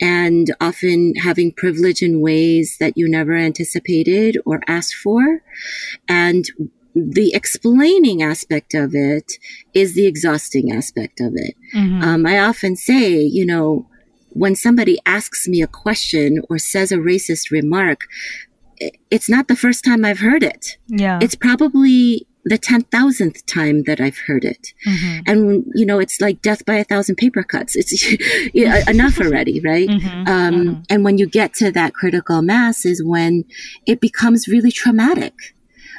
and 0.00 0.54
often 0.60 1.14
having 1.16 1.52
privilege 1.52 2.00
in 2.00 2.22
ways 2.22 2.76
that 2.80 2.94
you 2.96 3.06
never 3.06 3.36
anticipated 3.36 4.38
or 4.46 4.60
asked 4.66 4.94
for. 4.94 5.42
And 6.08 6.46
the 6.94 7.34
explaining 7.34 8.22
aspect 8.22 8.74
of 8.74 8.94
it 8.94 9.32
is 9.74 9.94
the 9.94 10.06
exhausting 10.06 10.72
aspect 10.72 11.20
of 11.20 11.34
it. 11.36 11.54
hmm 11.72 12.02
Um, 12.02 12.26
I 12.26 12.38
often 12.38 12.76
say, 12.76 13.20
you 13.20 13.44
know, 13.44 13.86
when 14.30 14.54
somebody 14.54 14.98
asks 15.04 15.46
me 15.46 15.60
a 15.60 15.66
question 15.66 16.40
or 16.48 16.58
says 16.58 16.92
a 16.92 16.96
racist 16.96 17.50
remark, 17.50 18.06
it's 19.10 19.28
not 19.28 19.48
the 19.48 19.56
first 19.56 19.84
time 19.84 20.04
I've 20.04 20.20
heard 20.20 20.42
it. 20.42 20.76
yeah. 20.88 21.18
It's 21.22 21.34
probably 21.34 22.26
the 22.46 22.56
10,000th 22.56 23.44
time 23.44 23.82
that 23.84 24.00
I've 24.00 24.16
heard 24.26 24.44
it. 24.46 24.72
Mhm. 24.86 25.22
And, 25.26 25.64
you 25.74 25.84
know, 25.84 25.98
it's 25.98 26.20
like 26.22 26.40
death 26.40 26.64
by 26.64 26.76
a 26.76 26.84
thousand 26.84 27.16
paper 27.16 27.42
cuts. 27.42 27.76
It's 27.76 27.92
enough 28.88 29.20
already, 29.20 29.60
right? 29.60 29.88
Mhm. 29.88 30.28
Um, 30.28 30.54
Mhm. 30.54 30.84
And 30.88 31.04
when 31.04 31.18
you 31.18 31.26
get 31.26 31.52
to 31.54 31.70
that 31.72 31.92
critical 31.92 32.40
mass 32.40 32.86
is 32.86 33.04
when 33.04 33.44
it 33.86 34.00
becomes 34.00 34.48
really 34.48 34.70
traumatic. 34.72 35.34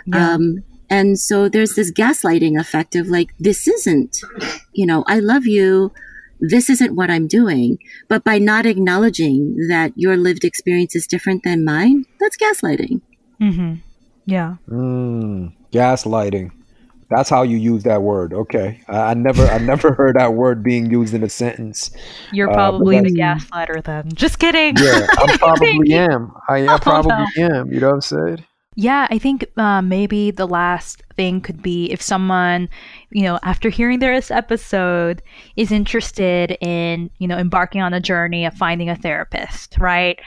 Yeah. 0.07 0.33
Um, 0.33 0.63
and 0.89 1.19
so 1.19 1.47
there's 1.47 1.75
this 1.75 1.91
gaslighting 1.91 2.59
effect 2.59 2.95
of 2.95 3.07
like, 3.07 3.29
this 3.39 3.67
isn't, 3.67 4.17
you 4.73 4.85
know, 4.87 5.03
I 5.07 5.19
love 5.19 5.45
you. 5.45 5.91
This 6.41 6.69
isn't 6.69 6.95
what 6.95 7.09
I'm 7.09 7.27
doing. 7.27 7.77
But 8.09 8.23
by 8.23 8.37
not 8.39 8.65
acknowledging 8.65 9.55
that 9.69 9.93
your 9.95 10.17
lived 10.17 10.43
experience 10.43 10.95
is 10.95 11.07
different 11.07 11.43
than 11.43 11.63
mine, 11.63 12.05
that's 12.19 12.35
gaslighting. 12.37 13.01
Mm-hmm. 13.41 13.75
Yeah. 14.25 14.55
Mm, 14.69 15.53
gaslighting. 15.71 16.51
That's 17.09 17.29
how 17.29 17.41
you 17.43 17.57
use 17.57 17.83
that 17.83 18.01
word. 18.03 18.33
Okay, 18.33 18.81
I, 18.87 19.11
I 19.11 19.13
never, 19.15 19.45
I 19.45 19.57
never 19.57 19.93
heard 19.97 20.15
that 20.17 20.33
word 20.33 20.63
being 20.63 20.89
used 20.89 21.13
in 21.13 21.23
a 21.23 21.29
sentence. 21.29 21.91
You're 22.31 22.49
Uh, 22.49 22.53
probably 22.53 23.01
the 23.01 23.11
gaslighter 23.11 23.83
then. 23.83 24.09
Just 24.13 24.39
kidding. 24.39 24.77
Yeah, 24.77 25.07
I 25.17 25.37
probably 25.37 25.93
am. 25.93 26.31
I, 26.47 26.67
I 26.67 26.75
Oh, 26.75 26.77
probably 26.79 27.25
no. 27.37 27.55
am. 27.55 27.71
You 27.71 27.81
know 27.81 27.87
what 27.87 27.95
I'm 27.95 28.01
saying? 28.01 28.45
Yeah, 28.75 29.05
I 29.09 29.17
think 29.17 29.45
uh, 29.57 29.81
maybe 29.81 30.31
the 30.31 30.47
last 30.47 31.03
thing 31.17 31.41
could 31.41 31.61
be 31.61 31.91
if 31.91 32.01
someone, 32.01 32.69
you 33.09 33.23
know, 33.23 33.37
after 33.43 33.69
hearing 33.69 33.99
this 33.99 34.31
episode, 34.31 35.21
is 35.57 35.73
interested 35.73 36.57
in, 36.61 37.09
you 37.17 37.27
know, 37.27 37.37
embarking 37.37 37.81
on 37.81 37.93
a 37.93 37.99
journey 37.99 38.45
of 38.45 38.53
finding 38.53 38.89
a 38.89 38.95
therapist, 38.95 39.77
right? 39.77 40.17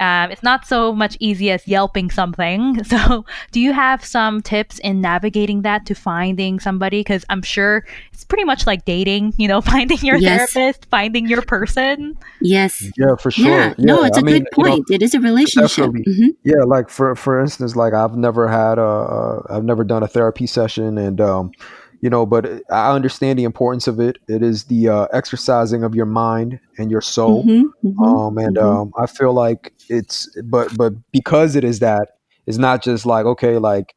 Um, 0.00 0.30
it's 0.30 0.42
not 0.42 0.66
so 0.66 0.92
much 0.92 1.16
easy 1.20 1.50
as 1.50 1.66
yelping 1.68 2.10
something. 2.10 2.82
So, 2.90 3.24
do 3.52 3.60
you 3.60 3.72
have 3.72 4.04
some 4.04 4.40
tips 4.42 4.78
in 4.80 5.00
navigating 5.00 5.62
that 5.62 5.86
to 5.86 5.94
finding 5.94 6.58
somebody? 6.58 7.00
Because 7.00 7.24
I'm 7.28 7.42
sure 7.42 7.84
it's 8.12 8.24
pretty 8.24 8.44
much 8.44 8.66
like 8.66 8.84
dating, 8.84 9.34
you 9.36 9.46
know, 9.46 9.60
finding 9.74 9.98
your 10.02 10.16
Yes. 10.16 10.52
therapist, 10.52 10.86
finding 10.90 11.28
your 11.28 11.42
person. 11.42 12.16
Yes. 12.40 12.82
Yeah, 12.96 13.14
for 13.16 13.30
sure. 13.30 13.46
Yeah. 13.46 13.74
No, 13.78 14.02
it's 14.02 14.16
a 14.16 14.20
a 14.20 14.24
good 14.24 14.46
point. 14.52 14.90
it 14.90 15.02
is 15.02 15.14
a 15.14 15.20
relationship. 15.20 15.92
definitely. 15.92 16.14
hmm 16.14 16.28
Yeah, 16.42 16.64
like 16.66 16.88
for 16.88 17.14
for 17.14 17.38
instance, 17.40 17.76
like 17.76 17.92
I've 17.94 18.16
never 18.16 18.48
had 18.48 18.78
a, 18.78 18.82
a 18.82 19.56
I've 19.56 19.64
never 19.64 19.84
done 19.84 20.02
a 20.02 20.08
therapy 20.08 20.46
session, 20.46 20.98
and 20.98 21.20
um, 21.20 21.52
you 22.00 22.08
know, 22.08 22.24
but 22.24 22.46
I 22.70 22.92
understand 22.92 23.38
the 23.38 23.44
importance 23.44 23.86
of 23.86 24.00
it. 24.00 24.18
It 24.28 24.42
is 24.42 24.64
the 24.64 24.88
uh, 24.88 25.06
exercising 25.12 25.84
of 25.84 25.94
your 25.94 26.06
mind 26.06 26.58
and 26.78 26.90
your 26.90 27.02
soul. 27.02 27.42
hmm 27.42 27.62
hmm 27.82 28.02
Um, 28.02 28.38
and 28.38 28.56
mhm. 28.56 28.62
um, 28.62 28.92
I 28.98 29.06
feel 29.06 29.32
like 29.32 29.72
it's 29.88 30.28
but 30.44 30.76
but 30.76 30.94
because 31.12 31.56
it 31.56 31.64
is 31.64 31.80
that, 31.80 32.16
it's 32.46 32.58
not 32.58 32.82
just 32.82 33.06
like 33.06 33.26
okay, 33.26 33.58
like 33.58 33.94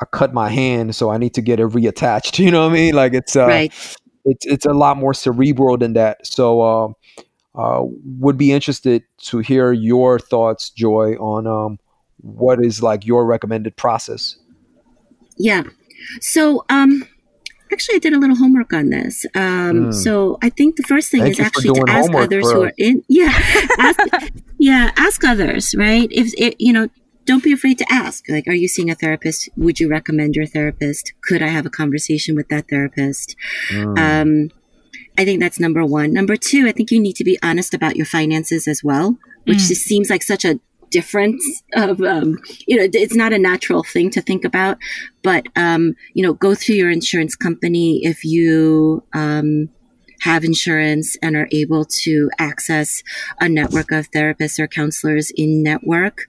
I 0.00 0.06
cut 0.06 0.34
my 0.34 0.48
hand, 0.48 0.94
so 0.94 1.10
I 1.10 1.18
need 1.18 1.34
to 1.34 1.42
get 1.42 1.60
it 1.60 1.68
reattached. 1.68 2.38
You 2.44 2.50
know 2.50 2.64
what 2.64 2.72
I 2.72 2.74
mean? 2.74 2.94
Like 2.94 3.14
it's 3.14 3.36
uh, 3.36 3.46
right. 3.46 3.72
it's 4.24 4.44
it's 4.46 4.66
a 4.66 4.72
lot 4.72 4.96
more 4.96 5.14
cerebral 5.14 5.78
than 5.78 5.92
that. 5.94 6.26
So, 6.26 6.62
um, 6.62 6.94
uh, 7.54 7.82
would 8.18 8.36
be 8.36 8.52
interested 8.52 9.02
to 9.18 9.38
hear 9.38 9.72
your 9.72 10.18
thoughts, 10.18 10.70
Joy, 10.70 11.14
on 11.14 11.46
um, 11.46 11.78
what 12.18 12.62
is 12.62 12.82
like 12.82 13.06
your 13.06 13.24
recommended 13.24 13.76
process. 13.76 14.36
Yeah. 15.38 15.62
So, 16.20 16.64
um, 16.68 17.04
actually, 17.72 17.96
I 17.96 17.98
did 17.98 18.12
a 18.12 18.18
little 18.18 18.36
homework 18.36 18.72
on 18.72 18.90
this. 18.90 19.24
Um, 19.34 19.76
Mm. 19.90 19.94
so 19.94 20.38
I 20.42 20.48
think 20.50 20.76
the 20.76 20.82
first 20.84 21.10
thing 21.10 21.22
Thank 21.22 21.32
is 21.34 21.40
actually 21.40 21.74
to 21.74 21.84
ask 21.88 22.12
others 22.14 22.50
who 22.50 22.64
us. 22.64 22.70
are 22.70 22.74
in. 22.78 23.02
Yeah. 23.08 23.32
Ask, 23.78 23.98
yeah. 24.58 24.90
Ask 24.96 25.24
others, 25.24 25.74
right? 25.76 26.08
If 26.10 26.32
it, 26.38 26.56
you 26.58 26.72
know, 26.72 26.88
don't 27.24 27.42
be 27.42 27.52
afraid 27.52 27.78
to 27.78 27.86
ask. 27.92 28.28
Like, 28.28 28.46
are 28.46 28.54
you 28.54 28.68
seeing 28.68 28.90
a 28.90 28.94
therapist? 28.94 29.48
Would 29.56 29.80
you 29.80 29.88
recommend 29.88 30.36
your 30.36 30.46
therapist? 30.46 31.12
Could 31.22 31.42
I 31.42 31.48
have 31.48 31.66
a 31.66 31.70
conversation 31.70 32.36
with 32.36 32.48
that 32.48 32.68
therapist? 32.68 33.34
Mm. 33.72 33.98
Um, 33.98 34.50
I 35.18 35.24
think 35.24 35.40
that's 35.40 35.58
number 35.58 35.84
one. 35.84 36.12
Number 36.12 36.36
two, 36.36 36.66
I 36.68 36.72
think 36.72 36.90
you 36.90 37.00
need 37.00 37.16
to 37.16 37.24
be 37.24 37.38
honest 37.42 37.74
about 37.74 37.96
your 37.96 38.06
finances 38.06 38.68
as 38.68 38.84
well, 38.84 39.18
which 39.44 39.58
Mm. 39.58 39.68
just 39.68 39.82
seems 39.82 40.08
like 40.10 40.22
such 40.22 40.44
a 40.44 40.60
difference 40.90 41.62
of, 41.74 42.00
um, 42.00 42.38
you 42.66 42.76
know, 42.76 42.88
it's 42.92 43.14
not 43.14 43.32
a 43.32 43.38
natural 43.38 43.82
thing 43.82 44.10
to 44.10 44.20
think 44.20 44.44
about, 44.44 44.78
but, 45.22 45.46
um, 45.56 45.94
you 46.14 46.22
know, 46.22 46.34
go 46.34 46.54
through 46.54 46.76
your 46.76 46.90
insurance 46.90 47.34
company 47.36 48.04
if 48.04 48.24
you, 48.24 49.02
um, 49.12 49.68
have 50.20 50.44
insurance 50.44 51.16
and 51.22 51.36
are 51.36 51.48
able 51.52 51.84
to 51.84 52.30
access 52.38 53.02
a 53.40 53.48
network 53.48 53.92
of 53.92 54.10
therapists 54.10 54.58
or 54.58 54.66
counselors 54.66 55.30
in 55.36 55.62
network. 55.62 56.26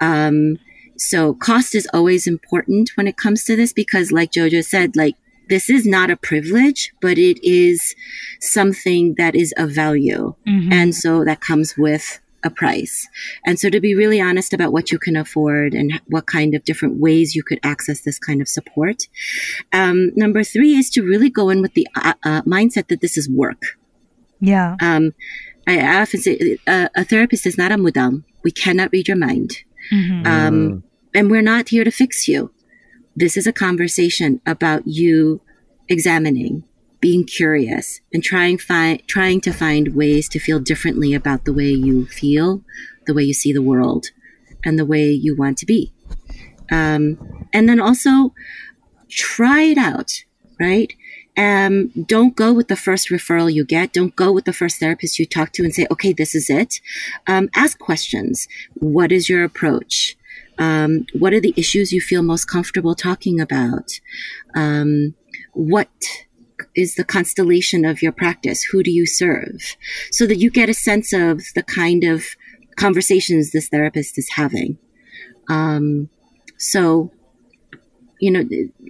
Um, 0.00 0.58
so 0.96 1.34
cost 1.34 1.74
is 1.74 1.88
always 1.94 2.26
important 2.26 2.90
when 2.96 3.06
it 3.06 3.16
comes 3.16 3.44
to 3.44 3.54
this 3.54 3.72
because 3.72 4.10
like 4.10 4.32
Jojo 4.32 4.64
said, 4.64 4.96
like 4.96 5.14
this 5.48 5.70
is 5.70 5.86
not 5.86 6.10
a 6.10 6.16
privilege, 6.16 6.92
but 7.00 7.16
it 7.16 7.38
is 7.46 7.94
something 8.40 9.14
that 9.16 9.34
is 9.34 9.54
of 9.56 9.70
value. 9.70 10.34
Mhm. 10.46 10.72
And 10.72 10.94
so 10.94 11.24
that 11.24 11.40
comes 11.40 11.76
with 11.78 12.20
a 12.44 12.50
price. 12.50 13.08
And 13.44 13.58
so 13.58 13.68
to 13.70 13.80
be 13.80 13.94
really 13.94 14.20
honest 14.20 14.52
about 14.52 14.72
what 14.72 14.92
you 14.92 14.98
can 14.98 15.16
afford 15.16 15.74
and 15.74 16.00
what 16.06 16.26
kind 16.26 16.54
of 16.54 16.64
different 16.64 16.98
ways 17.00 17.34
you 17.34 17.42
could 17.42 17.58
access 17.62 18.02
this 18.02 18.18
kind 18.18 18.40
of 18.40 18.48
support. 18.48 19.08
Um, 19.72 20.12
number 20.14 20.44
three 20.44 20.74
is 20.76 20.88
to 20.90 21.02
really 21.02 21.30
go 21.30 21.48
in 21.50 21.62
with 21.62 21.74
the 21.74 21.86
uh, 21.96 22.14
uh, 22.24 22.42
mindset 22.42 22.88
that 22.88 23.00
this 23.00 23.16
is 23.16 23.28
work. 23.28 23.62
yeah. 24.40 24.76
Um, 24.80 25.14
I 25.66 25.80
I 25.80 26.00
often 26.02 26.20
say 26.20 26.56
uh, 26.66 26.88
a 26.94 27.04
therapist 27.04 27.44
is 27.46 27.58
not 27.58 27.72
a 27.72 27.76
mudang. 27.76 28.24
We 28.44 28.50
cannot 28.52 28.90
read 28.92 29.08
your 29.08 29.18
mind. 29.18 29.50
Mhm. 29.92 30.26
Um, 30.26 30.82
and 31.14 31.30
we're 31.30 31.42
not 31.42 31.68
here 31.68 31.84
to 31.84 31.90
fix 31.90 32.28
you. 32.28 32.50
This 33.16 33.36
is 33.36 33.46
a 33.46 33.52
conversation 33.52 34.40
about 34.46 34.82
you 34.86 35.40
examining, 35.88 36.64
being 37.00 37.24
curious, 37.24 38.00
and 38.12 38.22
trying 38.22 38.58
find 38.58 39.06
trying 39.06 39.40
to 39.42 39.52
find 39.52 39.94
ways 39.94 40.28
to 40.30 40.38
feel 40.38 40.58
differently 40.58 41.14
about 41.14 41.44
the 41.44 41.52
way 41.52 41.70
you 41.70 42.06
feel, 42.06 42.62
the 43.06 43.14
way 43.14 43.22
you 43.22 43.34
see 43.34 43.52
the 43.52 43.62
world, 43.62 44.06
and 44.64 44.78
the 44.78 44.86
way 44.86 45.10
you 45.10 45.36
want 45.36 45.58
to 45.58 45.66
be. 45.66 45.92
Um, 46.70 47.46
and 47.52 47.68
then 47.68 47.80
also 47.80 48.34
try 49.08 49.62
it 49.62 49.78
out, 49.78 50.24
right? 50.60 50.92
Um, 51.36 51.92
don't 52.06 52.34
go 52.34 52.52
with 52.52 52.66
the 52.66 52.76
first 52.76 53.10
referral 53.10 53.52
you 53.52 53.64
get. 53.64 53.92
Don't 53.92 54.16
go 54.16 54.32
with 54.32 54.44
the 54.44 54.52
first 54.52 54.80
therapist 54.80 55.20
you 55.20 55.26
talk 55.26 55.52
to 55.52 55.62
and 55.62 55.72
say, 55.72 55.86
okay, 55.90 56.12
this 56.12 56.34
is 56.34 56.50
it. 56.50 56.80
Um, 57.28 57.48
ask 57.54 57.78
questions. 57.78 58.48
What 58.74 59.12
is 59.12 59.28
your 59.28 59.44
approach? 59.44 60.16
Um, 60.58 61.06
what 61.12 61.32
are 61.32 61.40
the 61.40 61.54
issues 61.56 61.92
you 61.92 62.00
feel 62.00 62.22
most 62.22 62.46
comfortable 62.46 62.96
talking 62.96 63.40
about? 63.40 64.00
Um, 64.56 65.14
what 65.52 65.88
is 66.74 66.94
the 66.94 67.04
constellation 67.04 67.84
of 67.84 68.02
your 68.02 68.12
practice? 68.12 68.62
Who 68.64 68.82
do 68.82 68.90
you 68.90 69.06
serve? 69.06 69.76
So 70.10 70.26
that 70.26 70.36
you 70.36 70.50
get 70.50 70.68
a 70.68 70.74
sense 70.74 71.12
of 71.12 71.42
the 71.54 71.62
kind 71.62 72.04
of 72.04 72.24
conversations 72.76 73.50
this 73.50 73.68
therapist 73.68 74.18
is 74.18 74.30
having. 74.30 74.78
Um, 75.48 76.08
so, 76.58 77.10
you 78.20 78.30
know, 78.30 78.44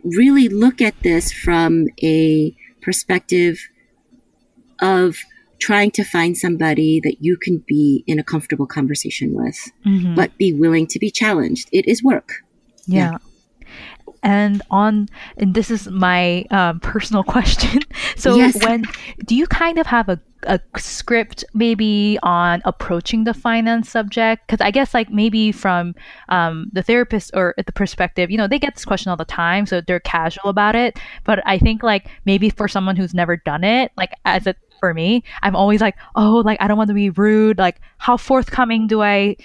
really 0.05 0.49
look 0.49 0.81
at 0.81 0.95
this 1.03 1.33
from 1.33 1.87
a 2.03 2.55
perspective 2.83 3.59
of 4.81 5.16
trying 5.59 5.91
to 5.91 6.05
find 6.05 6.37
somebody 6.37 7.01
that 7.03 7.16
you 7.20 7.37
can 7.37 7.64
be 7.66 8.05
in 8.07 8.18
a 8.18 8.22
comfortable 8.22 8.66
conversation 8.66 9.35
with, 9.35 9.59
Mhm. 9.85 10.14
but 10.14 10.37
be 10.39 10.53
willing 10.53 10.87
to 10.87 10.99
be 10.99 11.11
challenged. 11.11 11.68
It 11.72 11.89
is 11.89 12.03
work. 12.03 12.45
Yeah. 12.87 13.18
And 14.23 14.62
on, 14.71 15.09
and 15.37 15.55
this 15.55 15.71
is 15.71 15.89
my 15.89 16.45
um, 16.51 16.81
personal 16.81 17.23
question. 17.35 17.81
So, 18.16 18.37
Yes. 18.37 18.61
when 18.64 18.83
do 19.27 19.37
you 19.37 19.47
kind 19.47 19.79
of 19.79 19.87
have 19.87 20.09
a, 20.09 20.21
a 20.43 20.59
script 20.77 21.45
maybe 21.55 22.19
on 22.25 22.62
approaching 22.64 23.23
the 23.25 23.33
finance 23.35 23.89
subject? 23.91 24.47
Because 24.47 24.61
I 24.64 24.73
guess, 24.73 24.93
like, 24.93 25.09
maybe 25.11 25.53
from 25.53 25.95
um, 26.29 26.69
the 26.73 26.83
therapist 26.83 27.31
or 27.35 27.55
the 27.64 27.73
perspective, 27.73 28.29
you 28.31 28.37
know, 28.37 28.49
they 28.49 28.59
get 28.59 28.75
this 28.75 28.85
question 28.85 29.11
all 29.11 29.16
the 29.16 29.25
time, 29.25 29.66
so 29.66 29.81
they're 29.81 30.01
casual 30.01 30.49
about 30.51 30.75
it. 30.75 30.99
But 31.25 31.41
I 31.47 31.59
think, 31.59 31.83
like, 31.85 32.09
maybe 32.25 32.51
for 32.51 32.66
someone 32.66 32.97
who's 32.97 33.14
never 33.14 33.37
done 33.37 33.62
it, 33.62 33.93
like, 33.97 34.11
as 34.25 34.47
a 34.49 34.55
for 34.81 34.95
me, 34.95 35.25
I'm 35.43 35.57
always 35.57 35.81
like, 35.81 35.97
oh, 36.14 36.43
like, 36.45 36.61
I 36.61 36.69
don't 36.69 36.77
want 36.79 36.89
to 36.89 36.95
be 36.95 37.11
rude. 37.11 37.59
Like, 37.59 37.81
how 37.99 38.16
forthcoming 38.16 38.87
do 38.87 39.03
I 39.03 39.37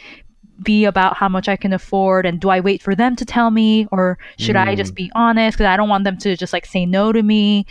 be 0.61 0.85
about 0.85 1.17
how 1.17 1.27
much 1.29 1.47
I 1.47 1.55
can 1.55 1.73
afford 1.73 2.25
and 2.25 2.39
do 2.39 2.49
I 2.49 2.59
wait 2.59 2.81
for 2.81 2.95
them 2.95 3.15
to 3.15 3.25
tell 3.25 3.51
me 3.51 3.87
or 3.91 4.17
should 4.37 4.55
I 4.55 4.75
just 4.75 4.95
be 4.95 5.11
honest 5.15 5.57
because 5.57 5.67
I 5.67 5.77
don't 5.77 5.89
want 5.89 6.03
them 6.03 6.17
to 6.17 6.35
just 6.35 6.53
like 6.53 6.65
say 6.65 6.85
no 6.85 7.11
to 7.11 7.23
me. 7.23 7.65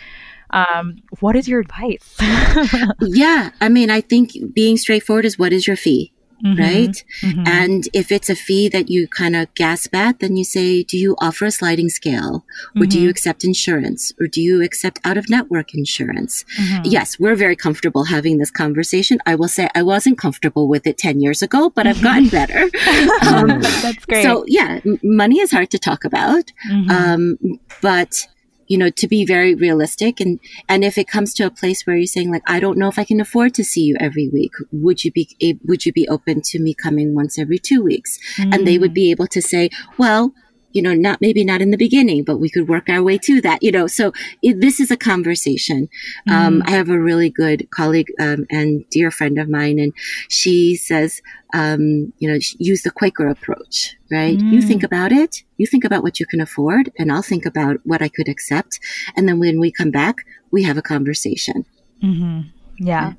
Um, 0.51 0.97
what 1.21 1.37
is 1.37 1.49
your 1.49 1.61
advice? 1.61 2.17
Yeah. 3.01 3.51
I 3.61 3.69
mean, 3.69 3.91
I 3.91 4.01
think 4.01 4.33
being 4.53 4.77
straightforward 4.77 5.25
is 5.25 5.39
what 5.39 5.53
is 5.53 5.67
your 5.67 5.77
fee? 5.77 6.12
Mhm, 6.45 6.59
right? 6.59 7.05
mhm. 7.23 7.47
And 7.47 7.89
if 7.93 8.11
it's 8.11 8.29
a 8.29 8.35
fee 8.35 8.69
that 8.71 8.91
you 8.91 9.07
kind 9.09 9.37
of 9.37 9.53
gasp 9.55 9.95
at, 9.95 10.19
then 10.21 10.37
you 10.37 10.45
say, 10.45 10.83
do 10.83 10.99
you 10.99 11.15
offer 11.21 11.45
a 11.47 11.51
sliding 11.51 11.89
scale? 11.89 12.45
Or 12.77 12.87
do 12.87 12.99
you 13.01 13.09
accept 13.09 13.45
insurance? 13.45 14.13
Or 14.21 14.27
do 14.27 14.41
you 14.41 14.63
accept 14.63 14.99
out 15.05 15.17
of 15.17 15.29
network 15.31 15.73
insurance? 15.75 16.45
Mhm. 16.59 16.81
Yes, 16.85 17.19
we're 17.21 17.37
very 17.37 17.55
comfortable 17.57 18.05
having 18.05 18.39
this 18.39 18.51
conversation. 18.51 19.19
I 19.27 19.35
will 19.37 19.49
say 19.49 19.69
I 19.75 19.83
wasn't 19.83 20.19
comfortable 20.19 20.67
with 20.69 20.87
it 20.87 20.99
10 20.99 21.21
years 21.21 21.43
ago, 21.43 21.71
but 21.71 21.87
I've 21.87 22.03
gotten 22.03 22.29
better. 22.41 22.63
um, 23.29 23.61
That's 23.85 24.05
great. 24.07 24.23
so 24.25 24.45
yeah, 24.49 24.81
m- 24.85 24.99
money 25.03 25.39
is 25.41 25.51
hard 25.53 25.71
to 25.71 25.79
talk 25.79 26.05
about. 26.05 26.45
Mhm. 26.71 26.91
Um, 26.91 27.39
but 27.81 28.27
you 28.67 28.79
know, 28.79 28.91
to 28.91 29.09
be 29.09 29.25
very 29.25 29.55
realistic 29.55 30.21
and, 30.21 30.41
and 30.69 30.85
if 30.85 30.99
it 30.99 31.09
comes 31.09 31.35
to 31.35 31.47
a 31.47 31.51
place 31.51 31.87
where 31.87 31.97
you're 31.97 32.07
saying 32.07 32.31
like, 32.31 32.43
I 32.47 32.61
don't 32.61 32.79
know 32.79 32.89
if 32.89 32.99
I 32.99 33.05
can 33.05 33.21
afford 33.21 33.55
to 33.55 33.65
see 33.65 33.83
you 33.83 33.97
every 34.01 34.29
week, 34.29 34.53
would 34.71 35.05
you 35.05 35.13
be, 35.13 35.59
would 35.65 35.87
you 35.87 35.93
be 35.93 36.09
open 36.09 36.43
to 36.47 36.59
me 36.59 36.75
coming 36.75 37.15
once 37.15 37.39
every 37.39 37.59
two 37.59 37.83
weeks? 37.83 38.19
And 38.39 38.67
they 38.67 38.79
would 38.79 38.93
mm. 38.93 38.95
be 38.95 39.11
able 39.11 39.27
to 39.29 39.43
say, 39.43 39.71
well, 39.99 40.33
you 40.73 40.83
know, 40.83 40.95
not 40.95 41.21
maybe 41.21 41.45
not 41.45 41.63
in 41.63 41.71
the 41.71 41.77
beginning, 41.77 42.25
but 42.25 42.39
we 42.39 42.51
could 42.51 42.69
work 42.69 42.89
our 42.89 43.03
way 43.03 43.19
to 43.19 43.41
that, 43.41 43.63
you 43.63 43.73
know. 43.73 43.87
So 43.87 44.13
it, 44.43 44.61
this 44.61 44.81
is 44.81 44.91
a 44.91 44.97
conversation. 44.97 45.89
Um, 46.29 46.63
I 46.67 46.73
have 46.73 46.89
a 46.91 46.99
really 47.01 47.31
good 47.31 47.69
colleague 47.71 48.11
um, 48.21 48.47
and 48.51 48.89
dear 48.91 49.11
friend 49.11 49.39
of 49.39 49.49
mine, 49.49 49.79
and 49.79 49.93
she 50.29 50.77
says, 50.77 51.21
um, 51.55 52.13
you 52.19 52.31
know, 52.31 52.39
use 52.59 52.83
the 52.83 52.91
Quaker 52.91 53.29
approach, 53.29 53.97
right? 54.11 54.43
You 54.51 54.63
think 54.63 54.83
about 54.83 55.13
it, 55.13 55.43
you 55.59 55.67
think 55.67 55.85
about 55.85 56.03
what 56.03 56.19
you 56.19 56.27
can 56.27 56.41
afford, 56.41 56.91
and 56.99 57.13
I'll 57.13 57.23
think 57.23 57.47
about 57.47 57.79
what 57.85 58.03
I 58.03 58.09
could 58.09 58.29
accept. 58.29 58.81
And 59.17 59.29
then 59.29 59.39
when 59.39 59.61
we 59.61 59.71
come 59.71 59.91
back, 59.91 60.17
we 60.51 60.63
have 60.65 60.77
a 60.77 60.83
conversation. 60.83 61.65
hmm 62.01 62.41
Yeah. 62.79 63.13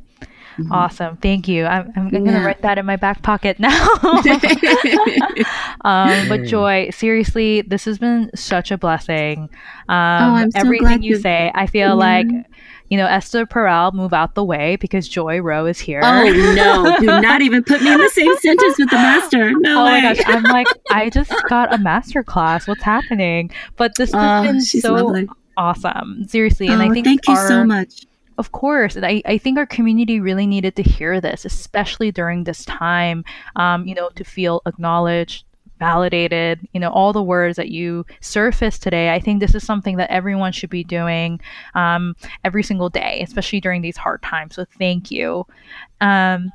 Awesome. 0.72 1.18
Thank 1.18 1.48
you. 1.48 1.66
I'm, 1.66 1.92
I'm 1.96 2.10
going 2.10 2.26
to 2.26 2.32
Yeah. 2.32 2.46
write 2.46 2.62
that 2.62 2.78
in 2.78 2.86
my 2.86 2.96
back 2.96 3.22
pocket 3.24 3.60
now. 3.60 3.88
um, 5.86 6.28
but 6.30 6.44
Joy, 6.44 6.90
seriously, 6.92 7.62
this 7.62 7.86
has 7.86 7.98
been 7.98 8.30
such 8.36 8.72
a 8.72 8.78
blessing. 8.78 9.50
Um, 9.90 10.24
Oh, 10.24 10.36
I'm 10.36 10.52
so 10.52 10.60
everything 10.60 10.88
glad 10.88 11.04
you 11.04 11.16
you- 11.16 11.20
say, 11.22 11.52
I 11.56 11.66
feel 11.68 11.90
Yeah. 11.90 11.94
like, 11.94 12.28
you 12.90 12.98
know, 12.98 13.08
Esther 13.08 13.46
Perel, 13.46 13.94
move 13.94 14.14
out 14.14 14.36
the 14.36 14.44
way 14.44 14.76
because 14.76 15.08
Joy 15.08 15.42
Rho 15.42 15.66
is 15.66 15.80
here. 15.80 16.02
Oh 16.04 16.24
no! 16.56 16.96
Do 17.00 17.06
not 17.22 17.42
even 17.42 17.64
put 17.64 17.82
me 17.82 17.92
in 17.92 18.00
the 18.00 18.10
same 18.10 18.36
sentence 18.38 18.78
with 18.78 18.90
the 18.92 18.98
master. 18.98 19.52
No 19.60 19.82
Oh 19.82 19.86
way. 19.86 20.02
my 20.02 20.14
gosh, 20.14 20.24
I'm 20.28 20.44
like, 20.44 20.68
I 20.92 21.10
just 21.10 21.34
got 21.50 21.74
a 21.74 21.78
master 21.80 22.22
class. 22.24 22.68
What's 22.68 22.84
happening? 22.84 23.50
But 23.78 23.96
this 23.98 24.12
has 24.14 24.46
Oh, 24.46 24.52
been 24.52 24.62
so 24.62 24.94
lovely. 24.94 25.28
awesome. 25.58 26.26
Seriously. 26.28 26.68
And 26.68 26.82
oh, 26.82 26.86
I 26.86 26.90
think 26.90 27.06
thank 27.06 27.28
you 27.28 27.36
so 27.36 27.64
much. 27.64 28.06
Of 28.38 28.52
course. 28.52 28.96
And 28.96 29.06
I, 29.06 29.22
I 29.26 29.38
think 29.38 29.58
our 29.58 29.66
community 29.66 30.20
really 30.20 30.48
needed 30.48 30.76
to 30.78 30.84
hear 30.84 31.22
this, 31.22 31.46
especially 31.46 32.12
during 32.12 32.44
this 32.44 32.66
time, 32.66 33.24
um, 33.56 33.86
you 33.86 33.94
know, 33.94 34.10
to 34.10 34.24
feel 34.24 34.62
acknowledged, 34.66 35.46
validated, 35.80 36.68
you 36.74 36.80
know, 36.80 36.90
all 36.90 37.14
the 37.14 37.22
words 37.22 37.58
that 37.58 37.70
you 37.70 38.06
surfaced 38.22 38.82
today. 38.82 39.14
I 39.14 39.20
think 39.20 39.40
this 39.40 39.54
is 39.54 39.64
something 39.64 39.98
that 39.98 40.10
everyone 40.10 40.52
should 40.52 40.70
be 40.70 40.84
doing 40.84 41.40
um, 41.76 42.16
every 42.44 42.64
single 42.64 42.90
day, 42.90 43.22
especially 43.22 43.60
during 43.62 43.82
these 43.82 43.98
hard 43.98 44.22
times. 44.24 44.56
So 44.56 44.66
thank 44.80 45.12
you. 45.12 45.46
Um, 46.02 46.52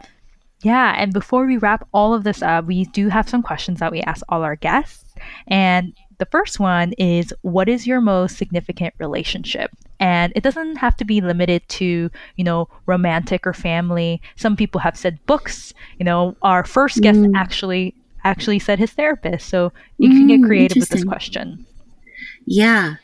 yeah, 0.63 0.95
and 0.97 1.13
before 1.13 1.47
we 1.47 1.59
wrap 1.59 1.87
all 1.93 2.15
of 2.15 2.25
this 2.25 2.43
up, 2.43 2.65
we 2.65 2.87
do 2.87 3.09
have 3.09 3.29
some 3.29 3.43
questions 3.43 3.79
that 3.79 3.93
we 3.93 4.01
ask 4.03 4.25
all 4.29 4.43
our 4.43 4.57
guests. 4.57 5.15
And 5.47 5.93
the 6.19 6.27
first 6.27 6.61
one 6.61 6.93
is 6.95 7.33
What 7.43 7.69
is 7.69 7.87
your 7.87 8.01
most 8.01 8.37
significant 8.37 8.95
relationship? 8.99 9.71
And 10.01 10.33
it 10.37 10.43
doesn't 10.43 10.77
have 10.77 10.97
to 10.99 11.05
be 11.05 11.21
limited 11.21 11.69
to, 11.71 12.11
you 12.37 12.45
know, 12.45 12.69
romantic 12.87 13.47
or 13.47 13.53
family. 13.53 14.21
Some 14.37 14.57
people 14.57 14.81
have 14.81 14.97
said 14.97 15.19
books. 15.27 15.73
You 15.99 16.05
know, 16.05 16.37
our 16.43 16.65
first 16.65 17.01
guest 17.01 17.21
Mm. 17.21 17.33
actually 17.37 17.95
actually 18.25 18.59
said 18.59 18.79
his 18.79 18.91
therapist. 18.93 19.49
So 19.49 19.73
you 19.99 20.11
can 20.11 20.27
get 20.27 20.41
Mm, 20.41 20.47
creative 20.47 20.77
with 20.81 20.89
this 20.89 21.05
question. 21.05 21.65
Yeah. 22.47 22.95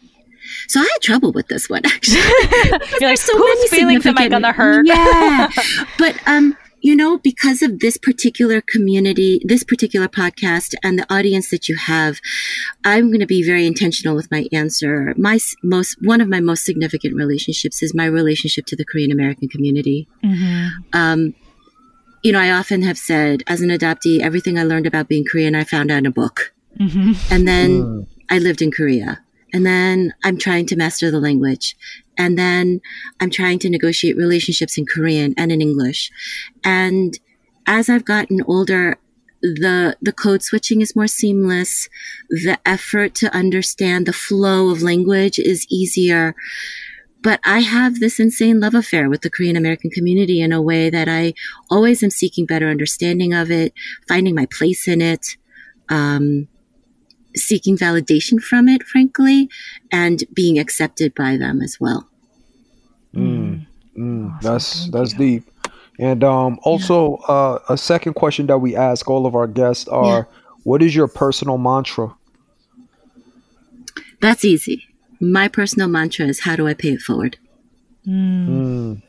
So 0.68 0.80
I 0.80 0.82
had 0.92 1.02
trouble 1.02 1.32
with 1.32 1.48
this 1.48 1.68
one 1.70 1.82
actually. 1.84 2.20
You're 3.00 3.10
like, 3.10 3.18
so 3.18 3.36
whose 3.36 3.56
many 3.58 3.68
feelings 3.68 4.06
am 4.06 4.18
I 4.18 4.28
gonna 4.28 4.52
hurt? 4.52 4.86
Yeah. 4.86 5.48
but 5.98 6.16
um, 6.26 6.56
you 6.84 6.94
know, 6.94 7.16
because 7.16 7.62
of 7.62 7.80
this 7.80 7.96
particular 7.96 8.60
community, 8.60 9.40
this 9.42 9.64
particular 9.64 10.06
podcast, 10.06 10.74
and 10.84 10.98
the 10.98 11.06
audience 11.10 11.48
that 11.48 11.66
you 11.66 11.76
have, 11.76 12.20
I'm 12.84 13.06
going 13.08 13.20
to 13.20 13.26
be 13.26 13.42
very 13.42 13.66
intentional 13.66 14.14
with 14.14 14.30
my 14.30 14.46
answer. 14.52 15.14
My 15.16 15.38
most 15.62 15.96
one 16.02 16.20
of 16.20 16.28
my 16.28 16.40
most 16.40 16.62
significant 16.66 17.14
relationships 17.16 17.82
is 17.82 17.94
my 17.94 18.04
relationship 18.04 18.66
to 18.66 18.76
the 18.76 18.84
Korean 18.84 19.10
American 19.10 19.48
community. 19.48 20.06
Mhm. 20.22 20.70
Um, 20.92 21.34
you 22.22 22.32
know, 22.32 22.38
I 22.38 22.50
often 22.50 22.82
have 22.82 22.98
said, 22.98 23.42
as 23.46 23.62
an 23.62 23.70
adoptee, 23.70 24.20
everything 24.20 24.58
I 24.58 24.64
learned 24.64 24.86
about 24.86 25.08
being 25.08 25.24
Korean, 25.24 25.54
I 25.54 25.64
found 25.64 25.90
out 25.90 25.98
in 26.04 26.06
a 26.06 26.10
book. 26.10 26.52
Mhm. 26.78 27.16
And 27.30 27.48
then 27.48 28.06
I 28.28 28.38
lived 28.38 28.60
in 28.60 28.70
Korea. 28.70 29.20
And 29.54 29.64
then 29.64 30.12
I'm 30.24 30.36
trying 30.36 30.66
to 30.66 30.76
master 30.76 31.12
the 31.12 31.20
language. 31.20 31.76
And 32.18 32.36
then 32.36 32.80
I'm 33.20 33.30
trying 33.30 33.60
to 33.60 33.70
negotiate 33.70 34.16
relationships 34.16 34.76
in 34.76 34.84
Korean 34.84 35.32
and 35.36 35.52
in 35.52 35.62
English. 35.62 36.10
And 36.64 37.16
as 37.64 37.88
I've 37.88 38.04
gotten 38.04 38.42
older, 38.48 38.98
the, 39.42 39.96
the 40.02 40.12
code 40.12 40.42
switching 40.42 40.80
is 40.80 40.96
more 40.96 41.06
seamless. 41.06 41.88
The 42.30 42.58
effort 42.66 43.14
to 43.16 43.32
understand 43.32 44.06
the 44.06 44.12
flow 44.12 44.70
of 44.70 44.82
language 44.82 45.38
is 45.38 45.66
easier. 45.70 46.34
But 47.22 47.38
I 47.44 47.60
have 47.60 48.00
this 48.00 48.18
insane 48.18 48.58
love 48.58 48.74
affair 48.74 49.08
with 49.08 49.22
the 49.22 49.30
Korean 49.30 49.56
American 49.56 49.90
community 49.90 50.40
in 50.40 50.52
a 50.52 50.60
way 50.60 50.90
that 50.90 51.08
I 51.08 51.34
always 51.70 52.02
am 52.02 52.10
seeking 52.10 52.44
better 52.44 52.68
understanding 52.68 53.32
of 53.32 53.52
it, 53.52 53.72
finding 54.08 54.34
my 54.34 54.46
place 54.46 54.88
in 54.88 55.00
it. 55.00 55.36
Um, 55.88 56.48
seeking 57.36 57.76
validation 57.76 58.40
from 58.40 58.68
it, 58.68 58.82
frankly, 58.84 59.48
and 59.90 60.24
being 60.32 60.58
accepted 60.58 61.14
by 61.14 61.36
them 61.36 61.60
as 61.60 61.78
well. 61.80 62.08
Mm, 63.14 63.66
mm, 63.96 64.26
Awesome, 64.26 64.38
that's 64.42 64.80
thank 64.80 64.92
that's 64.92 65.12
you. 65.12 65.18
deep. 65.18 65.50
And 65.98 66.24
um, 66.24 66.58
also, 66.64 67.16
uh, 67.28 67.60
a 67.68 67.76
second 67.78 68.14
question 68.14 68.46
that 68.46 68.58
we 68.58 68.74
ask 68.74 69.08
all 69.08 69.26
of 69.26 69.34
our 69.34 69.46
guests 69.46 69.86
are, 69.88 70.28
"What 70.64 70.82
is 70.82 70.94
your 70.94 71.06
personal 71.06 71.58
mantra?" 71.58 72.14
That's 74.20 74.44
easy. 74.44 74.84
My 75.20 75.48
personal 75.48 75.88
mantra 75.88 76.26
is 76.26 76.40
how 76.40 76.56
do 76.56 76.66
I 76.66 76.74
pay 76.74 76.90
it 76.90 77.00
forward? 77.00 77.38
Mm. 78.06 78.48
Mm. 78.48 79.02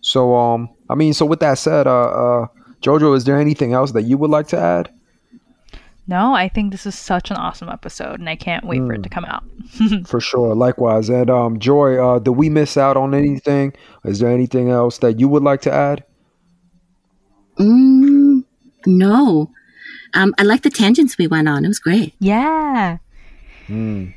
So, 0.00 0.34
um, 0.36 0.68
I 0.88 0.94
mean, 0.94 1.12
so 1.12 1.26
with 1.26 1.40
that 1.40 1.58
said, 1.58 1.86
uh, 1.86 1.90
uh, 1.90 2.46
Jojo, 2.82 3.16
is 3.16 3.24
there 3.24 3.38
anything 3.38 3.72
else 3.72 3.92
that 3.92 4.02
you 4.02 4.16
would 4.18 4.30
like 4.30 4.46
to 4.48 4.58
add? 4.58 4.90
No, 6.08 6.32
I 6.34 6.48
think 6.48 6.72
this 6.72 6.86
is 6.86 6.98
such 6.98 7.30
an 7.30 7.36
awesome 7.36 7.68
episode, 7.68 8.18
and 8.18 8.30
I 8.30 8.34
can't 8.34 8.64
wait 8.64 8.78
for 8.78 8.94
it 8.94 9.02
to 9.02 9.10
come 9.10 9.26
out. 9.26 9.44
For 10.06 10.20
sure. 10.20 10.54
Likewise. 10.54 11.10
And 11.10 11.28
um, 11.28 11.58
Joy, 11.58 12.02
uh, 12.02 12.18
did 12.18 12.30
we 12.30 12.48
miss 12.48 12.78
out 12.78 12.96
on 12.96 13.14
anything? 13.14 13.74
Is 14.06 14.18
there 14.18 14.30
anything 14.30 14.70
else 14.70 14.96
that 14.98 15.20
you 15.20 15.28
would 15.28 15.42
like 15.42 15.60
to 15.62 15.72
add? 15.72 16.04
Mm, 17.58 18.44
no. 18.86 19.50
Um, 20.14 20.34
I 20.38 20.44
like 20.44 20.62
the 20.62 20.70
tangents 20.70 21.18
we 21.18 21.26
went 21.26 21.46
on. 21.46 21.66
It 21.66 21.68
was 21.68 21.78
great. 21.78 22.14
yeah. 22.20 22.96
Mm. 23.66 24.14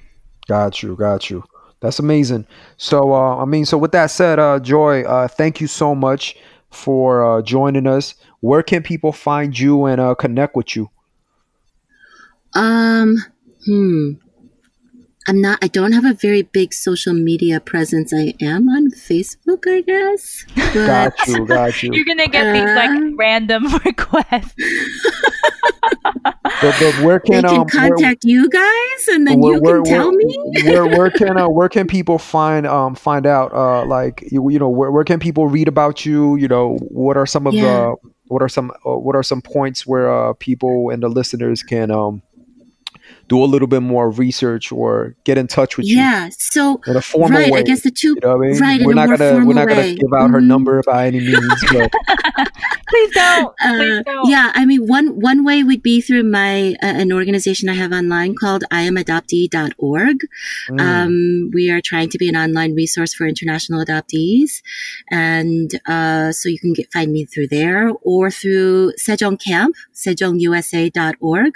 Got 0.47 0.81
you. 0.81 0.95
Got 0.95 1.29
you. 1.29 1.43
That's 1.81 1.99
amazing. 1.99 2.47
So, 2.77 3.13
uh, 3.13 3.37
I 3.37 3.45
mean, 3.45 3.65
so 3.65 3.77
with 3.77 3.91
that 3.91 4.11
said, 4.11 4.39
uh, 4.39 4.59
Joy, 4.59 5.03
uh, 5.03 5.27
thank 5.27 5.59
you 5.59 5.67
so 5.67 5.93
much 5.93 6.37
for 6.69 7.25
uh, 7.25 7.41
joining 7.41 7.85
us. 7.85 8.15
Where 8.39 8.63
can 8.63 8.81
people 8.81 9.11
find 9.11 9.57
you 9.59 9.85
and 9.85 9.99
uh, 9.99 10.15
connect 10.15 10.55
with 10.55 10.75
you? 10.77 10.89
Um, 12.54 13.18
hmm. 13.66 14.12
I'm 15.28 15.39
not, 15.39 15.60
I 15.64 15.68
don't 15.68 15.91
have 15.91 16.04
a 16.04 16.14
very 16.16 16.41
big 16.41 16.74
social 16.74 17.14
media 17.14 17.60
presence. 17.60 18.12
I 18.12 18.34
am 18.41 18.68
on 18.70 18.89
Facebook, 18.89 19.60
I 19.68 19.82
guess. 19.82 20.45
But 20.56 20.74
Got 20.74 21.28
you. 21.28 21.45
Got 21.45 21.84
you. 21.84 21.91
You're 21.93 22.06
gonna 22.06 22.28
get 22.28 22.52
these 22.54 22.64
like 22.76 22.89
Uh. 22.89 23.16
random 23.16 23.66
requests. 23.86 24.56
But, 26.62 26.76
but 26.80 26.93
where 27.04 27.22
they 27.26 27.32
can 27.34 27.43
can 27.43 27.45
um, 27.45 27.56
where- 27.58 27.66
contact 27.89 28.24
you 28.24 28.49
guys 28.49 29.08
and 29.12 29.28
then 29.28 29.39
where, 29.39 29.56
you 29.56 29.62
where, 29.62 29.82
can 29.84 29.86
tell 29.93 30.12
me. 30.12 30.36
where 30.66 30.86
where 30.88 31.10
can 31.22 31.38
uh, 31.38 31.47
where 31.49 31.70
can 31.70 31.88
people 31.88 32.18
find 32.20 32.68
um 32.68 32.93
find 32.95 33.26
out 33.26 33.52
uh 33.54 33.86
like 33.86 34.24
you, 34.32 34.47
you 34.49 34.60
know 34.60 34.70
where, 34.70 34.91
where 34.91 35.04
can 35.04 35.20
people 35.20 35.47
read 35.47 35.68
about 35.68 36.06
you 36.06 36.36
you 36.36 36.47
know 36.47 36.78
what 36.89 37.18
are 37.18 37.26
some 37.26 37.47
of 37.47 37.54
Yeah. 37.54 37.64
the 37.64 37.95
what 38.28 38.41
are 38.41 38.49
some 38.49 38.72
uh, 38.86 38.95
what 38.97 39.16
are 39.16 39.24
some 39.24 39.41
points 39.41 39.88
where 39.88 40.12
uh 40.12 40.34
people 40.34 40.89
and 40.91 41.02
the 41.02 41.10
listeners 41.10 41.64
can 41.64 41.89
um 41.89 42.22
do 43.32 43.38
a 43.43 43.49
little 43.53 43.67
bit 43.75 43.84
more 43.95 44.07
research 44.25 44.65
or 44.79 45.15
get 45.27 45.36
in 45.41 45.47
touch 45.57 45.71
with 45.77 45.86
you. 45.88 45.95
Yeah. 46.03 46.29
So, 46.51 46.63
in 46.88 46.95
a 46.97 47.01
formal 47.01 47.39
right. 47.39 47.51
way 47.51 47.59
I 47.59 47.63
guess 47.69 47.82
the 47.88 47.91
two, 48.01 48.13
you 48.15 48.21
know 48.23 48.36
what 48.38 48.47
I 48.47 48.49
mean? 48.51 48.59
right, 48.67 48.79
we're 48.86 48.91
a 48.91 48.95
not 49.01 49.07
more 49.09 49.17
gonna 49.17 49.45
we're 49.47 49.53
not 49.61 49.67
gonna 49.71 49.82
way. 49.88 49.95
give 49.95 50.13
out 50.19 50.29
her 50.36 50.41
Mhm. 50.41 50.51
number 50.53 50.75
by 50.91 50.99
any 51.11 51.21
means 51.29 51.59
but 51.71 51.89
Please 52.91 53.11
don't. 53.13 53.49
Please 53.61 53.99
Uh, 53.99 54.03
don't. 54.03 54.29
yeah, 54.29 54.47
I 54.53 54.65
mean, 54.69 54.82
one 54.97 55.07
one 55.32 55.39
way 55.49 55.57
would 55.63 55.82
be 55.91 55.97
through 56.01 56.23
my 56.41 56.73
uh, 56.88 56.95
an 57.03 57.09
organization 57.19 57.69
I 57.69 57.77
have 57.84 57.93
online 58.01 58.34
called 58.41 58.63
iamadoptee.org. 58.79 60.17
mm, 60.69 60.82
Um, 60.88 61.13
we 61.53 61.63
are 61.73 61.79
trying 61.91 62.09
to 62.13 62.17
be 62.23 62.27
an 62.34 62.36
online 62.45 62.73
resource 62.82 63.13
for 63.13 63.25
international 63.34 63.79
adoptees, 63.86 64.61
and 65.09 65.69
uh, 65.95 66.27
so 66.38 66.43
you 66.53 66.59
can 66.59 66.73
get 66.73 66.91
find 66.91 67.09
me 67.17 67.23
through 67.32 67.47
there 67.47 67.84
or 68.11 68.23
through 68.39 68.91
Sejong 69.05 69.38
Camp, 69.47 69.71
sejongusa.org. 69.95 71.53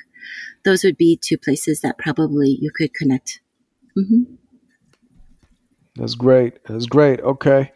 Those 0.66 0.84
would 0.84 0.98
be 0.98 1.18
two 1.18 1.38
places 1.38 1.82
that 1.82 1.98
probably 1.98 2.58
you 2.62 2.72
could 2.76 2.94
connect. 2.94 3.42
hmm 3.96 4.24
That's 5.96 6.16
great. 6.16 6.64
That's 6.66 6.86
great. 6.88 7.22
Okay. 7.22 7.72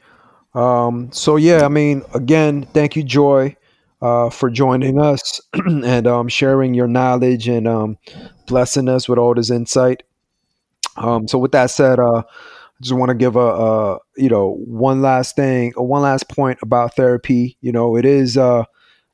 Um, 0.54 1.12
so 1.12 1.36
yeah, 1.36 1.64
I 1.66 1.70
mean, 1.70 2.04
again, 2.14 2.68
thank 2.74 2.96
you, 2.96 3.04
Joy, 3.04 3.56
uh, 4.02 4.30
for 4.30 4.50
joining 4.50 5.00
us 5.00 5.42
and 5.54 6.08
um, 6.08 6.28
sharing 6.28 6.74
your 6.74 6.88
knowledge 6.88 7.48
and 7.48 7.68
um, 7.68 7.98
blessing 8.48 8.90
us 8.90 9.08
with 9.08 9.20
all 9.20 9.36
this 9.36 9.52
insight. 9.52 10.04
Um, 10.98 11.28
so 11.28 11.38
with 11.38 11.52
that 11.54 11.68
said, 11.72 12.00
uh, 12.00 12.20
I 12.20 12.82
just 12.82 12.94
want 12.94 13.10
to 13.10 13.16
give 13.16 13.36
a, 13.36 13.40
a 13.40 14.00
you 14.18 14.30
know 14.30 14.56
one 14.66 15.02
last 15.02 15.36
thing, 15.36 15.74
uh, 15.78 15.84
one 15.84 16.02
last 16.02 16.30
point 16.30 16.60
about 16.62 16.96
therapy. 16.96 17.58
You 17.62 17.72
know, 17.72 17.96
it 17.96 18.06
is 18.06 18.38
uh, 18.38 18.64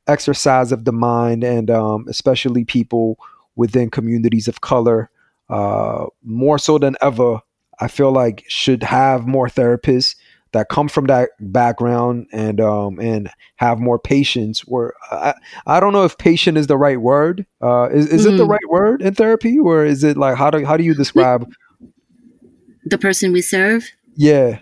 exercise 0.07 0.71
of 0.71 0.85
the 0.85 0.93
mind, 0.93 1.43
and 1.43 1.69
um, 1.69 2.05
especially 2.07 2.65
people 2.65 3.17
within 3.55 3.89
communities 3.89 4.47
of 4.47 4.61
color. 4.61 5.09
uh, 5.49 6.07
more 6.23 6.57
so 6.57 6.79
than 6.79 6.95
ever, 7.01 7.39
I 7.79 7.87
feel 7.87 8.11
like 8.11 8.43
should 8.47 8.81
have 8.83 9.27
more 9.27 9.47
therapists 9.47 10.15
that 10.53 10.69
come 10.69 10.87
from 10.87 11.05
that 11.07 11.29
background 11.39 12.27
and 12.31 12.59
um, 12.61 12.99
and 12.99 13.29
have 13.57 13.77
more 13.79 13.99
patience. 13.99 14.61
Where 14.61 14.93
I, 15.11 15.33
I 15.67 15.79
don't 15.79 15.93
know 15.93 16.03
if 16.05 16.17
patient 16.17 16.57
is 16.57 16.65
the 16.67 16.77
right 16.77 16.99
word. 16.99 17.45
Uh, 17.61 17.89
is 17.91 18.07
is 18.07 18.25
it 18.25 18.37
the 18.37 18.45
Mhm. 18.45 18.49
right 18.49 18.69
word 18.69 19.01
in 19.03 19.13
therapy, 19.13 19.59
or 19.59 19.85
is 19.85 20.03
it 20.03 20.17
like 20.17 20.35
how 20.35 20.49
do 20.49 20.65
how 20.65 20.77
do 20.77 20.83
you 20.83 20.95
describe? 20.95 21.47
The 22.85 22.97
person 22.97 23.31
we 23.31 23.41
serve. 23.41 23.83
Yeah, 24.15 24.59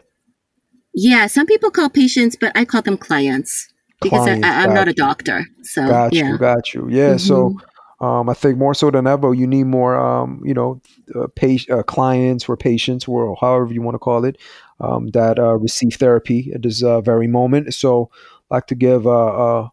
Yeah, 0.93 1.27
some 1.27 1.45
people 1.45 1.71
call 1.71 1.89
patients, 1.89 2.35
but 2.35 2.51
I 2.55 2.65
call 2.65 2.81
them 2.81 2.97
clients 2.97 3.71
because 4.01 4.25
Clients, 4.25 4.45
I, 4.45 4.63
I'm 4.63 4.73
not 4.73 4.87
a 4.87 4.93
doctor. 4.93 5.45
So 5.61 5.87
got 5.87 6.13
yeah. 6.13 6.29
you, 6.29 6.37
got 6.37 6.73
you. 6.73 6.87
Yeah, 6.89 7.17
so. 7.17 7.55
Um, 8.03 8.27
I 8.27 8.33
think 8.33 8.57
more 8.57 8.73
so 8.73 8.91
than 8.91 9.07
ever, 9.07 9.33
you 9.33 9.47
need 9.47 9.63
more, 9.63 9.97
um, 9.97 10.41
you 10.43 10.53
know, 10.53 10.81
uh, 11.15 11.27
uh, 11.69 11.83
clients 11.83 12.49
or 12.49 12.57
patients, 12.57 13.07
or 13.07 13.37
however 13.39 13.73
you 13.73 13.81
want 13.81 13.95
to 13.95 13.99
call 13.99 14.25
it, 14.25 14.37
um, 14.81 15.07
that 15.11 15.39
uh, 15.39 15.53
receive 15.53 15.93
therapy 15.95 16.51
at 16.53 16.63
this 16.63 16.83
uh, 16.83 16.99
very 16.99 17.27
moment. 17.27 17.73
So, 17.73 18.11
I'd 18.51 18.55
like 18.55 18.67
to 18.67 18.75
give 18.75 19.07
uh, 19.07 19.59
uh, 19.61 19.69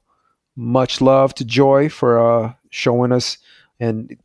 much 0.55 1.01
love 1.01 1.35
to 1.35 1.45
Joy 1.45 1.89
for 1.89 2.55
showing 2.71 3.11
us 3.11 3.37
and 3.81 4.17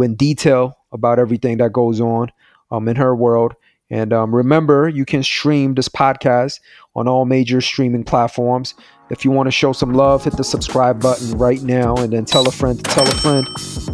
in 0.00 0.16
detail 0.16 0.76
about 0.90 1.20
everything 1.20 1.58
that 1.58 1.72
goes 1.72 2.00
on 2.00 2.32
um, 2.72 2.88
in 2.88 2.96
her 2.96 3.14
world. 3.14 3.54
And 3.90 4.12
um, 4.12 4.34
remember, 4.34 4.88
you 4.88 5.04
can 5.04 5.22
stream 5.22 5.74
this 5.74 5.88
podcast 5.88 6.60
on 6.96 7.06
all 7.06 7.24
major 7.24 7.60
streaming 7.60 8.04
platforms. 8.04 8.74
If 9.10 9.24
you 9.24 9.30
want 9.30 9.46
to 9.46 9.50
show 9.50 9.72
some 9.72 9.92
love, 9.92 10.24
hit 10.24 10.36
the 10.36 10.44
subscribe 10.44 11.00
button 11.00 11.36
right 11.36 11.62
now 11.62 11.94
and 11.96 12.12
then 12.12 12.24
tell 12.24 12.48
a 12.48 12.50
friend 12.50 12.82
to 12.82 12.90
tell 12.90 13.06
a 13.06 13.14
friend. 13.16 13.46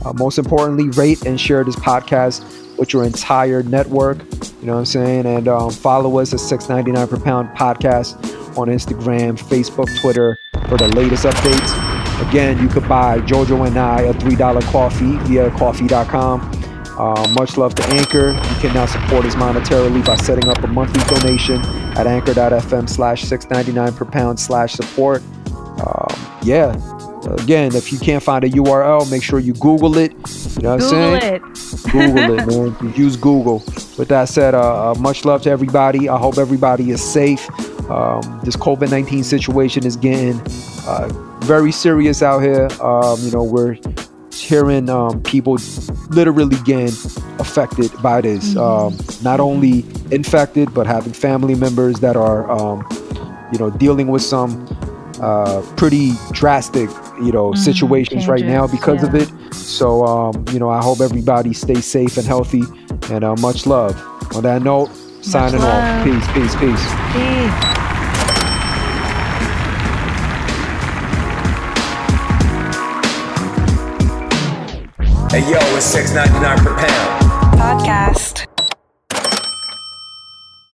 Uh, 0.05 0.13
most 0.15 0.39
importantly, 0.39 0.89
rate 0.91 1.27
and 1.27 1.41
share 1.41 1.65
this 1.65 1.77
podcast 1.77 2.79
with 2.79 2.93
your 2.93 3.05
entire 3.05 3.63
network. 3.65 4.19
You 4.61 4.67
know 4.67 4.75
what 4.75 4.79
I'm 4.81 4.85
saying? 4.87 5.27
And 5.27 5.49
um, 5.49 5.71
follow 5.71 6.19
us 6.19 6.33
at 6.33 6.41
6.99 6.41 7.11
per 7.11 7.19
pound 7.19 7.49
podcast 7.57 8.17
on 8.57 8.69
Instagram, 8.69 9.39
Facebook, 9.39 9.89
Twitter 10.01 10.39
for 10.69 10.79
the 10.79 10.89
latest 10.89 11.25
updates. 11.25 12.29
Again, 12.29 12.61
you 12.63 12.69
could 12.69 12.89
buy 12.89 13.19
Jojo 13.21 13.67
and 13.67 13.79
I 13.79 14.03
a 14.03 14.15
$3 14.15 14.63
coffee 14.65 15.17
via 15.29 15.51
ko-fi.com. 15.53 16.60
Uh, 17.01 17.27
much 17.31 17.57
love 17.57 17.75
to 17.75 17.83
Anchor. 17.87 18.33
You 18.33 18.61
can 18.61 18.75
now 18.75 18.85
support 18.85 19.25
us 19.25 19.35
monetarily 19.35 20.05
by 20.05 20.17
setting 20.17 20.47
up 20.51 20.63
a 20.63 20.67
monthly 20.67 21.03
donation 21.05 21.59
at 21.97 22.07
anchor.fm 22.07 22.91
slash 22.91 23.23
699 23.23 23.95
per 23.95 24.05
pound 24.05 24.39
slash 24.39 24.75
support. 24.75 25.23
Um, 25.81 26.39
yeah. 26.43 26.77
Again, 27.39 27.75
if 27.75 27.91
you 27.91 27.99
can't 27.99 28.23
find 28.23 28.45
a 28.45 28.51
URL, 28.51 29.11
make 29.11 29.23
sure 29.23 29.39
you 29.39 29.55
Google 29.55 29.97
it. 29.97 30.13
You 30.57 30.63
know 30.63 30.77
what 30.77 30.81
Google 30.81 31.05
I'm 31.05 31.21
saying? 31.21 31.35
it. 31.37 31.43
Google 31.91 32.39
it, 32.39 32.83
man. 32.83 32.95
Use 32.95 33.17
Google. 33.17 33.63
With 33.97 34.09
that 34.09 34.29
said, 34.29 34.55
uh, 34.55 34.91
uh, 34.91 34.95
much 34.97 35.25
love 35.25 35.41
to 35.43 35.51
everybody. 35.51 36.07
I 36.11 36.19
hope 36.19 36.37
everybody 36.37 36.91
is 36.91 37.03
safe. 37.03 37.49
Um, 37.91 38.43
this 38.45 38.57
COVID 38.57 38.91
19 38.91 39.25
situation 39.25 39.87
is 39.87 39.97
getting 39.97 40.39
uh, 40.87 41.09
very 41.45 41.73
serious 41.73 42.23
out 42.23 42.41
here. 42.41 42.69
Um, 42.83 43.19
you 43.21 43.31
know, 43.31 43.43
we're 43.43 43.79
hearing 44.41 44.89
um, 44.89 45.23
people 45.23 45.59
literally 46.11 46.57
getting 46.65 46.95
affected 47.39 47.91
by 48.03 48.21
this. 48.21 48.57
Um, 48.57 48.97
not 49.23 49.41
only 49.41 49.85
infected, 50.11 50.73
but 50.75 50.87
having 50.87 51.13
family 51.13 51.55
members 51.55 52.01
that 52.01 52.17
are, 52.17 52.51
um, 52.51 52.87
you 53.53 53.59
know, 53.59 53.71
dealing 53.71 54.09
with 54.09 54.23
some 54.23 54.67
uh, 55.21 55.61
pretty 55.77 56.13
drastic, 56.33 56.89
you 57.21 57.31
know, 57.33 57.51
Mhm, 57.53 57.59
situations 57.59 58.27
right 58.27 58.45
now 58.45 58.67
changes, 58.67 58.81
because 58.81 59.03
of 59.03 59.15
it. 59.15 59.31
So, 59.55 60.05
um, 60.07 60.45
you 60.53 60.59
know, 60.59 60.71
I 60.71 60.83
hope 60.83 61.01
everybody 61.01 61.53
stays 61.53 61.85
safe 61.85 62.17
and 62.17 62.27
healthy, 62.27 62.63
and 63.11 63.23
uh, 63.25 63.37
much 63.37 63.67
love. 63.67 63.95
On 64.35 64.43
that 64.45 64.63
note, 64.63 64.89
signing 65.21 65.61
love. 65.61 65.85
off. 65.85 66.05
Peace, 66.05 66.27
peace, 66.33 66.55
peace. 66.57 66.95
Peace. 67.13 67.70
Hey 75.31 75.43
yo, 75.49 75.59
it's 75.77 75.95
6.99 75.95 76.65
per 76.65 76.77
pound. 76.77 77.31
Podcast. 77.55 78.50